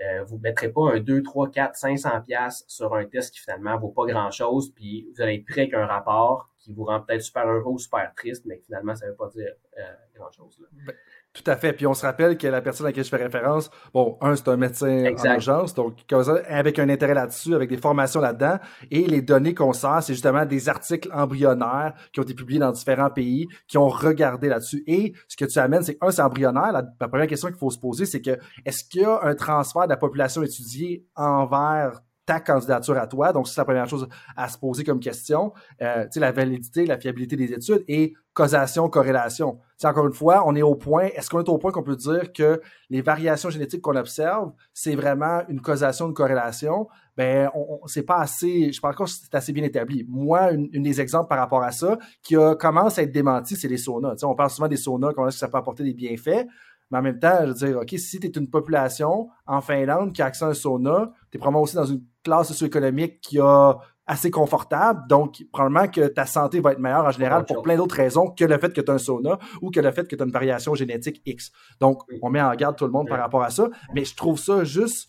[0.00, 3.40] euh, vous ne mettrez pas un 2, 3, 4, 500 pièces sur un test qui
[3.40, 7.00] finalement vaut pas grand-chose, puis vous allez être prêt avec un rapport qui vous rend
[7.00, 9.82] peut-être super heureux ou super triste, mais finalement, ça ne veut pas dire euh,
[10.14, 10.60] grand-chose.
[11.34, 11.72] Tout à fait.
[11.72, 14.46] Puis on se rappelle que la personne à laquelle je fais référence, bon, un, c'est
[14.46, 15.96] un médecin en urgence, donc
[16.48, 18.58] avec un intérêt là-dessus, avec des formations là-dedans.
[18.92, 22.70] Et les données qu'on sort, c'est justement des articles embryonnaires qui ont été publiés dans
[22.70, 24.84] différents pays, qui ont regardé là-dessus.
[24.86, 26.70] Et ce que tu amènes, c'est un, c'est embryonnaire.
[26.70, 29.34] La, la première question qu'il faut se poser, c'est que est-ce qu'il y a un
[29.34, 33.32] transfert de la population étudiée envers ta candidature à toi.
[33.32, 35.52] Donc, c'est la première chose à se poser comme question.
[35.82, 39.60] Euh, la validité, la fiabilité des études et causation, corrélation.
[39.76, 41.96] sais, encore une fois, on est au point, est-ce qu'on est au point qu'on peut
[41.96, 42.60] dire que
[42.90, 46.88] les variations génétiques qu'on observe, c'est vraiment une causation, une corrélation?
[47.16, 50.04] Ben, on, c'est pas assez, je pense que c'est assez bien établi.
[50.08, 53.68] Moi, une, des exemples par rapport à ça, qui a, commence à être démenti, c'est
[53.68, 54.16] les saunas.
[54.16, 56.46] sais, on parle souvent des saunas, comment est-ce que ça peut apporter des bienfaits?
[56.90, 60.12] Mais en même temps, je veux dire, OK, si tu es une population en Finlande
[60.12, 63.38] qui a accès à un sauna, tu es probablement aussi dans une classe socio-économique qui
[63.40, 67.76] a assez confortable, donc probablement que ta santé va être meilleure en général pour plein
[67.76, 70.14] d'autres raisons que le fait que tu as un sauna ou que le fait que
[70.14, 71.52] tu as une variation génétique X.
[71.80, 74.38] Donc, on met en garde tout le monde par rapport à ça, mais je trouve
[74.38, 75.08] ça juste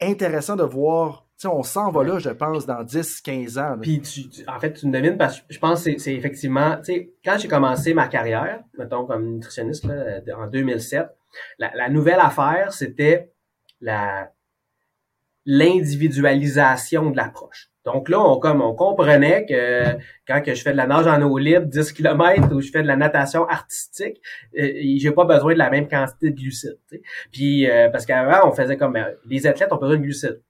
[0.00, 3.76] intéressant de voir on s'en va là, je pense, dans 10, 15 ans.
[3.80, 6.84] Puis, tu, en fait, tu me devines parce que je pense que c'est effectivement, tu
[6.84, 11.06] sais, quand j'ai commencé ma carrière, mettons, comme nutritionniste, là, en 2007,
[11.58, 13.32] la, la nouvelle affaire, c'était
[13.80, 14.30] la
[15.44, 17.72] l'individualisation de l'approche.
[17.84, 21.20] Donc là, on, comme on comprenait que quand que je fais de la nage en
[21.22, 24.20] eau libre, 10 km, ou je fais de la natation artistique,
[24.56, 26.78] euh, j'ai pas besoin de la même quantité de glucides.
[27.32, 30.40] Puis euh, parce qu'avant, on faisait comme euh, les athlètes ont besoin de glucides?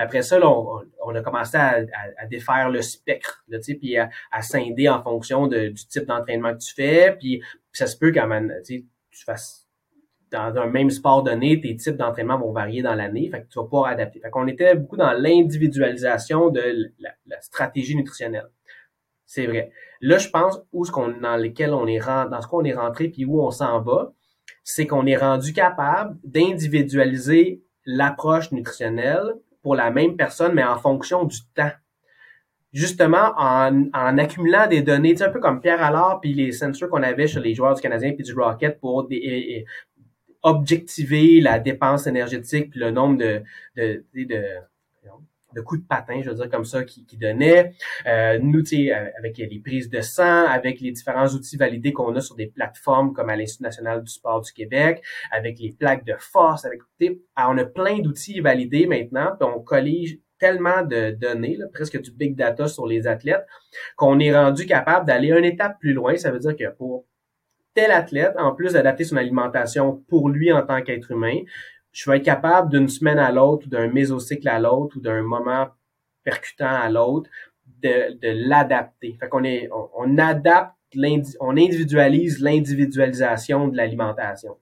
[0.00, 1.84] Après ça, on, a commencé à,
[2.28, 6.74] défaire le spectre, là, puis à, à, scinder en fonction du type d'entraînement que tu
[6.74, 7.16] fais.
[7.18, 8.84] Puis, ça se peut quand même, tu
[9.24, 9.66] fasses
[10.30, 13.58] dans un même sport donné, tes types d'entraînement vont varier dans l'année, fait que tu
[13.58, 14.20] vas pouvoir adapter.
[14.20, 18.48] Fait qu'on était beaucoup dans l'individualisation de la, stratégie nutritionnelle.
[19.26, 19.70] C'est vrai.
[20.00, 23.08] Là, je pense où ce qu'on dans lesquels on est dans ce qu'on est rentré
[23.08, 24.12] puis où on s'en va,
[24.64, 31.24] c'est qu'on est rendu capable d'individualiser l'approche nutritionnelle pour la même personne, mais en fonction
[31.24, 31.72] du temps.
[32.72, 37.02] Justement, en, en accumulant des données, un peu comme Pierre Allard puis les sensors qu'on
[37.02, 39.64] avait sur les joueurs du Canadien puis du Rocket pour des,
[40.42, 43.42] objectiver la dépense énergétique puis le nombre de,
[43.76, 44.44] de, de
[45.60, 47.72] coups de patin, je veux dire comme ça, qui, qui donnait.
[48.06, 52.20] Euh, nous, euh, avec les prises de sang, avec les différents outils validés qu'on a
[52.20, 56.14] sur des plateformes comme à l'Institut national du sport du Québec, avec les plaques de
[56.18, 56.80] force, avec
[57.36, 62.10] on a plein d'outils validés maintenant, puis on collige tellement de données, là, presque du
[62.10, 63.46] big data sur les athlètes,
[63.96, 66.16] qu'on est rendu capable d'aller une étape plus loin.
[66.16, 67.04] Ça veut dire que pour
[67.74, 71.40] tel athlète, en plus d'adapter son alimentation pour lui en tant qu'être humain,
[71.92, 75.22] je vais être capable d'une semaine à l'autre, ou d'un mésocycle à l'autre, ou d'un
[75.22, 75.68] moment
[76.22, 77.30] percutant à l'autre,
[77.82, 79.16] de, de l'adapter.
[79.18, 80.74] Fait qu'on est, on, adapte,
[81.40, 84.56] on individualise l'individualisation de l'alimentation.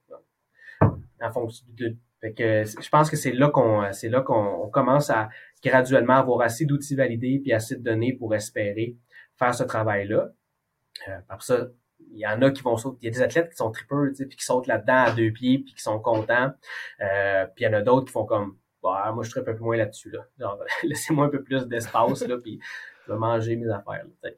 [1.21, 5.11] En fonction de, fait que je pense que c'est là qu'on, c'est là qu'on commence
[5.11, 5.29] à
[5.63, 8.97] graduellement avoir assez d'outils validés puis assez de données pour espérer
[9.37, 10.31] faire ce travail-là.
[11.09, 11.69] Euh, par ça,
[12.11, 12.99] il y en a qui vont sauter.
[13.03, 13.73] Il y a des athlètes qui sont
[14.15, 16.53] sais, puis qui sautent là-dedans à deux pieds, puis qui sont contents.
[17.01, 19.45] Euh, puis il y en a d'autres qui font comme bah, moi je serais un
[19.45, 20.11] peu moins là-dessus.
[20.11, 20.27] Là.
[20.39, 22.61] Genre, laissez-moi un peu plus d'espace, là, puis
[23.07, 24.05] je vais manger mes affaires.
[24.23, 24.31] Là,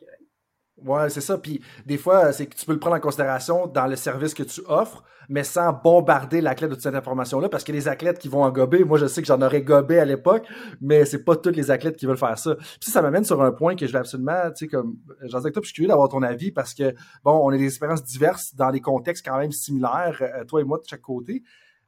[0.85, 1.39] Ouais, c'est ça.
[1.39, 4.43] Puis des fois, c'est que tu peux le prendre en considération dans le service que
[4.43, 8.29] tu offres, mais sans bombarder l'athlète de toute cette information-là, parce que les athlètes qui
[8.29, 10.47] vont en gober, moi je sais que j'en aurais gobé à l'époque,
[10.81, 12.57] mais c'est pas tous les athlètes qui veulent faire ça.
[12.81, 15.51] Puis ça m'amène sur un point que je vais absolument, tu sais, comme, j'en sais
[15.51, 18.03] que toi, je suis curieux d'avoir ton avis, parce que, bon, on a des expériences
[18.03, 21.43] diverses dans des contextes quand même similaires, euh, toi et moi de chaque côté.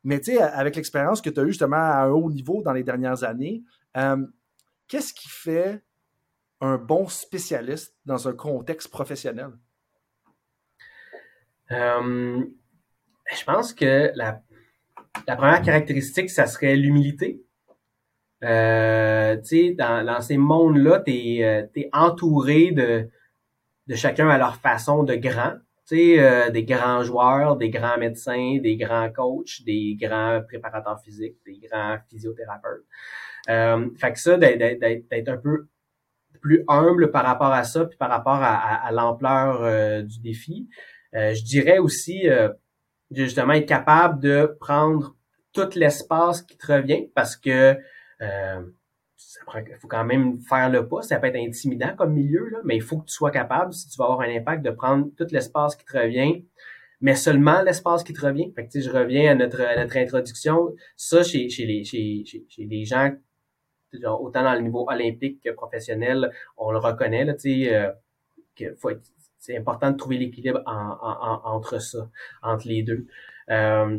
[0.04, 2.72] Mais tu sais, avec l'expérience que tu as eue justement à un haut niveau dans
[2.72, 3.62] les dernières années,
[3.96, 4.24] euh,
[4.86, 5.82] qu'est-ce qui fait
[6.62, 9.50] un bon spécialiste dans un contexte professionnel?
[11.72, 12.44] Euh,
[13.36, 14.40] je pense que la,
[15.26, 17.42] première caractéristique, ça serait l'humilité.
[18.44, 19.36] Euh,
[19.76, 23.08] dans, dans ces mondes-là, tu es, euh, entouré de,
[23.96, 25.54] chacun à leur façon de grand.
[25.90, 31.98] Des grands joueurs, des grands médecins, des grands coachs, des grands préparateurs physiques, des grands
[32.08, 32.86] physiothérapeutes.
[33.98, 35.66] Fait que ça, d'être un peu
[36.42, 40.68] plus humble par rapport à ça, puis par rapport à, l'ampleur euh, du défi.
[41.14, 42.50] Euh, je dirais aussi euh,
[43.10, 45.16] justement être capable de prendre
[45.52, 47.78] tout l'espace qui te revient parce que
[48.20, 51.02] il faut quand même faire le pas.
[51.02, 53.88] Ça peut être intimidant comme milieu, là, mais il faut que tu sois capable, si
[53.88, 56.44] tu vas avoir un impact, de prendre tout l'espace qui te revient,
[57.00, 58.52] mais seulement l'espace qui te revient.
[58.54, 60.74] Fait que, je reviens à notre, notre introduction.
[60.96, 63.12] Ça, chez, chez, les, chez, chez, chez les gens
[64.04, 67.92] autant dans le niveau olympique que professionnel, on le reconnaît, là, euh,
[68.56, 68.90] que faut
[69.38, 72.08] c'est important de trouver l'équilibre entre ça,
[72.42, 73.06] entre les deux.
[73.50, 73.98] Euh,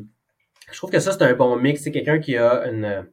[0.72, 1.82] je trouve que ça, c'est un bon mix.
[1.82, 3.06] C'est quelqu'un qui a une,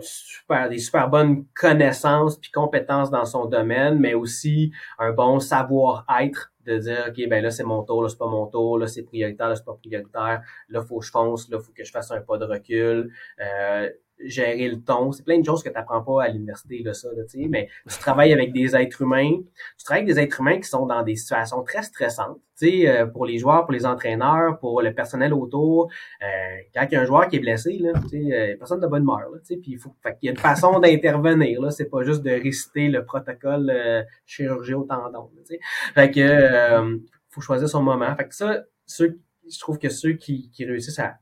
[0.00, 6.52] super, des super bonnes connaissances puis compétences dans son domaine, mais aussi un bon savoir-être
[6.66, 9.02] de dire, OK, ben là, c'est mon tour, là, c'est pas mon tour, là, c'est
[9.02, 12.10] prioritaire, là, c'est pas prioritaire, là, faut que je fonce, là, faut que je fasse
[12.10, 13.10] un pas de recul.
[13.40, 13.90] Euh,
[14.20, 15.12] gérer le ton.
[15.12, 17.98] C'est plein de choses que tu n'apprends pas à l'université, là, ça, là, mais tu
[17.98, 19.38] travailles avec des êtres humains.
[19.78, 22.38] Tu travailles avec des êtres humains qui sont dans des situations très stressantes.
[22.54, 25.90] sais, euh, pour les joueurs, pour les entraîneurs, pour le personnel autour.
[26.22, 26.26] Euh,
[26.74, 29.20] quand il y a un joueur qui est blessé, là, euh, personne de bonne humeur.
[29.32, 31.60] Là, puis il faut, fait y a une façon d'intervenir.
[31.60, 35.30] Là, c'est pas juste de réciter le protocole euh, chirurgie au tendon.
[35.36, 35.56] Là,
[35.94, 36.98] fait que euh,
[37.30, 38.14] faut choisir son moment.
[38.16, 39.20] Fait que ça, ceux,
[39.50, 41.18] je trouve que ceux qui, qui réussissent à,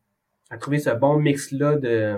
[0.51, 2.17] à trouver ce bon mix-là de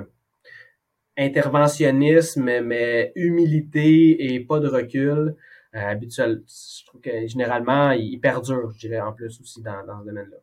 [1.19, 5.37] interventionnisme, mais humilité et pas de recul.
[5.75, 10.01] Euh, habituel, je trouve que généralement, il perdure, je dirais, en plus aussi dans, dans
[10.01, 10.39] ce domaine-là.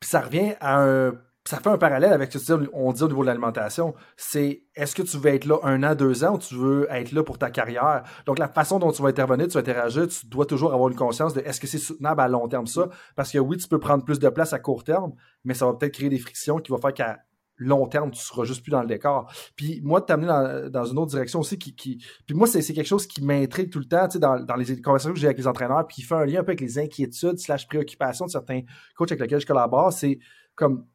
[0.00, 1.12] Puis ça revient à un.
[1.48, 3.94] Ça fait un parallèle avec ce qu'on dit au niveau de l'alimentation.
[4.16, 7.12] C'est est-ce que tu veux être là un an, deux ans ou tu veux être
[7.12, 8.02] là pour ta carrière?
[8.26, 10.96] Donc, la façon dont tu vas intervenir, tu vas interagir, tu dois toujours avoir une
[10.96, 12.88] conscience de est-ce que c'est soutenable à long terme ça?
[13.14, 15.12] Parce que oui, tu peux prendre plus de place à court terme,
[15.44, 17.20] mais ça va peut-être créer des frictions qui vont faire qu'à
[17.58, 19.32] long terme, tu seras juste plus dans le décor.
[19.56, 21.74] Puis moi, de t'amener dans, dans, une autre direction aussi qui.
[21.74, 24.56] qui puis moi, c'est quelque chose qui m'intrigue tout le temps, tu sais, dans, dans
[24.56, 26.60] les conversations que j'ai avec les entraîneurs, puis qui fait un lien un peu avec
[26.60, 28.62] les inquiétudes slash préoccupations de certains
[28.96, 30.18] coachs avec lesquels je collabore, c'est
[30.54, 30.86] comme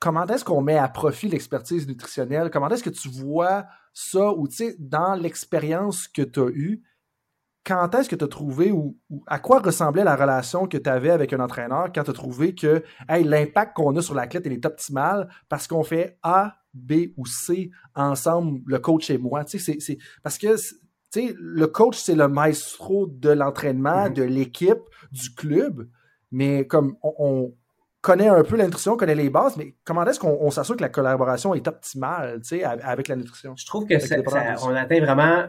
[0.00, 2.50] comment est-ce qu'on met à profit l'expertise nutritionnelle?
[2.50, 6.82] Comment est-ce que tu vois ça ou tu sais, dans l'expérience que tu as eue,
[7.64, 8.96] quand est-ce que tu as trouvé ou,
[9.26, 12.54] à quoi ressemblait la relation que tu avais avec un entraîneur quand tu as trouvé
[12.54, 17.26] que hey, l'impact qu'on a sur l'athlète est optimal parce qu'on fait A, B ou
[17.26, 19.44] C ensemble, le coach et moi.
[19.44, 20.56] Tu sais, c'est, parce que
[21.14, 24.14] le coach, c'est le maestro de l'entraînement, mm-hmm.
[24.14, 24.82] de l'équipe,
[25.12, 25.88] du club,
[26.30, 27.52] mais comme on,
[28.00, 30.80] connaît un peu la nutrition, on connaît les bases, mais comment est-ce qu'on s'assure que
[30.80, 32.40] la collaboration est optimale
[32.82, 33.54] avec la nutrition?
[33.56, 34.16] Je trouve que ça,
[34.62, 35.48] on atteint vraiment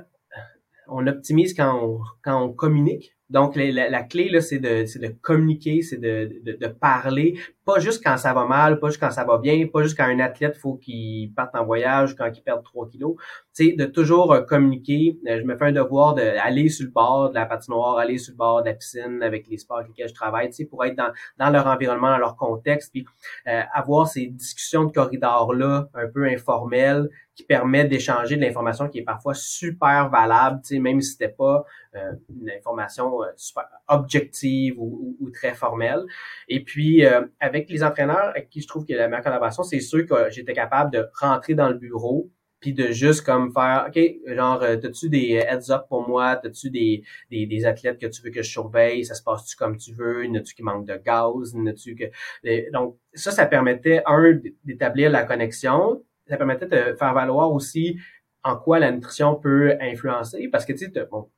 [0.91, 3.15] on optimise quand on, quand on communique.
[3.29, 7.79] Donc, la, la, clé, là, c'est de, de communiquer, c'est de, de, de, parler, pas
[7.79, 10.19] juste quand ça va mal, pas juste quand ça va bien, pas juste quand un
[10.19, 13.15] athlète faut qu'il parte en voyage, quand il perd 3 kilos.
[13.53, 15.19] C'est de toujours euh, communiquer.
[15.27, 18.33] Euh, je me fais un devoir d'aller sur le bord de la patinoire, aller sur
[18.33, 20.83] le bord de la piscine avec les sports avec lesquels je travaille, tu sais, pour
[20.85, 23.05] être dans, dans leur environnement, dans leur contexte, puis
[23.47, 28.99] euh, avoir ces discussions de corridor-là un peu informelles qui permettent d'échanger de l'information qui
[28.99, 31.63] est parfois super valable, tu sais, même si c'était pas
[31.93, 36.03] une information super objective ou, ou, très formelle.
[36.47, 37.05] Et puis,
[37.51, 40.53] avec les entraîneurs avec qui je trouve que la meilleure collaboration, c'est ceux que j'étais
[40.53, 42.29] capable de rentrer dans le bureau
[42.61, 46.69] puis de juste comme faire OK, genre euh, t'as-tu des heads up pour moi, t'as-tu
[46.69, 49.93] des, des, des athlètes que tu veux que je surveille, ça se passe-tu comme tu
[49.93, 55.23] veux, n'as-tu qui manque de gaz, n'as-tu que donc ça ça permettait un d'établir la
[55.23, 57.97] connexion, ça permettait de faire valoir aussi
[58.43, 61.29] en quoi la nutrition peut influencer parce que tu sais bon,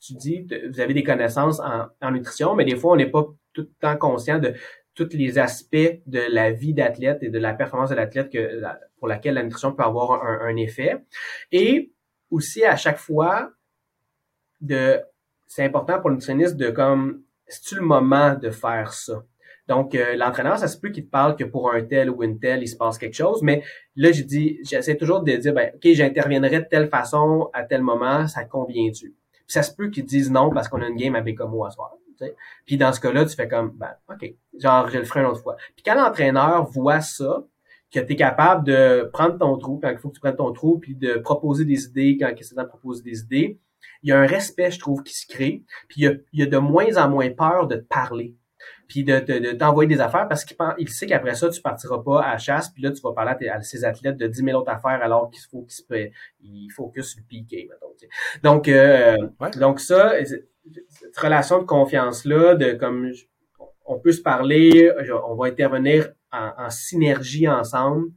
[0.00, 3.26] tu dis vous avez des connaissances en, en nutrition mais des fois on n'est pas
[3.52, 4.54] tout le temps conscient de
[4.98, 8.60] tous les aspects de la vie d'athlète et de la performance de l'athlète que,
[8.98, 10.96] pour laquelle la nutrition peut avoir un, effet.
[11.52, 11.92] Et
[12.30, 13.52] aussi à chaque fois,
[14.60, 15.00] de
[15.46, 19.24] c'est important pour le nutritionniste de comme c'est-tu le moment de faire ça?
[19.68, 22.40] Donc, euh, l'entraîneur, ça se peut qu'il te parle que pour un tel ou une
[22.40, 23.62] telle, il se passe quelque chose, mais
[23.96, 27.82] là, j'ai dit, j'essaie toujours de dire, ben, OK, j'interviendrai de telle façon à tel
[27.82, 29.14] moment, ça convient-tu?
[29.32, 31.70] Puis ça se peut qu'ils disent non parce qu'on a une game à Bécomo à
[31.70, 31.94] soir.
[32.66, 35.42] Puis dans ce cas-là, tu fais comme, ben, OK, genre, je le ferai une autre
[35.42, 35.56] fois.
[35.74, 37.44] Puis quand l'entraîneur voit ça,
[37.92, 40.52] que tu es capable de prendre ton trou quand il faut que tu prennes ton
[40.52, 43.58] trou, puis de proposer des idées quand il de proposer des idées,
[44.02, 45.62] il y a un respect, je trouve, qui se crée.
[45.88, 48.34] Puis il y a, il y a de moins en moins peur de te parler
[48.88, 52.22] puis de, de, t'envoyer des affaires parce qu'il il sait qu'après ça, tu partiras pas
[52.22, 55.02] à chasse, puis là, tu vas parler à, ces athlètes de 10 000 autres affaires
[55.02, 57.86] alors qu'il faut qu'ils se il focus sur le piqué, mettons.
[58.42, 59.16] Donc, euh,
[59.58, 60.14] donc ça,
[61.20, 63.12] relation de confiance-là, de comme
[63.84, 64.92] on peut se parler,
[65.26, 68.10] on va intervenir en, synergie ensemble.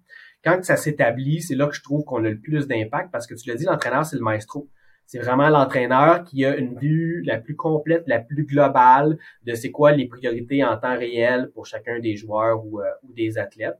[0.44, 3.36] Quand ça s'établit, c'est là que je trouve qu'on a le plus d'impact parce que
[3.36, 4.70] tu l'as dit, l'entraîneur, c'est le maestro.
[5.06, 9.72] C'est vraiment l'entraîneur qui a une vue la plus complète, la plus globale de c'est
[9.72, 13.80] quoi les priorités en temps réel pour chacun des joueurs ou, euh, des athlètes.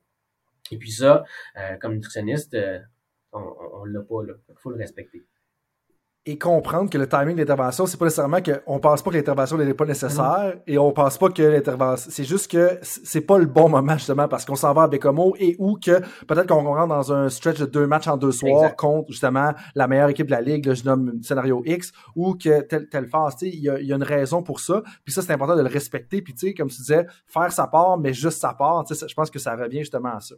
[0.72, 1.24] Et puis ça,
[1.58, 2.80] euh, comme nutritionniste, euh,
[3.32, 4.34] on, on l'a pas là.
[4.50, 5.24] Il faut le respecter.
[6.28, 9.58] Et comprendre que le timing de l'intervention, c'est pas nécessairement qu'on pense pas que l'intervention
[9.58, 13.48] n'est pas nécessaire et on pense pas que l'intervention, c'est juste que c'est pas le
[13.48, 16.90] bon moment justement parce qu'on s'en va à Bécomo et ou que peut-être qu'on rentre
[16.90, 20.32] dans un stretch de deux matchs en deux soirs contre justement la meilleure équipe de
[20.32, 23.64] la ligue, là, je nomme scénario X ou que telle telle phase, tu sais, il
[23.64, 24.84] y a, y a, une raison pour ça.
[25.04, 27.66] Puis ça c'est important de le respecter puis tu sais comme tu disais, faire sa
[27.66, 30.36] part mais juste sa part, tu sais, je pense que ça revient justement à ça.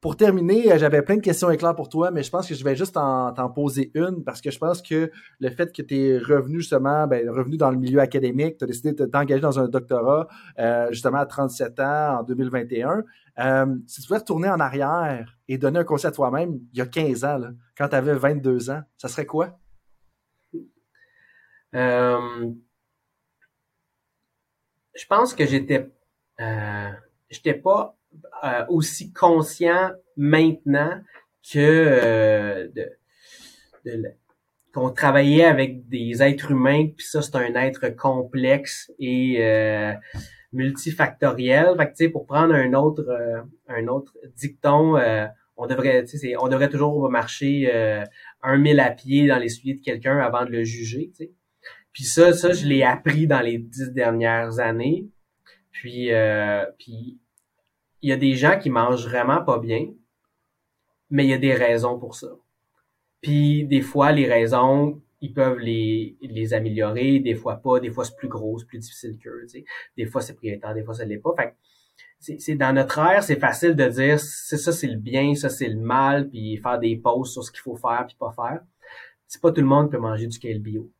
[0.00, 2.62] Pour terminer, euh, j'avais plein de questions éclairs pour toi, mais je pense que je
[2.62, 5.10] vais juste t'en poser une parce que je pense que
[5.40, 8.66] le fait que tu es revenu justement, ben, revenu dans le milieu académique, tu as
[8.68, 10.28] décidé de t'engager dans un doctorat
[10.60, 13.02] euh, justement à 37 ans en 2021.
[13.40, 16.80] Euh, si tu pouvais retourner en arrière et donner un conseil à toi-même il y
[16.80, 19.58] a 15 ans, là, quand tu avais 22 ans, ça serait quoi?
[21.74, 22.50] Euh,
[24.94, 25.90] je pense que j'étais
[26.40, 26.90] euh,
[27.30, 27.97] j'étais pas
[28.44, 31.00] euh, aussi conscient maintenant
[31.52, 32.90] que euh, de,
[33.84, 34.04] de,
[34.72, 39.92] qu'on travaillait avec des êtres humains, puis ça, c'est un être complexe et euh,
[40.52, 41.74] multifactoriel.
[41.76, 44.98] Fait que, pour prendre un autre, euh, un autre dicton,
[45.56, 46.04] on devrait,
[46.38, 47.72] on devrait toujours marcher
[48.42, 51.32] un mille à pied dans les souliers de quelqu'un avant de le juger, tu sais.
[51.92, 55.08] Puis ça, ça, je l'ai appris dans les dix dernières années.
[55.72, 56.10] Puis,
[56.78, 57.18] puis
[58.02, 59.88] il y a des gens qui mangent vraiment pas bien,
[61.10, 62.28] mais il y a des raisons pour ça.
[63.20, 68.04] Puis des fois, les raisons, ils peuvent les, les améliorer, des fois pas, des fois
[68.04, 69.64] c'est plus gros, c'est plus difficile qu'eux, tu sais.
[69.96, 71.34] Des fois c'est prioritaire, des fois ça l'est pas.
[71.36, 71.54] Fait
[72.20, 75.68] c'est dans notre ère, c'est facile de dire c'est ça c'est le bien, ça c'est
[75.68, 78.60] le mal, puis faire des pauses sur ce qu'il faut faire puis pas faire.
[79.26, 80.90] C'est pas tout le monde peut manger du kale bio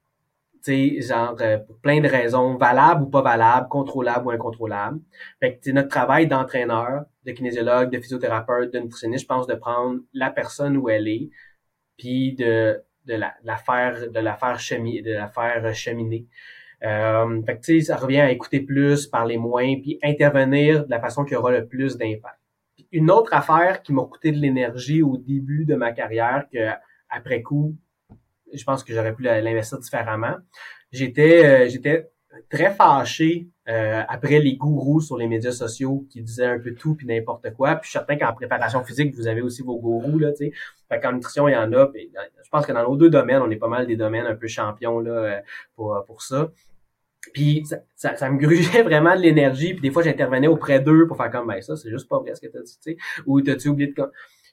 [1.01, 5.01] genre euh, pour plein de raisons, valables ou pas valables, contrôlables ou incontrôlables.
[5.41, 10.01] Fait que notre travail d'entraîneur, de kinésiologue, de physiothérapeute, de nutritionniste, je pense de prendre
[10.13, 11.31] la personne où elle est,
[11.97, 16.27] puis de de la, la faire de la faire cheminer, de la faire cheminer.
[16.85, 20.91] Euh, fait que tu sais, ça revient à écouter plus, parler moins, puis intervenir de
[20.91, 22.39] la façon qui aura le plus d'impact.
[22.93, 26.71] Une autre affaire qui m'a coûté de l'énergie au début de ma carrière, que
[27.11, 27.75] après coup,
[28.53, 30.37] je pense que j'aurais pu l'investir différemment.
[30.93, 32.11] J'étais euh, j'étais
[32.51, 36.95] très fâché euh, après les gourous sur les médias sociaux qui disaient un peu tout
[36.95, 37.77] puis n'importe quoi.
[37.77, 40.53] Puis je certain qu'en préparation physique, vous avez aussi vos gourous, là, tu sais.
[40.89, 41.91] Fait qu'en nutrition, il y en a.
[41.95, 44.47] Je pense que dans nos deux domaines, on est pas mal des domaines un peu
[44.47, 45.41] champions là, euh,
[45.75, 46.51] pour, pour ça.
[47.35, 47.65] Puis
[47.97, 49.75] ça, ça, me grugeait vraiment de l'énergie.
[49.75, 52.35] Puis des fois, j'intervenais auprès d'eux pour faire comme ben ça, c'est juste pas vrai
[52.35, 52.97] ce que t'as dit, tu sais.
[53.27, 54.03] Ou t'as-tu oublié de.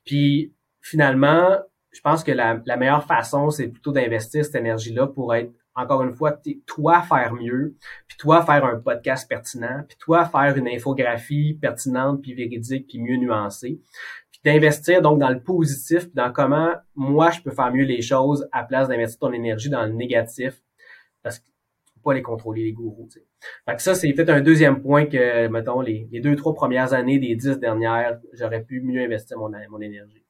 [0.03, 1.59] Puis finalement,
[1.95, 6.13] je pense que la, meilleure façon, c'est plutôt d'investir cette énergie-là pour être, encore une
[6.13, 7.77] fois, toi faire mieux,
[8.07, 13.01] puis toi faire un podcast pertinent, puis toi faire une infographie pertinente, puis véridique, puis
[13.01, 13.79] mieux nuancée.
[14.29, 18.01] Puis d'investir donc dans le positif, puis dans comment moi je peux faire mieux les
[18.01, 20.61] choses à place d'investir ton énergie dans le négatif,
[21.23, 21.45] parce que
[22.03, 23.07] pas les contrôler les gourous.
[23.09, 23.25] sais.
[23.65, 26.93] Fait que ça, c'est peut-être un deuxième point que, mettons, les, les deux, trois premières
[26.93, 30.24] années des dix dernières, j'aurais pu mieux investir mon, mon énergie.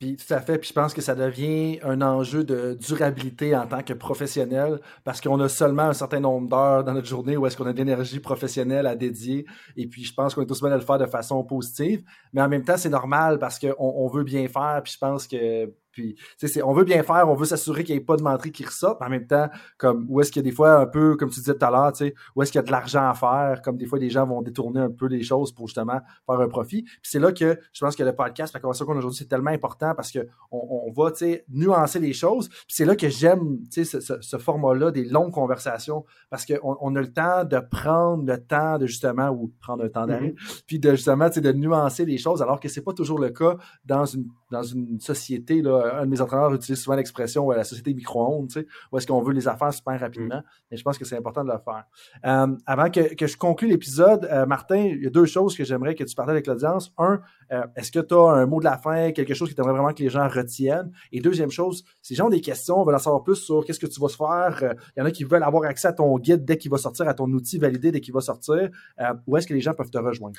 [0.00, 3.66] Puis tout à fait, puis je pense que ça devient un enjeu de durabilité en
[3.66, 7.46] tant que professionnel parce qu'on a seulement un certain nombre d'heures dans notre journée où
[7.46, 9.44] est-ce qu'on a de l'énergie professionnelle à dédier.
[9.76, 12.02] Et puis je pense qu'on est tous bien à le faire de façon positive,
[12.32, 14.80] mais en même temps c'est normal parce qu'on on veut bien faire.
[14.82, 16.16] Puis je pense que puis,
[16.64, 19.00] on veut bien faire, on veut s'assurer qu'il n'y ait pas de menterie qui ressorte,
[19.00, 21.30] mais en même temps, comme où est-ce qu'il y a des fois un peu, comme
[21.30, 23.14] tu disais tout à l'heure, tu sais, où est-ce qu'il y a de l'argent à
[23.14, 26.40] faire, comme des fois des gens vont détourner un peu les choses pour justement faire
[26.40, 26.82] un profit.
[26.82, 29.28] Puis c'est là que je pense que le podcast, la conversation qu'on a aujourd'hui, c'est
[29.28, 32.48] tellement important parce que on, va, tu sais, nuancer les choses.
[32.48, 36.76] Puis c'est là que j'aime, tu sais, ce, ce, format-là des longues conversations parce qu'on
[36.80, 40.28] on a le temps de prendre le temps de justement, ou prendre un temps d'arrêt,
[40.28, 40.62] mm-hmm.
[40.66, 43.30] puis de justement, tu sais, de nuancer les choses alors que c'est pas toujours le
[43.30, 47.64] cas dans une dans une société là un de mes entraîneurs utilise souvent l'expression la
[47.64, 50.36] société micro-ondes, tu sais, où est-ce qu'on veut les affaires super rapidement.
[50.36, 50.44] Mm.
[50.70, 51.84] Mais je pense que c'est important de le faire.
[52.24, 55.64] Euh, avant que, que, je conclue l'épisode, euh, Martin, il y a deux choses que
[55.64, 56.92] j'aimerais que tu partages avec l'audience.
[56.98, 57.20] Un,
[57.52, 59.92] euh, est-ce que tu as un mot de la fin, quelque chose qui t'aimerait vraiment
[59.92, 60.92] que les gens retiennent?
[61.12, 63.80] Et deuxième chose, si les gens ont des questions, veulent en savoir plus sur qu'est-ce
[63.80, 66.44] que tu vas faire, il y en a qui veulent avoir accès à ton guide
[66.44, 68.68] dès qu'il va sortir, à ton outil validé dès qu'il va sortir.
[69.26, 70.38] où est-ce que les gens peuvent te rejoindre?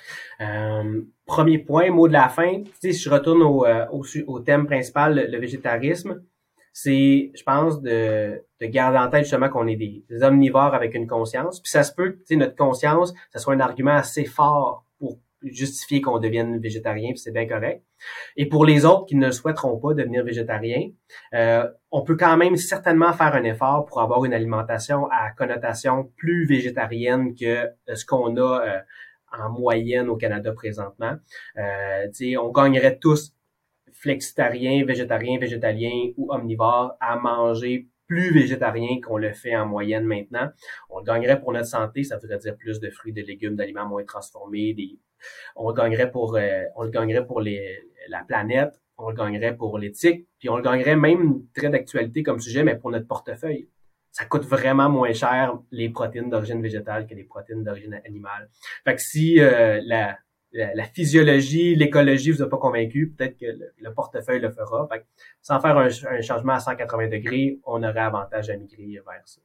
[1.26, 2.64] premier point, mot de la fin.
[2.82, 6.22] Si je retourne au, thème principal, le, végétarisme,
[6.74, 11.08] c'est, je pense, de, de garder en tête justement qu'on est des, omnivores avec une
[11.08, 11.60] conscience.
[11.62, 14.86] Puis ça se peut que notre conscience, ça soit un argument assez fort
[15.44, 17.84] justifier qu'on devienne végétarien, c'est bien correct.
[18.36, 20.90] Et pour les autres qui ne souhaiteront pas devenir végétarien,
[21.34, 26.12] euh, on peut quand même certainement faire un effort pour avoir une alimentation à connotation
[26.18, 28.80] plus végétarienne que ce qu'on a euh,
[29.32, 31.16] en moyenne au Canada présentement.
[31.58, 32.08] Euh,
[32.40, 33.34] on gagnerait tous
[33.94, 40.50] flexitarien, végétarien, végétalien ou omnivore à manger plus végétarien qu'on le fait en moyenne maintenant.
[40.90, 43.88] On le gagnerait pour notre santé, ça voudrait dire plus de fruits, de légumes, d'aliments
[43.88, 44.74] moins transformés.
[44.74, 45.00] Des...
[45.56, 49.78] On le gagnerait pour, euh, on le gagnerait pour la planète, on le gagnerait pour
[49.78, 53.70] l'éthique, puis on le gagnerait même très d'actualité comme sujet, mais pour notre portefeuille.
[54.12, 58.50] Ça coûte vraiment moins cher les protéines d'origine végétale que les protéines d'origine animale.
[58.84, 60.18] Fait que si euh, la,
[60.52, 64.90] la, physiologie, l'écologie vous a pas convaincu, peut-être que le, portefeuille le fera.
[65.42, 65.90] sans faire un,
[66.22, 69.42] changement à 180 degrés, on aurait avantage à migrer vers ça.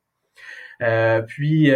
[0.82, 1.70] Euh, puis,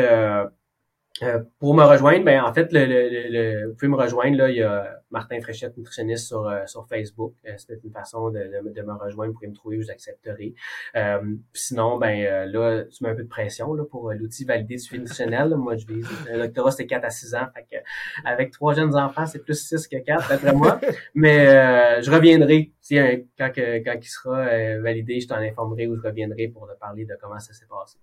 [1.23, 4.39] euh, pour me rejoindre, ben en fait, le, le, vous pouvez me rejoindre.
[4.39, 7.35] Là, il y a Martin Fréchette, nutritionniste sur, euh, sur Facebook.
[7.47, 9.33] Euh, c'est une façon de, de, me rejoindre.
[9.33, 10.55] Vous pouvez me trouver, vous accepterez.
[11.53, 15.55] sinon, ben là, tu mets un peu de pression là, pour l'outil validé du nutritionnel.
[15.57, 16.09] Moi, je vise.
[16.31, 17.47] Le doctorat, c'est 4 à 6 ans.
[17.55, 17.83] Fait que,
[18.25, 20.81] avec trois jeunes enfants, c'est plus 6 que 4, d'après moi.
[21.15, 22.73] Mais je reviendrai.
[22.81, 22.97] Si,
[23.39, 27.17] quand, quand il sera validé, je t'en informerai ou je reviendrai pour te parler de
[27.21, 27.99] comment ça s'est passé.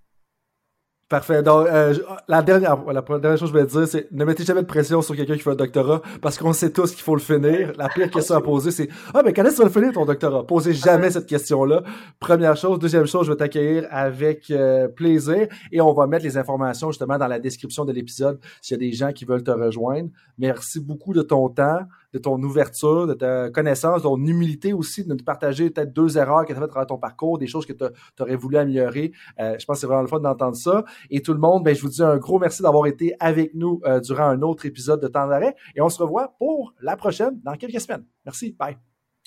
[1.09, 1.41] Parfait.
[1.41, 1.93] Donc, euh,
[2.27, 5.01] la, dernière, la dernière chose que je vais dire, c'est ne mettez jamais de pression
[5.01, 7.71] sur quelqu'un qui fait un doctorat parce qu'on sait tous qu'il faut le finir.
[7.77, 9.93] La pire question à poser, c'est Ah, mais quand est-ce que tu vas le finir
[9.93, 10.45] ton doctorat?
[10.45, 11.81] Posez jamais cette question-là.
[12.19, 12.77] Première chose.
[12.77, 17.17] Deuxième chose, je vais t'accueillir avec euh, plaisir et on va mettre les informations justement
[17.17, 20.09] dans la description de l'épisode s'il y a des gens qui veulent te rejoindre.
[20.37, 21.79] Merci beaucoup de ton temps
[22.13, 26.17] de ton ouverture, de ta connaissance, de ton humilité aussi, de nous partager peut-être deux
[26.17, 27.83] erreurs que tu as faites travers ton parcours, des choses que tu
[28.19, 29.11] aurais voulu améliorer.
[29.39, 30.83] Euh, je pense que c'est vraiment le fun d'entendre ça.
[31.09, 33.81] Et tout le monde, ben, je vous dis un gros merci d'avoir été avec nous
[33.85, 35.55] euh, durant un autre épisode de Temps d'arrêt.
[35.75, 38.05] Et on se revoit pour la prochaine dans quelques semaines.
[38.25, 38.55] Merci.
[38.57, 38.77] Bye.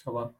[0.07, 0.40] Au revoir.